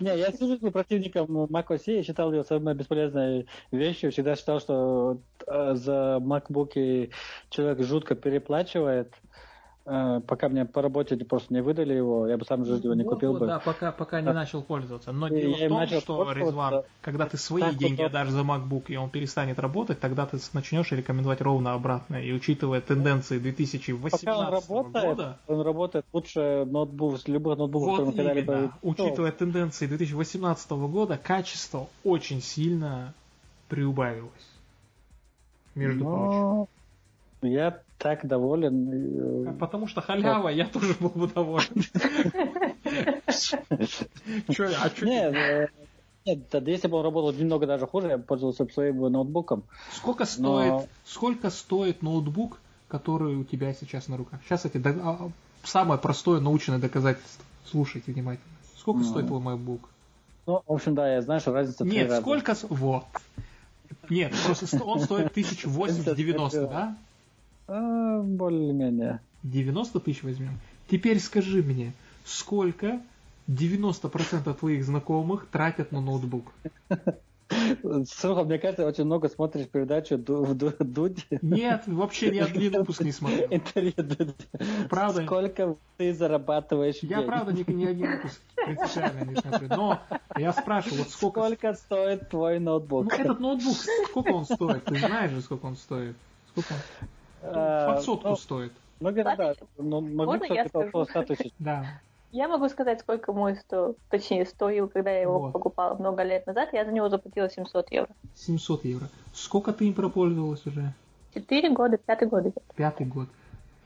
Не, 0.00 0.16
я 0.16 0.30
всю 0.30 0.46
жизнь 0.46 0.62
был 0.62 0.70
противником 0.70 1.26
macOS, 1.46 1.82
я 1.86 2.04
считал 2.04 2.32
ее 2.32 2.44
самой 2.44 2.74
бесполезной 2.74 3.46
вещью. 3.72 4.12
Всегда 4.12 4.36
считал, 4.36 4.60
что 4.60 5.18
э, 5.46 5.74
за 5.74 6.20
MacBook 6.22 7.10
человек 7.50 7.82
жутко 7.84 8.14
переплачивает. 8.14 9.12
Э, 9.86 10.22
пока 10.26 10.48
мне 10.48 10.64
по 10.64 10.80
работе 10.80 11.14
просто 11.16 11.52
не 11.52 11.60
выдали 11.60 11.92
его, 11.92 12.26
я 12.26 12.38
бы 12.38 12.46
сам 12.46 12.64
жизнь 12.64 12.84
его 12.84 12.94
не 12.94 13.04
купил 13.04 13.32
вот, 13.32 13.40
бы. 13.40 13.46
Да, 13.46 13.58
пока, 13.58 13.92
пока 13.92 14.22
не 14.22 14.32
начал 14.32 14.62
пользоваться. 14.62 15.12
Но 15.12 15.28
и 15.28 15.54
дело 15.54 15.84
в 15.84 15.90
том, 15.90 16.00
что, 16.00 16.32
Резван, 16.32 16.82
когда 17.02 17.26
ты 17.26 17.36
свои 17.36 17.60
так, 17.60 17.76
деньги 17.76 18.00
отдашь 18.00 18.30
за 18.30 18.40
MacBook, 18.40 18.84
и 18.88 18.96
он 18.96 19.10
перестанет 19.10 19.58
работать, 19.58 20.00
тогда 20.00 20.24
ты 20.24 20.38
начнешь 20.54 20.90
рекомендовать 20.90 21.42
ровно 21.42 21.74
обратно. 21.74 22.16
И 22.16 22.32
учитывая 22.32 22.80
тенденции 22.80 23.38
2018 23.38 24.20
пока 24.20 24.38
он 24.38 24.52
работает, 24.52 25.04
года... 25.04 25.38
Он 25.48 25.60
работает 25.60 26.06
лучше 26.14 26.64
ноутбук, 26.64 27.20
с 27.20 27.28
любых 27.28 27.58
ноутбуков, 27.58 27.98
вот 27.98 28.10
которые 28.12 28.42
когда-либо... 28.44 28.72
Учитывая 28.80 29.32
тенденции 29.32 29.86
2018 29.86 30.70
года, 30.70 31.20
качество 31.22 31.88
очень 32.04 32.40
сильно 32.40 33.12
приубавилось. 33.68 34.30
Между 35.74 36.04
Но... 36.04 36.16
прочим. 36.16 36.74
Я 37.44 37.80
так 37.98 38.26
доволен. 38.26 39.48
А 39.48 39.52
потому 39.52 39.86
что 39.86 40.00
халява, 40.00 40.48
я 40.48 40.66
тоже 40.66 40.94
был 41.00 41.10
бы 41.10 41.28
доволен. 41.28 41.84
А 43.24 43.32
что? 44.90 45.04
Нет, 45.04 45.34
э, 45.34 45.68
нет, 46.26 46.68
если 46.68 46.88
бы 46.88 46.98
он 46.98 47.04
работал 47.04 47.32
немного 47.32 47.66
даже 47.66 47.86
хуже, 47.86 48.08
я 48.08 48.18
бы 48.18 48.24
пользовался 48.24 48.66
своим 48.66 49.00
ноутбуком. 49.00 49.64
Сколько 49.92 50.24
стоит, 50.24 50.88
сколько 51.04 51.50
стоит 51.50 52.02
ноутбук, 52.02 52.58
который 52.88 53.36
у 53.36 53.44
тебя 53.44 53.74
сейчас 53.74 54.08
на 54.08 54.16
руках? 54.16 54.40
Сейчас 54.44 54.64
эти 54.64 54.80
а, 54.86 55.30
самое 55.62 56.00
простое 56.00 56.40
научное 56.40 56.78
доказательство. 56.78 57.44
Слушайте 57.66 58.12
внимательно. 58.12 58.54
Сколько 58.76 59.00
ну... 59.00 59.06
стоит 59.06 59.26
твой 59.26 59.40
MacBook? 59.40 59.80
Ну, 60.46 60.62
в 60.66 60.72
общем, 60.72 60.94
да, 60.94 61.12
я 61.12 61.22
знаю, 61.22 61.40
что 61.40 61.52
разница 61.52 61.84
Нет, 61.84 62.12
сколько... 62.20 62.54
Вот. 62.68 63.04
Нет, 64.10 64.32
просто 64.44 64.82
он 64.82 65.00
стоит 65.00 65.36
1080-90, 65.36 66.68
да? 66.68 66.96
А, 67.66 68.20
более-менее. 68.20 69.20
90 69.42 70.00
тысяч 70.00 70.22
возьмем. 70.22 70.58
Теперь 70.88 71.18
скажи 71.18 71.62
мне, 71.62 71.92
сколько 72.24 73.00
90% 73.48 74.54
твоих 74.54 74.84
знакомых 74.84 75.46
тратят 75.50 75.92
на 75.92 76.00
ноутбук? 76.00 76.52
Слушай, 77.80 78.44
мне 78.44 78.58
кажется, 78.58 78.86
очень 78.86 79.04
много 79.04 79.28
смотришь 79.28 79.68
передачу 79.68 80.16
Дудь. 80.18 81.26
Нет, 81.42 81.82
вообще 81.86 82.30
ни 82.30 82.38
один 82.38 82.72
выпуск 82.72 83.02
не 83.02 83.12
смотрел. 83.12 83.48
Правда? 84.88 85.24
Сколько 85.24 85.76
ты 85.98 86.14
зарабатываешь 86.14 86.96
Я 87.02 87.22
правда 87.22 87.52
ни, 87.52 87.70
ни 87.70 87.84
один 87.84 88.12
выпуск 88.12 88.40
принципиально 88.56 89.30
не 89.30 89.36
смотрю. 89.36 89.68
Но 89.68 90.00
я 90.36 90.52
спрашиваю, 90.52 91.02
вот 91.02 91.10
сколько... 91.10 91.40
Сколько 91.44 91.74
стоит 91.74 92.28
твой 92.30 92.58
ноутбук? 92.58 93.10
Ну, 93.10 93.22
этот 93.24 93.40
ноутбук, 93.40 93.76
сколько 94.08 94.30
он 94.30 94.44
стоит? 94.46 94.84
Ты 94.84 94.98
знаешь 94.98 95.30
же, 95.30 95.42
сколько 95.42 95.66
он 95.66 95.76
стоит? 95.76 96.16
Сколько 96.50 96.72
он? 96.72 97.08
Э, 97.44 97.86
Под 97.86 98.02
сотку 98.02 98.28
ну, 98.30 98.36
стоит. 98.36 98.72
Ну, 99.00 99.12
да. 99.12 99.54
Ну, 99.76 100.00
Можно 100.00 100.44
я 100.44 100.66
скажу? 100.68 101.04
100 101.04 101.22
тысяч. 101.24 101.52
Да. 101.58 101.86
Я 102.32 102.48
могу 102.48 102.68
сказать, 102.68 103.00
сколько 103.00 103.32
мой 103.32 103.54
стоил, 103.56 103.96
точнее, 104.10 104.44
стоил, 104.44 104.88
когда 104.88 105.10
я 105.10 105.22
его 105.22 105.38
вот. 105.38 105.52
покупала 105.52 105.94
много 105.94 106.22
лет 106.24 106.46
назад. 106.46 106.70
Я 106.72 106.84
за 106.84 106.90
него 106.90 107.08
заплатила 107.08 107.48
700 107.48 107.92
евро. 107.92 108.08
700 108.34 108.84
евро. 108.86 109.08
Сколько 109.32 109.72
ты 109.72 109.86
им 109.86 109.94
пропользовалась 109.94 110.66
уже? 110.66 110.92
Четыре 111.34 111.70
года, 111.70 111.96
пятый 111.96 112.26
год 112.26 112.42
идет. 112.42 112.62
Пятый 112.74 113.06
год. 113.06 113.28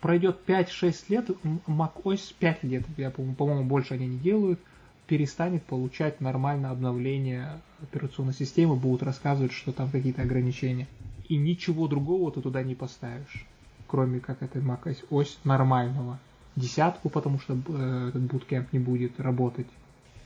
Пройдет 0.00 0.38
5-6 0.46 1.04
лет, 1.08 1.26
macOS 1.66 2.34
5 2.38 2.62
лет, 2.62 2.84
я, 2.96 3.10
по-моему, 3.10 3.64
больше 3.64 3.94
они 3.94 4.06
не 4.06 4.18
делают, 4.18 4.60
перестанет 5.08 5.64
получать 5.64 6.20
нормальное 6.20 6.70
обновление 6.70 7.60
операционной 7.82 8.34
системы, 8.34 8.76
будут 8.76 9.02
рассказывать, 9.02 9.52
что 9.52 9.72
там 9.72 9.90
какие-то 9.90 10.22
ограничения 10.22 10.86
и 11.28 11.36
ничего 11.36 11.88
другого 11.88 12.32
ты 12.32 12.40
туда 12.40 12.62
не 12.62 12.74
поставишь, 12.74 13.46
кроме 13.86 14.20
как 14.20 14.42
этой 14.42 14.62
Mac 14.62 15.04
ось 15.10 15.38
нормального. 15.44 16.18
Десятку, 16.56 17.08
потому 17.08 17.38
что 17.38 17.56
э, 17.68 18.08
этот 18.08 18.22
буткемп 18.22 18.72
не 18.72 18.78
будет 18.78 19.20
работать. 19.20 19.66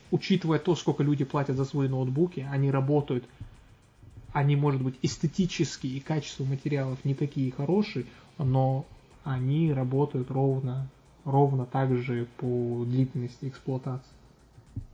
Учитывая 0.09 0.59
то, 0.59 0.75
сколько 0.75 1.03
люди 1.03 1.25
платят 1.25 1.57
за 1.57 1.65
свои 1.65 1.87
ноутбуки, 1.87 2.47
они 2.49 2.71
работают, 2.71 3.25
они, 4.31 4.55
может 4.55 4.81
быть, 4.81 4.95
эстетически 5.01 5.87
и 5.87 5.99
качество 5.99 6.43
материалов 6.43 7.03
не 7.03 7.13
такие 7.13 7.51
хорошие, 7.51 8.05
но 8.39 8.85
они 9.23 9.71
работают 9.71 10.31
ровно, 10.31 10.87
ровно 11.23 11.65
так 11.65 11.95
же 11.95 12.27
по 12.37 12.83
длительности 12.85 13.47
эксплуатации. 13.47 14.09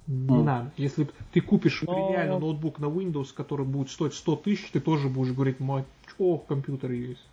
Не 0.07 0.39
mm. 0.39 0.43
надо. 0.43 0.71
Если 0.75 1.07
ты 1.32 1.39
купишь 1.39 1.84
Но... 1.84 1.93
премиальный 1.93 2.39
ноутбук 2.39 2.80
на 2.80 2.86
Windows, 2.86 3.27
который 3.34 3.65
будет 3.65 3.89
стоить 3.89 4.15
100 4.15 4.36
тысяч, 4.38 4.71
ты 4.71 4.80
тоже 4.80 5.07
будешь 5.07 5.34
говорить, 5.34 5.59
мать, 5.59 5.86
о, 6.17 6.38
компьютер 6.38 6.91
есть. 6.91 7.23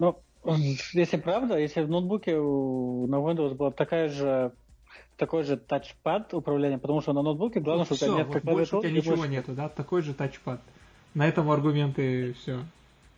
Ну, 0.00 0.16
если 0.92 1.18
правда, 1.18 1.58
если 1.58 1.82
в 1.82 1.88
ноутбуке 1.88 2.32
на 2.32 3.16
Windows 3.16 3.54
была 3.54 3.70
такая 3.70 4.08
же 4.08 4.52
такой 5.16 5.44
же 5.44 5.56
тачпад 5.58 6.32
управления, 6.34 6.78
потому 6.78 7.00
что 7.02 7.12
на 7.12 7.22
ноутбуке 7.22 7.60
главное, 7.60 7.82
ну, 7.82 7.84
что 7.84 7.94
все, 7.94 8.06
у 8.06 8.08
тебя 8.08 8.24
нет 8.24 8.34
вот 8.34 8.42
больше 8.42 8.76
у 8.76 8.80
тебя 8.80 8.90
ничего 8.90 9.16
больше... 9.16 9.30
нету, 9.30 9.52
да, 9.52 9.68
такой 9.68 10.02
же 10.02 10.14
тачпад. 10.14 10.60
На 11.14 11.28
этом 11.28 11.50
аргументы 11.50 12.32
все. 12.32 12.60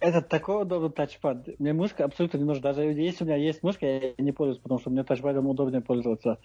Это 0.01 0.21
такой 0.21 0.63
удобный 0.63 0.91
тачпад. 0.91 1.61
Мне 1.61 1.73
мышка 1.73 2.05
абсолютно 2.05 2.39
не 2.39 2.45
нужна. 2.45 2.73
Даже 2.73 2.83
если 2.83 3.23
у 3.23 3.27
меня 3.29 3.37
есть 3.37 3.63
мышка, 3.63 3.87
я 3.87 4.15
не 4.19 4.33
пользуюсь, 4.33 4.61
потому 4.61 4.81
что 4.81 4.91
мне 4.91 5.05
тачпадом 5.05 5.47
удобнее 5.47 5.81
пользоваться. 5.81 6.39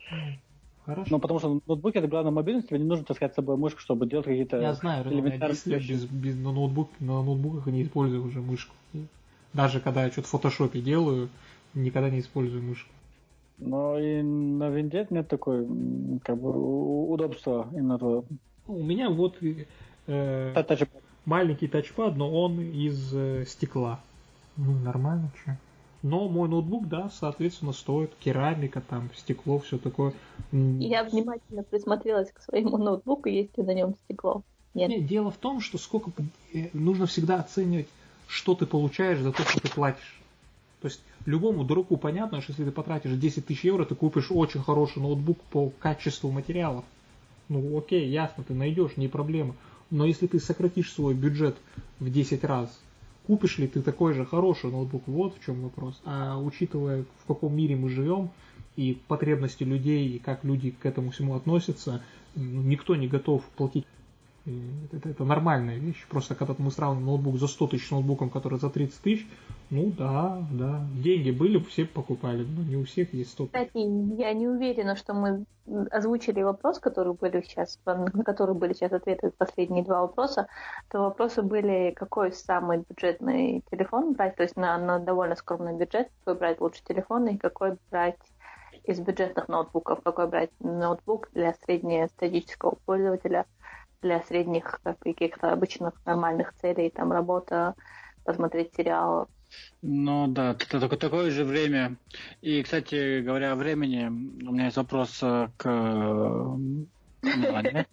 Хорошо. 0.87 1.07
Ну, 1.11 1.19
потому 1.19 1.39
что 1.39 1.61
ноутбук 1.67 1.97
это 1.97 2.07
главная 2.07 2.31
мобильность, 2.31 2.69
тебе 2.69 2.79
не 2.79 2.85
нужно 2.85 3.03
таскать 3.03 3.33
с 3.33 3.35
собой 3.35 3.57
мышку, 3.57 3.81
чтобы 3.81 4.07
делать 4.07 4.25
какие-то 4.25 4.61
Я 4.61 4.73
знаю, 4.73 5.05
элементарные. 5.11 5.79
Без, 5.79 6.05
без, 6.05 6.37
на, 6.37 6.53
ноутбук, 6.53 6.89
на 7.01 7.21
ноутбуках 7.21 7.65
не 7.67 7.83
использую 7.83 8.25
уже 8.25 8.39
мышку. 8.39 8.73
Даже 9.51 9.81
когда 9.81 10.05
я 10.05 10.11
что-то 10.11 10.29
в 10.29 10.31
фотошопе 10.31 10.79
делаю, 10.79 11.27
никогда 11.73 12.09
не 12.09 12.21
использую 12.21 12.63
мышку. 12.63 12.89
Но 13.57 13.99
и 13.99 14.21
на 14.21 14.69
винде 14.69 15.05
нет 15.09 15.27
такой 15.27 15.67
как 16.23 16.39
бы 16.39 17.11
удобства 17.11 17.67
именно 17.73 17.99
того. 17.99 18.23
У 18.67 18.81
меня 18.81 19.09
вот 19.09 19.37
э, 20.07 20.63
маленький 21.25 21.67
тачпад, 21.67 22.15
но 22.15 22.31
он 22.31 22.61
из 22.61 23.13
э, 23.13 23.43
стекла. 23.45 23.99
Ну, 24.55 24.71
нормально, 24.71 25.31
что. 25.41 25.57
Но 26.03 26.29
мой 26.29 26.47
ноутбук, 26.47 26.87
да, 26.87 27.09
соответственно, 27.09 27.73
стоит 27.73 28.13
керамика, 28.19 28.81
там, 28.81 29.09
стекло, 29.15 29.59
все 29.59 29.77
такое. 29.77 30.13
Я 30.51 31.03
внимательно 31.03 31.63
присмотрелась 31.63 32.31
к 32.31 32.41
своему 32.41 32.77
ноутбуку, 32.77 33.29
есть 33.29 33.57
ли 33.57 33.63
на 33.63 33.73
нем 33.73 33.95
стекло. 34.05 34.43
Нет. 34.73 34.89
Нет, 34.89 35.07
дело 35.07 35.31
в 35.31 35.37
том, 35.37 35.59
что 35.59 35.79
сколько 35.79 36.11
э, 36.53 36.69
нужно 36.73 37.07
всегда 37.07 37.37
оценивать, 37.39 37.87
что 38.27 38.53
ты 38.53 38.67
получаешь 38.67 39.19
за 39.19 39.31
то, 39.31 39.43
что 39.43 39.59
ты 39.59 39.69
платишь. 39.69 40.21
То 40.81 40.87
есть 40.87 41.01
любому 41.25 41.63
дураку 41.63 41.97
понятно, 41.97 42.41
что 42.41 42.51
если 42.51 42.65
ты 42.65 42.71
потратишь 42.71 43.13
10 43.13 43.47
тысяч 43.47 43.63
евро, 43.63 43.85
ты 43.85 43.95
купишь 43.95 44.27
очень 44.29 44.61
хороший 44.61 45.01
ноутбук 45.01 45.39
по 45.49 45.71
качеству 45.79 46.29
материалов. 46.29 46.85
Ну 47.49 47.75
окей, 47.75 48.07
ясно, 48.07 48.43
ты 48.43 48.53
найдешь, 48.53 48.97
не 48.97 49.07
проблема. 49.07 49.55
Но 49.89 50.05
если 50.05 50.27
ты 50.27 50.39
сократишь 50.39 50.91
свой 50.91 51.15
бюджет 51.15 51.55
в 51.99 52.11
10 52.11 52.43
раз 52.43 52.69
купишь 53.27 53.57
ли 53.57 53.67
ты 53.67 53.81
такой 53.81 54.13
же 54.13 54.25
хороший 54.25 54.71
ноутбук, 54.71 55.03
вот 55.05 55.37
в 55.37 55.45
чем 55.45 55.61
вопрос. 55.61 56.01
А 56.05 56.39
учитывая, 56.39 57.03
в 57.23 57.27
каком 57.27 57.55
мире 57.55 57.75
мы 57.75 57.89
живем, 57.89 58.31
и 58.77 58.97
потребности 59.07 59.63
людей, 59.63 60.07
и 60.07 60.19
как 60.19 60.43
люди 60.43 60.71
к 60.71 60.85
этому 60.85 61.11
всему 61.11 61.35
относятся, 61.35 62.01
никто 62.35 62.95
не 62.95 63.07
готов 63.07 63.43
платить. 63.57 63.85
Это, 64.45 65.09
это 65.09 65.25
нормальная 65.25 65.77
вещь. 65.77 66.05
Просто 66.07 66.35
когда 66.35 66.55
мы 66.57 66.71
сравниваем 66.71 67.05
ноутбук 67.05 67.37
за 67.37 67.47
100 67.47 67.67
тысяч 67.67 67.87
с 67.87 67.91
ноутбуком, 67.91 68.29
который 68.29 68.59
за 68.59 68.69
30 68.69 69.01
тысяч, 69.01 69.27
Ну 69.69 69.91
да, 69.97 70.45
да. 70.51 70.85
Деньги 70.93 71.31
были, 71.31 71.59
все 71.59 71.85
покупали, 71.85 72.43
но 72.43 72.63
не 72.63 72.77
у 72.77 72.85
всех 72.85 73.13
есть 73.13 73.31
стоп. 73.31 73.47
Кстати, 73.47 73.77
я 74.19 74.33
не 74.33 74.47
уверена, 74.47 74.95
что 74.95 75.13
мы 75.13 75.45
озвучили 75.91 76.41
вопрос, 76.41 76.79
который 76.79 77.13
были 77.13 77.41
сейчас, 77.41 77.77
на 77.85 78.23
который 78.23 78.55
были 78.55 78.73
сейчас 78.73 78.93
ответы 78.93 79.31
последние 79.37 79.83
два 79.83 80.01
вопроса. 80.01 80.47
То 80.89 80.99
вопросы 80.99 81.41
были, 81.41 81.91
какой 81.91 82.31
самый 82.31 82.85
бюджетный 82.87 83.63
телефон 83.69 84.13
брать, 84.13 84.37
то 84.37 84.43
есть 84.43 84.55
на, 84.55 84.77
на 84.77 84.99
довольно 84.99 85.35
скромный 85.35 85.75
бюджет, 85.75 86.09
какой 86.19 86.39
брать 86.39 86.61
лучше 86.61 86.81
телефон 86.85 87.27
и 87.27 87.37
какой 87.37 87.77
брать 87.91 88.19
из 88.85 89.01
бюджетных 89.01 89.49
ноутбуков, 89.49 90.01
какой 90.01 90.27
брать 90.27 90.51
ноутбук 90.61 91.29
для 91.33 91.53
среднестатического 91.65 92.77
пользователя, 92.85 93.45
для 94.01 94.21
средних 94.21 94.79
каких-то 95.01 95.51
обычных 95.51 95.93
нормальных 96.05 96.53
целей, 96.53 96.89
там 96.89 97.11
работа, 97.11 97.75
посмотреть 98.23 98.73
сериал, 98.75 99.27
ну 99.81 100.27
да, 100.27 100.51
это 100.51 100.79
только 100.79 100.97
такое 100.97 101.31
же 101.31 101.43
время. 101.43 101.97
И, 102.41 102.61
кстати 102.63 103.21
говоря, 103.21 103.53
о 103.53 103.55
времени, 103.55 104.07
у 104.07 104.51
меня 104.51 104.65
есть 104.65 104.77
вопрос 104.77 105.19
э, 105.21 105.49
к 105.57 105.67
Милане. 107.21 107.85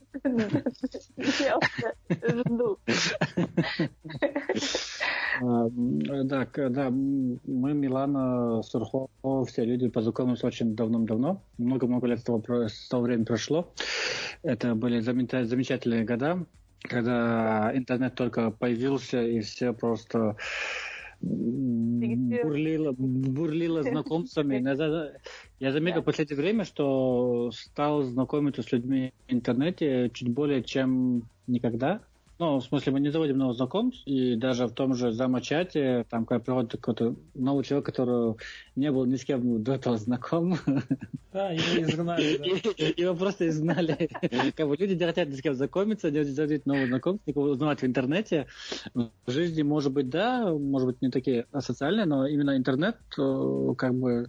Я 1.40 1.58
жду. 2.44 2.78
А, 5.42 5.66
да, 5.70 6.46
да, 6.54 6.90
мы, 6.90 7.74
Милана, 7.74 8.62
Сурхо, 8.62 9.08
все 9.46 9.64
люди 9.64 9.88
познакомились 9.88 10.44
очень 10.44 10.76
давно-давно. 10.76 11.42
Много-много 11.58 12.06
лет 12.06 12.20
с 12.20 12.88
того 12.88 13.02
времени 13.02 13.24
прошло. 13.24 13.72
Это 14.42 14.74
были 14.74 15.00
замечательные 15.00 16.04
года, 16.04 16.46
когда 16.82 17.72
интернет 17.74 18.14
только 18.14 18.50
появился, 18.50 19.22
и 19.22 19.40
все 19.40 19.72
просто 19.72 20.36
бурлила, 21.20 22.92
бурлила 22.92 23.82
знакомствами. 23.90 24.62
Я 25.60 25.72
заметил 25.72 26.02
в 26.02 26.04
последнее 26.04 26.36
время, 26.36 26.64
что 26.64 27.50
стал 27.52 28.02
знакомиться 28.02 28.62
с 28.62 28.72
людьми 28.72 29.12
в 29.28 29.32
интернете 29.32 30.10
чуть 30.12 30.28
более, 30.28 30.62
чем 30.62 31.28
никогда. 31.46 32.00
Ну, 32.38 32.58
в 32.58 32.64
смысле, 32.64 32.92
мы 32.92 33.00
не 33.00 33.10
заводим 33.10 33.38
новых 33.38 33.56
знакомств, 33.56 34.02
и 34.06 34.34
даже 34.34 34.66
в 34.66 34.72
том 34.72 34.94
же 34.94 35.12
замочате, 35.12 36.04
там, 36.10 36.26
когда 36.26 36.42
приходит 36.42 36.72
какой-то 36.72 37.14
новый 37.34 37.64
человек, 37.64 37.86
который 37.86 38.34
не 38.74 38.90
был 38.90 39.04
ни 39.04 39.14
с 39.14 39.24
кем 39.24 39.62
до 39.62 39.74
этого 39.74 39.96
знаком. 39.98 40.58
Да, 41.32 41.50
его 41.50 41.82
изгнали. 41.82 42.38
Да. 42.38 42.44
Его 42.96 43.14
просто 43.14 43.48
изгнали. 43.48 44.08
Как 44.56 44.68
бы 44.68 44.76
люди 44.76 44.94
не 44.94 45.04
хотят 45.04 45.28
ни 45.28 45.34
с 45.34 45.42
кем 45.42 45.54
знакомиться, 45.54 46.10
не 46.10 46.22
заводить 46.24 46.66
новых 46.66 46.88
знакомств, 46.88 47.26
никого 47.26 47.46
узнавать 47.46 47.82
в 47.82 47.86
интернете. 47.86 48.46
В 48.94 49.10
жизни, 49.26 49.62
может 49.62 49.92
быть, 49.92 50.10
да, 50.10 50.52
может 50.52 50.86
быть, 50.86 51.02
не 51.02 51.10
такие 51.10 51.46
асоциальные, 51.52 52.06
но 52.06 52.26
именно 52.26 52.56
интернет, 52.56 52.96
как 53.16 53.94
бы, 53.94 54.26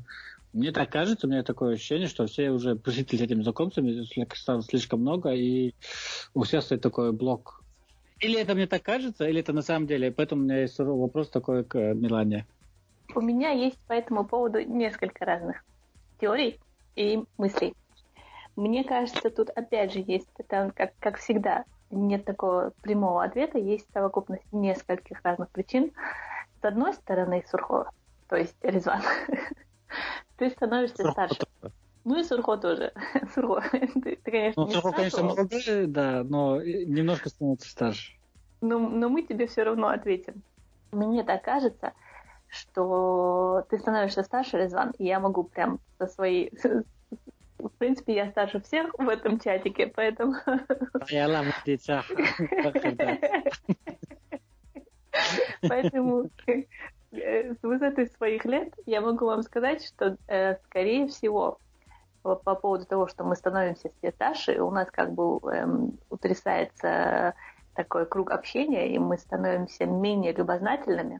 мне 0.53 0.71
так 0.71 0.91
кажется, 0.91 1.27
у 1.27 1.29
меня 1.29 1.43
такое 1.43 1.73
ощущение, 1.73 2.07
что 2.07 2.25
все 2.27 2.51
уже 2.51 2.75
посетили 2.75 3.25
этими 3.25 3.43
знакомствами, 3.43 4.03
стало 4.35 4.61
слишком 4.61 5.01
много, 5.01 5.31
и 5.31 5.73
у 6.33 6.43
всех 6.43 6.63
стоит 6.63 6.81
такой 6.81 7.11
блок 7.11 7.64
или 8.25 8.39
это 8.39 8.55
мне 8.55 8.67
так 8.67 8.81
кажется, 8.81 9.27
или 9.27 9.39
это 9.39 9.53
на 9.53 9.61
самом 9.61 9.87
деле? 9.87 10.11
Поэтому 10.11 10.41
у 10.41 10.45
меня 10.45 10.61
есть 10.61 10.79
вопрос 10.79 11.29
такой 11.29 11.63
к 11.63 11.75
Милане. 11.93 12.45
У 13.13 13.21
меня 13.21 13.51
есть 13.51 13.79
по 13.87 13.93
этому 13.93 14.25
поводу 14.25 14.61
несколько 14.61 15.25
разных 15.25 15.63
теорий 16.19 16.59
и 16.95 17.23
мыслей. 17.37 17.75
Мне 18.55 18.83
кажется, 18.83 19.29
тут 19.29 19.49
опять 19.49 19.93
же 19.93 20.03
есть, 20.05 20.29
это 20.37 20.71
как, 20.75 20.93
как 20.99 21.17
всегда, 21.17 21.65
нет 21.91 22.25
такого 22.25 22.71
прямого 22.81 23.23
ответа, 23.23 23.59
есть 23.59 23.85
совокупность 23.93 24.51
нескольких 24.51 25.21
разных 25.23 25.49
причин. 25.49 25.91
С 26.61 26.65
одной 26.65 26.93
стороны, 26.93 27.43
Сурхо, 27.49 27.89
то 28.27 28.37
есть 28.37 28.55
Резван, 28.63 29.01
ты 30.37 30.49
становишься 30.49 31.11
старше. 31.11 31.41
Ну 32.05 32.19
и 32.19 32.23
Сурхо 32.23 32.55
тоже. 32.57 32.93
Сурхо, 33.33 33.63
ты, 33.71 34.15
ты 34.15 34.31
конечно, 34.31 34.63
Ну, 34.63 34.71
Сурхо, 34.71 34.91
конечно, 34.91 35.23
молодой, 35.23 35.87
да, 35.87 36.23
но 36.23 36.61
немножко 36.61 37.29
становится 37.29 37.69
старше. 37.69 38.13
Но, 38.61 38.79
но 38.79 39.09
мы 39.09 39.23
тебе 39.23 39.47
все 39.47 39.63
равно 39.63 39.87
ответим. 39.87 40.43
Мне 40.91 41.23
так 41.23 41.43
кажется, 41.43 41.93
что 42.47 43.65
ты 43.69 43.79
становишься 43.79 44.23
старше, 44.23 44.57
Резван, 44.57 44.91
и 44.99 45.05
я 45.05 45.19
могу 45.19 45.43
прям 45.43 45.79
со 45.97 46.07
своей... 46.07 46.53
В 47.57 47.69
принципе, 47.79 48.15
я 48.15 48.29
старше 48.29 48.61
всех 48.61 48.93
в 48.97 49.09
этом 49.09 49.39
чатике, 49.39 49.87
поэтому... 49.87 50.35
Я 51.09 51.27
Поэтому 55.67 56.29
э, 56.47 57.53
с 57.55 57.63
высоты 57.63 58.07
своих 58.07 58.45
лет 58.45 58.73
я 58.85 59.01
могу 59.01 59.25
вам 59.25 59.41
сказать, 59.41 59.83
что, 59.83 60.17
э, 60.27 60.57
скорее 60.65 61.07
всего, 61.07 61.57
по 62.33 62.55
поводу 62.55 62.85
того, 62.85 63.07
что 63.07 63.23
мы 63.23 63.35
становимся 63.35 63.91
все 63.97 64.11
старше, 64.11 64.59
у 64.61 64.71
нас 64.71 64.89
как 64.89 65.13
бы 65.13 65.39
эм, 65.51 65.99
утрясается 66.09 67.35
такой 67.73 68.05
круг 68.07 68.31
общения, 68.31 68.93
и 68.93 68.97
мы 68.97 69.17
становимся 69.17 69.85
менее 69.85 70.33
любознательными, 70.33 71.19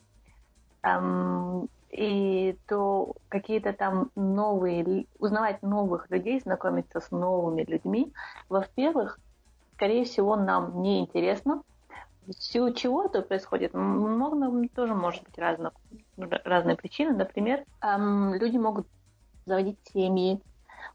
эм, 0.83 1.67
и 1.91 2.57
то 2.67 3.13
какие-то 3.29 3.73
там 3.73 4.09
новые, 4.15 5.05
узнавать 5.19 5.61
новых 5.61 6.09
людей, 6.09 6.39
знакомиться 6.39 6.99
с 6.99 7.11
новыми 7.11 7.63
людьми, 7.63 8.11
во-первых, 8.49 9.19
скорее 9.75 10.05
всего, 10.05 10.35
нам 10.35 10.81
не 10.81 11.01
интересно. 11.01 11.61
В 12.25 12.33
силу 12.33 12.73
чего 12.73 13.05
это 13.05 13.21
происходит? 13.21 13.75
Много, 13.75 14.67
тоже 14.73 14.95
может 14.95 15.23
быть 15.23 15.37
разных, 15.37 15.73
разные 16.17 16.75
причины. 16.75 17.15
Например, 17.15 17.63
эм, 17.83 18.33
люди 18.33 18.57
могут 18.57 18.87
заводить 19.45 19.77
семьи, 19.93 20.41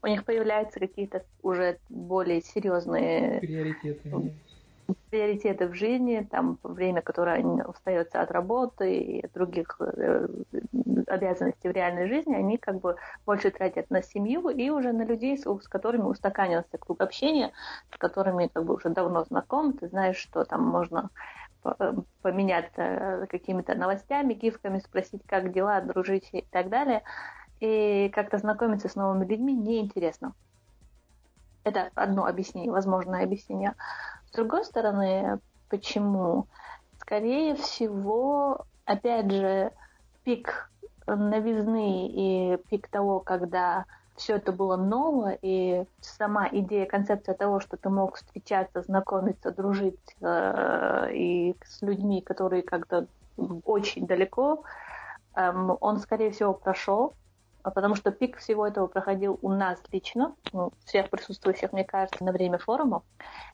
у 0.03 0.07
них 0.07 0.25
появляются 0.25 0.79
какие-то 0.79 1.23
уже 1.41 1.77
более 1.89 2.41
серьезные 2.41 3.39
приоритеты. 3.39 4.09
приоритеты 5.09 5.67
в 5.67 5.73
жизни, 5.73 6.27
там 6.29 6.57
время, 6.63 7.01
которое 7.01 7.63
остается 7.63 8.21
от 8.21 8.31
работы 8.31 8.97
и 8.97 9.27
других 9.33 9.79
э, 9.79 10.27
обязанностей 11.07 11.69
в 11.69 11.71
реальной 11.71 12.07
жизни, 12.07 12.33
они 12.33 12.57
как 12.57 12.79
бы 12.79 12.95
больше 13.25 13.51
тратят 13.51 13.89
на 13.89 14.01
семью 14.01 14.49
и 14.49 14.69
уже 14.69 14.91
на 14.91 15.03
людей, 15.03 15.37
с, 15.37 15.45
которыми 15.67 16.03
устаканился 16.03 16.77
круг 16.77 17.01
общения, 17.01 17.51
с 17.93 17.97
которыми 17.97 18.47
как 18.47 18.65
бы 18.65 18.75
уже 18.75 18.89
давно 18.89 19.23
знаком, 19.23 19.73
ты 19.73 19.87
знаешь, 19.87 20.17
что 20.17 20.45
там 20.45 20.63
можно 20.63 21.09
э, 21.63 21.93
поменяться 22.21 23.27
какими-то 23.29 23.75
новостями, 23.75 24.33
гифками, 24.33 24.79
спросить, 24.79 25.21
как 25.27 25.51
дела, 25.53 25.81
дружить 25.81 26.29
и 26.31 26.43
так 26.49 26.69
далее 26.69 27.03
и 27.61 28.09
как-то 28.09 28.37
знакомиться 28.37 28.89
с 28.89 28.95
новыми 28.95 29.25
людьми 29.25 29.53
неинтересно. 29.53 30.33
Это 31.63 31.89
одно 31.95 32.25
объяснение, 32.25 32.71
возможное 32.71 33.23
объяснение. 33.23 33.75
С 34.27 34.31
другой 34.31 34.65
стороны, 34.65 35.39
почему? 35.69 36.47
Скорее 36.99 37.55
всего, 37.55 38.65
опять 38.85 39.31
же, 39.31 39.71
пик 40.23 40.71
новизны 41.05 42.07
и 42.07 42.57
пик 42.69 42.87
того, 42.87 43.19
когда 43.19 43.85
все 44.15 44.35
это 44.35 44.51
было 44.51 44.75
ново, 44.75 45.33
и 45.41 45.85
сама 45.99 46.47
идея, 46.51 46.85
концепция 46.85 47.35
того, 47.35 47.59
что 47.59 47.77
ты 47.77 47.89
мог 47.89 48.17
встречаться, 48.17 48.81
знакомиться, 48.81 49.51
дружить 49.51 49.99
э, 50.21 51.11
и 51.13 51.55
с 51.63 51.81
людьми, 51.81 52.21
которые 52.21 52.61
как-то 52.61 53.07
очень 53.65 54.05
далеко, 54.05 54.63
э, 55.35 55.51
он, 55.79 55.99
скорее 55.99 56.31
всего, 56.31 56.53
прошел. 56.53 57.13
А 57.63 57.71
потому 57.71 57.95
что 57.95 58.11
пик 58.11 58.37
всего 58.37 58.67
этого 58.67 58.87
проходил 58.87 59.37
у 59.41 59.49
нас 59.49 59.79
лично, 59.91 60.35
ну, 60.53 60.71
всех 60.85 61.09
присутствующих, 61.09 61.71
мне 61.73 61.83
кажется, 61.83 62.23
на 62.23 62.31
время 62.31 62.57
форума. 62.57 63.03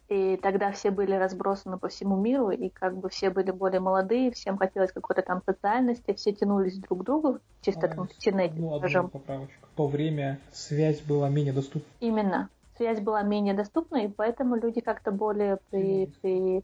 И 0.07 0.37
тогда 0.37 0.71
все 0.71 0.91
были 0.91 1.13
разбросаны 1.13 1.77
по 1.77 1.89
всему 1.89 2.15
миру, 2.15 2.49
и 2.49 2.69
как 2.69 2.97
бы 2.97 3.09
все 3.09 3.29
были 3.29 3.51
более 3.51 3.81
молодые, 3.81 4.31
всем 4.31 4.57
хотелось 4.57 4.91
какой-то 4.91 5.21
там 5.21 5.41
социальности, 5.45 6.13
все 6.13 6.31
тянулись 6.31 6.77
друг 6.79 7.01
к 7.01 7.03
другу, 7.03 7.39
чисто 7.61 7.87
а, 7.87 7.89
там 7.89 8.07
в 8.07 8.11
интернете, 8.13 8.55
ну, 8.57 8.77
скажем. 8.77 9.09
поправочку. 9.09 9.67
То 9.75 9.87
время 9.87 10.39
связь 10.53 11.01
была 11.01 11.29
менее 11.29 11.53
доступна. 11.53 11.87
Именно. 11.99 12.49
Связь 12.77 12.99
была 13.01 13.23
менее 13.23 13.55
доступна, 13.55 13.97
и 13.97 14.07
поэтому 14.07 14.55
люди 14.55 14.81
как-то 14.81 15.11
более 15.11 15.57
при, 15.71 16.11
при, 16.21 16.63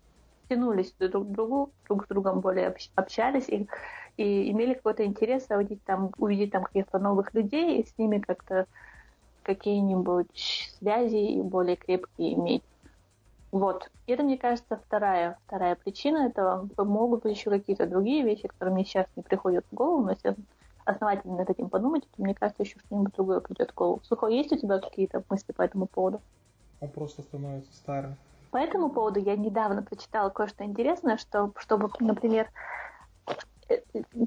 тянулись 0.50 0.94
друг 1.00 1.28
к 1.28 1.32
другу, 1.32 1.72
друг 1.88 2.06
с 2.06 2.08
другом 2.08 2.40
более 2.42 2.76
общались. 2.96 3.50
И 3.50 3.68
и 4.18 4.52
имели 4.52 4.74
какой-то 4.74 5.06
интерес 5.06 5.48
увидеть 5.50 5.84
там, 5.86 6.12
увидеть 6.18 6.52
там 6.52 6.64
каких-то 6.64 7.00
новых 7.00 7.34
людей 7.34 7.82
и 7.82 7.88
с 7.88 7.98
ними 7.98 8.20
как-то 8.20 8.68
какие-нибудь 9.44 10.76
связи 10.80 11.42
более 11.42 11.76
крепкие 11.76 12.34
иметь. 12.34 12.64
Вот. 13.52 13.90
И 14.08 14.14
это, 14.14 14.24
мне 14.24 14.38
кажется, 14.38 14.78
вторая, 14.78 15.38
вторая 15.46 15.76
причина 15.76 16.28
этого. 16.28 16.68
Могут 16.78 17.24
быть 17.24 17.38
еще 17.38 17.50
какие-то 17.50 17.86
другие 17.86 18.24
вещи, 18.24 18.48
которые 18.48 18.74
мне 18.74 18.86
сейчас 18.86 19.08
не 19.16 19.24
приходят 19.24 19.66
в 19.72 19.76
голову, 19.76 20.04
но 20.04 20.12
если 20.12 20.36
основательно 20.86 21.38
над 21.38 21.50
этим 21.50 21.70
подумать, 21.70 22.04
то 22.04 22.22
мне 22.22 22.34
кажется, 22.34 22.64
еще 22.64 22.80
что-нибудь 22.80 23.14
другое 23.14 23.40
придет 23.42 23.72
в 23.72 23.76
голову. 23.76 24.02
Сухо, 24.04 24.28
есть 24.28 24.52
у 24.52 24.58
тебя 24.58 24.80
какие-то 24.80 25.24
мысли 25.30 25.52
по 25.52 25.62
этому 25.62 25.88
поводу? 25.88 26.22
Он 26.82 26.90
просто 26.90 27.22
становится 27.22 27.74
старым. 27.74 28.16
По 28.54 28.58
этому 28.58 28.92
поводу 28.92 29.20
я 29.20 29.36
недавно 29.36 29.82
прочитала 29.82 30.30
кое-что 30.30 30.64
интересное, 30.64 31.18
что, 31.18 31.54
чтобы, 31.58 31.90
например, 32.00 32.52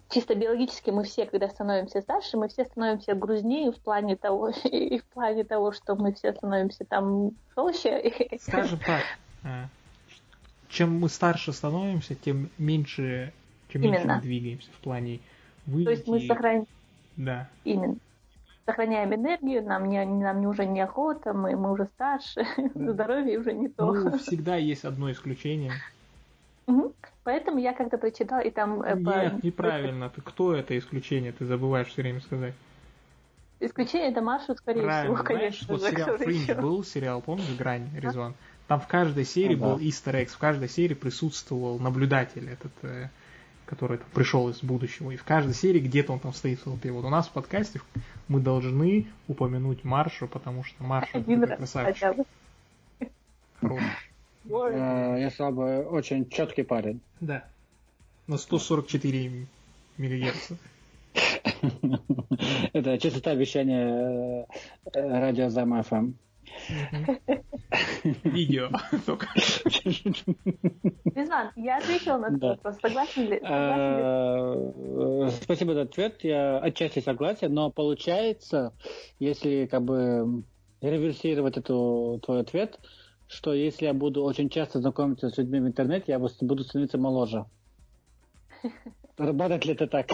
чисто 0.09 0.35
биологически 0.35 0.91
мы 0.91 1.05
все, 1.05 1.27
когда 1.27 1.49
становимся 1.49 2.03
старше, 2.03 2.37
мы 2.37 2.49
все 2.49 2.65
становимся 2.65 3.15
грузнее 3.15 3.71
в 3.71 3.81
плане 3.81 4.17
того, 4.17 4.49
и 4.65 4.99
в 4.99 5.05
плане 5.15 5.45
того, 5.45 5.71
что 5.71 5.95
мы 5.95 6.13
все 6.13 6.33
становимся 6.33 6.85
там 6.85 7.31
толще. 7.55 8.13
Скажем 8.41 8.81
так, 8.81 9.05
а, 9.45 9.69
чем 10.71 10.99
мы 10.99 11.09
старше 11.09 11.53
становимся, 11.53 12.17
тем 12.17 12.51
меньше, 12.59 13.33
чем 13.69 13.83
меньше 13.83 14.09
мы 14.09 14.21
двигаемся 14.21 14.73
в 14.73 14.81
плане 14.81 15.21
выйти. 15.67 15.85
То 15.85 15.91
есть 15.93 16.09
мы 16.09 16.21
сохраняем 16.27 16.67
Да. 17.15 17.49
именно 17.63 17.97
сохраняем 18.67 19.15
энергию, 19.15 19.63
нам 19.63 19.89
не, 19.89 20.05
нам 20.05 20.41
не 20.41 20.47
уже 20.47 20.67
неохота, 20.67 21.33
мы, 21.33 21.57
мы 21.57 21.73
уже 21.73 21.87
старше, 21.95 22.47
здоровье 22.75 23.39
уже 23.39 23.53
не 23.53 23.69
то. 23.69 23.93
Ну, 23.93 24.19
всегда 24.19 24.57
есть 24.57 24.85
одно 24.85 25.11
исключение. 25.11 25.73
Поэтому 27.23 27.59
я 27.59 27.73
как-то 27.73 27.99
прочитала, 27.99 28.41
и 28.41 28.51
там... 28.51 28.83
э, 28.83 28.95
по- 28.95 29.25
Нет, 29.25 29.43
неправильно. 29.43 30.09
Ты 30.11 30.21
кто 30.21 30.55
это 30.55 30.79
исключение? 30.79 31.33
Ты 31.33 31.45
забываешь 31.45 31.89
все 31.89 32.03
время 32.03 32.21
сказать. 32.21 32.55
Исключение 33.59 34.11
это 34.11 34.21
Машу, 34.21 34.55
скорее 34.55 34.83
Правильно. 34.83 35.17
всего, 35.17 35.27
Знаешь, 35.27 35.41
конечно 35.41 35.67
вот 35.73 35.83
же. 35.83 35.91
сериал 35.91 36.17
Фриндж 36.19 36.55
был, 36.55 36.85
сериал, 36.85 37.23
помнишь, 37.23 37.57
Грань, 37.59 37.89
Резон? 37.97 38.35
Там 38.69 38.81
в 38.81 38.87
каждой 38.87 39.25
серии 39.25 39.57
да. 39.57 39.67
был 39.67 39.79
Easter 39.79 40.13
eggs, 40.13 40.29
в 40.29 40.39
каждой 40.39 40.69
серии 40.69 40.95
присутствовал 40.95 41.81
наблюдатель 41.81 42.49
этот, 42.49 42.73
э, 42.83 43.09
который 43.67 43.99
там 43.99 44.07
пришел 44.15 44.49
из 44.49 44.63
будущего. 44.63 45.11
И 45.11 45.17
в 45.17 45.25
каждой 45.25 45.55
серии 45.55 45.81
где-то 45.81 46.13
он 46.13 46.21
там 46.21 46.33
стоит 46.33 46.61
в 46.61 46.65
толпе. 46.65 46.93
Вот 46.93 47.05
у 47.05 47.11
нас 47.11 47.29
в 47.29 47.33
подкасте 47.33 47.81
мы 48.29 48.41
должны 48.41 49.07
упомянуть 49.29 49.85
Маршу, 49.85 50.29
потому 50.29 50.65
что 50.65 50.83
Марша 50.83 51.19
Один 51.19 51.43
это 51.43 51.57
красавчик. 51.57 52.27
Э, 54.49 55.31
Я 55.39 55.51
бы, 55.51 55.83
очень 55.83 56.29
четкий 56.29 56.63
парень. 56.63 57.01
Да. 57.21 57.45
На 58.27 58.39
144 58.39 59.47
миллигерца. 59.99 60.57
Это 62.73 62.99
частота 62.99 63.35
вещания 63.35 64.47
э, 64.93 65.21
радио 65.21 65.49
Зам 65.49 65.83
ФМ. 65.83 66.13
Видео 68.25 68.71
только. 69.07 69.27
Резван, 71.15 71.51
я 71.57 71.79
ответила 71.79 72.19
на 72.19 72.27
этот 72.27 72.43
вопрос. 72.43 72.77
Согласен 72.81 73.23
ли? 73.23 73.29
Ли? 73.31 73.41
Э, 73.43 75.31
Спасибо 75.43 75.75
за 75.75 75.83
ответ. 75.83 76.23
Я 76.25 76.59
отчасти 76.59 77.01
согласен, 77.01 77.53
но 77.53 77.71
получается, 77.71 78.73
если 79.19 79.67
как 79.67 79.83
бы 79.83 80.45
реверсировать 80.81 81.57
эту 81.57 82.21
твой 82.25 82.41
ответ, 82.41 82.79
что 83.29 83.53
если 83.55 83.87
я 83.87 83.95
буду 83.95 84.23
очень 84.25 84.49
часто 84.49 84.81
знакомиться 84.81 85.29
с 85.31 85.39
людьми 85.39 85.61
в 85.61 85.67
интернете, 85.67 86.13
я 86.13 86.19
буду 86.19 86.65
становиться 86.65 86.99
моложе. 86.99 87.45
Работает 89.17 89.65
ли 89.65 89.73
это 89.73 89.87
так? 89.87 90.07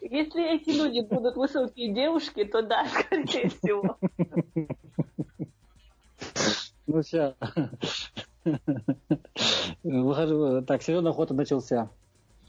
Если 0.00 0.54
эти 0.54 0.70
люди 0.70 1.00
будут 1.00 1.36
высокие 1.36 1.92
девушки, 1.92 2.44
то 2.44 2.62
да, 2.62 2.86
скорее 3.04 3.48
всего. 3.48 3.98
Ну 6.86 7.02
все. 7.02 7.34
Выхожу. 9.82 10.62
Так, 10.62 10.82
сезон 10.82 11.06
охоты 11.06 11.34
начался. 11.34 11.90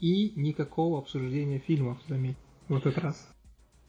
И 0.00 0.32
никакого 0.36 0.98
обсуждения 0.98 1.58
фильмов, 1.58 1.98
заметь, 2.08 2.36
в 2.68 2.76
этот 2.76 2.98
раз. 2.98 3.28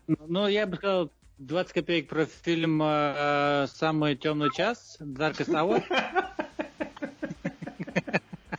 Ну, 0.07 0.47
я 0.47 0.67
бы 0.67 0.77
сказал 0.77 1.09
20 1.39 1.73
копеек 1.73 2.07
про 2.07 2.25
фильм 2.25 2.81
э, 2.81 3.67
«Самый 3.67 4.15
темный 4.15 4.49
час» 4.51 4.97
Darkest 5.01 5.49
Hour. 5.49 5.83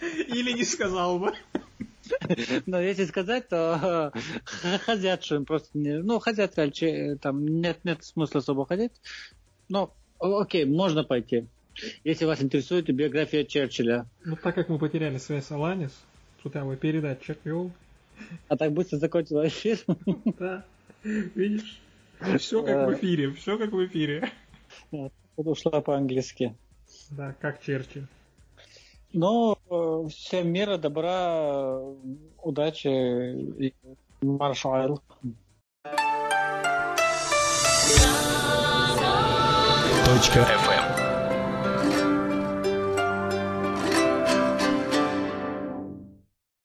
Или 0.28 0.52
не 0.52 0.64
сказал 0.64 1.18
бы. 1.18 1.32
Но 2.66 2.80
если 2.80 3.04
сказать, 3.04 3.48
то 3.48 4.12
э, 4.62 4.78
хотят, 4.78 5.24
что 5.24 5.36
им 5.36 5.44
просто 5.44 5.76
не... 5.78 5.98
Ну, 5.98 6.18
хотят, 6.18 6.54
че- 6.72 7.16
там 7.16 7.46
нет, 7.46 7.84
нет 7.84 8.04
смысла 8.04 8.40
особо 8.40 8.66
ходить. 8.66 8.92
Но, 9.68 9.94
окей, 10.18 10.64
можно 10.64 11.04
пойти. 11.04 11.46
Если 12.04 12.24
вас 12.24 12.42
интересует 12.42 12.86
биография 12.86 13.44
Черчилля. 13.44 14.06
Ну, 14.24 14.36
так 14.36 14.54
как 14.54 14.68
мы 14.68 14.78
потеряли 14.78 15.18
связь 15.18 15.46
с 15.46 15.50
Аланис, 15.50 15.92
тут 16.42 16.54
передать 16.80 17.22
чек 17.22 17.38
вел. 17.44 17.70
А 18.48 18.56
так 18.56 18.72
быстро 18.72 18.98
закончил 18.98 19.46
эфир. 19.46 19.78
Да. 20.38 20.64
Видишь? 21.02 21.80
Все 22.38 22.62
как 22.62 22.88
в 22.88 22.94
эфире, 22.94 23.30
все 23.32 23.58
как 23.58 23.72
в 23.72 23.86
эфире. 23.86 24.30
Вот 24.90 25.12
Ушла 25.36 25.82
по-английски. 25.82 26.56
Да, 27.10 27.34
как 27.40 27.62
Черчилль. 27.62 28.06
Э, 29.12 29.55
всем 30.08 30.52
мира, 30.52 30.76
добра, 30.76 31.78
удачи 32.42 32.88
и 32.88 33.74
маршал. 34.22 35.00
Точка. 40.06 40.46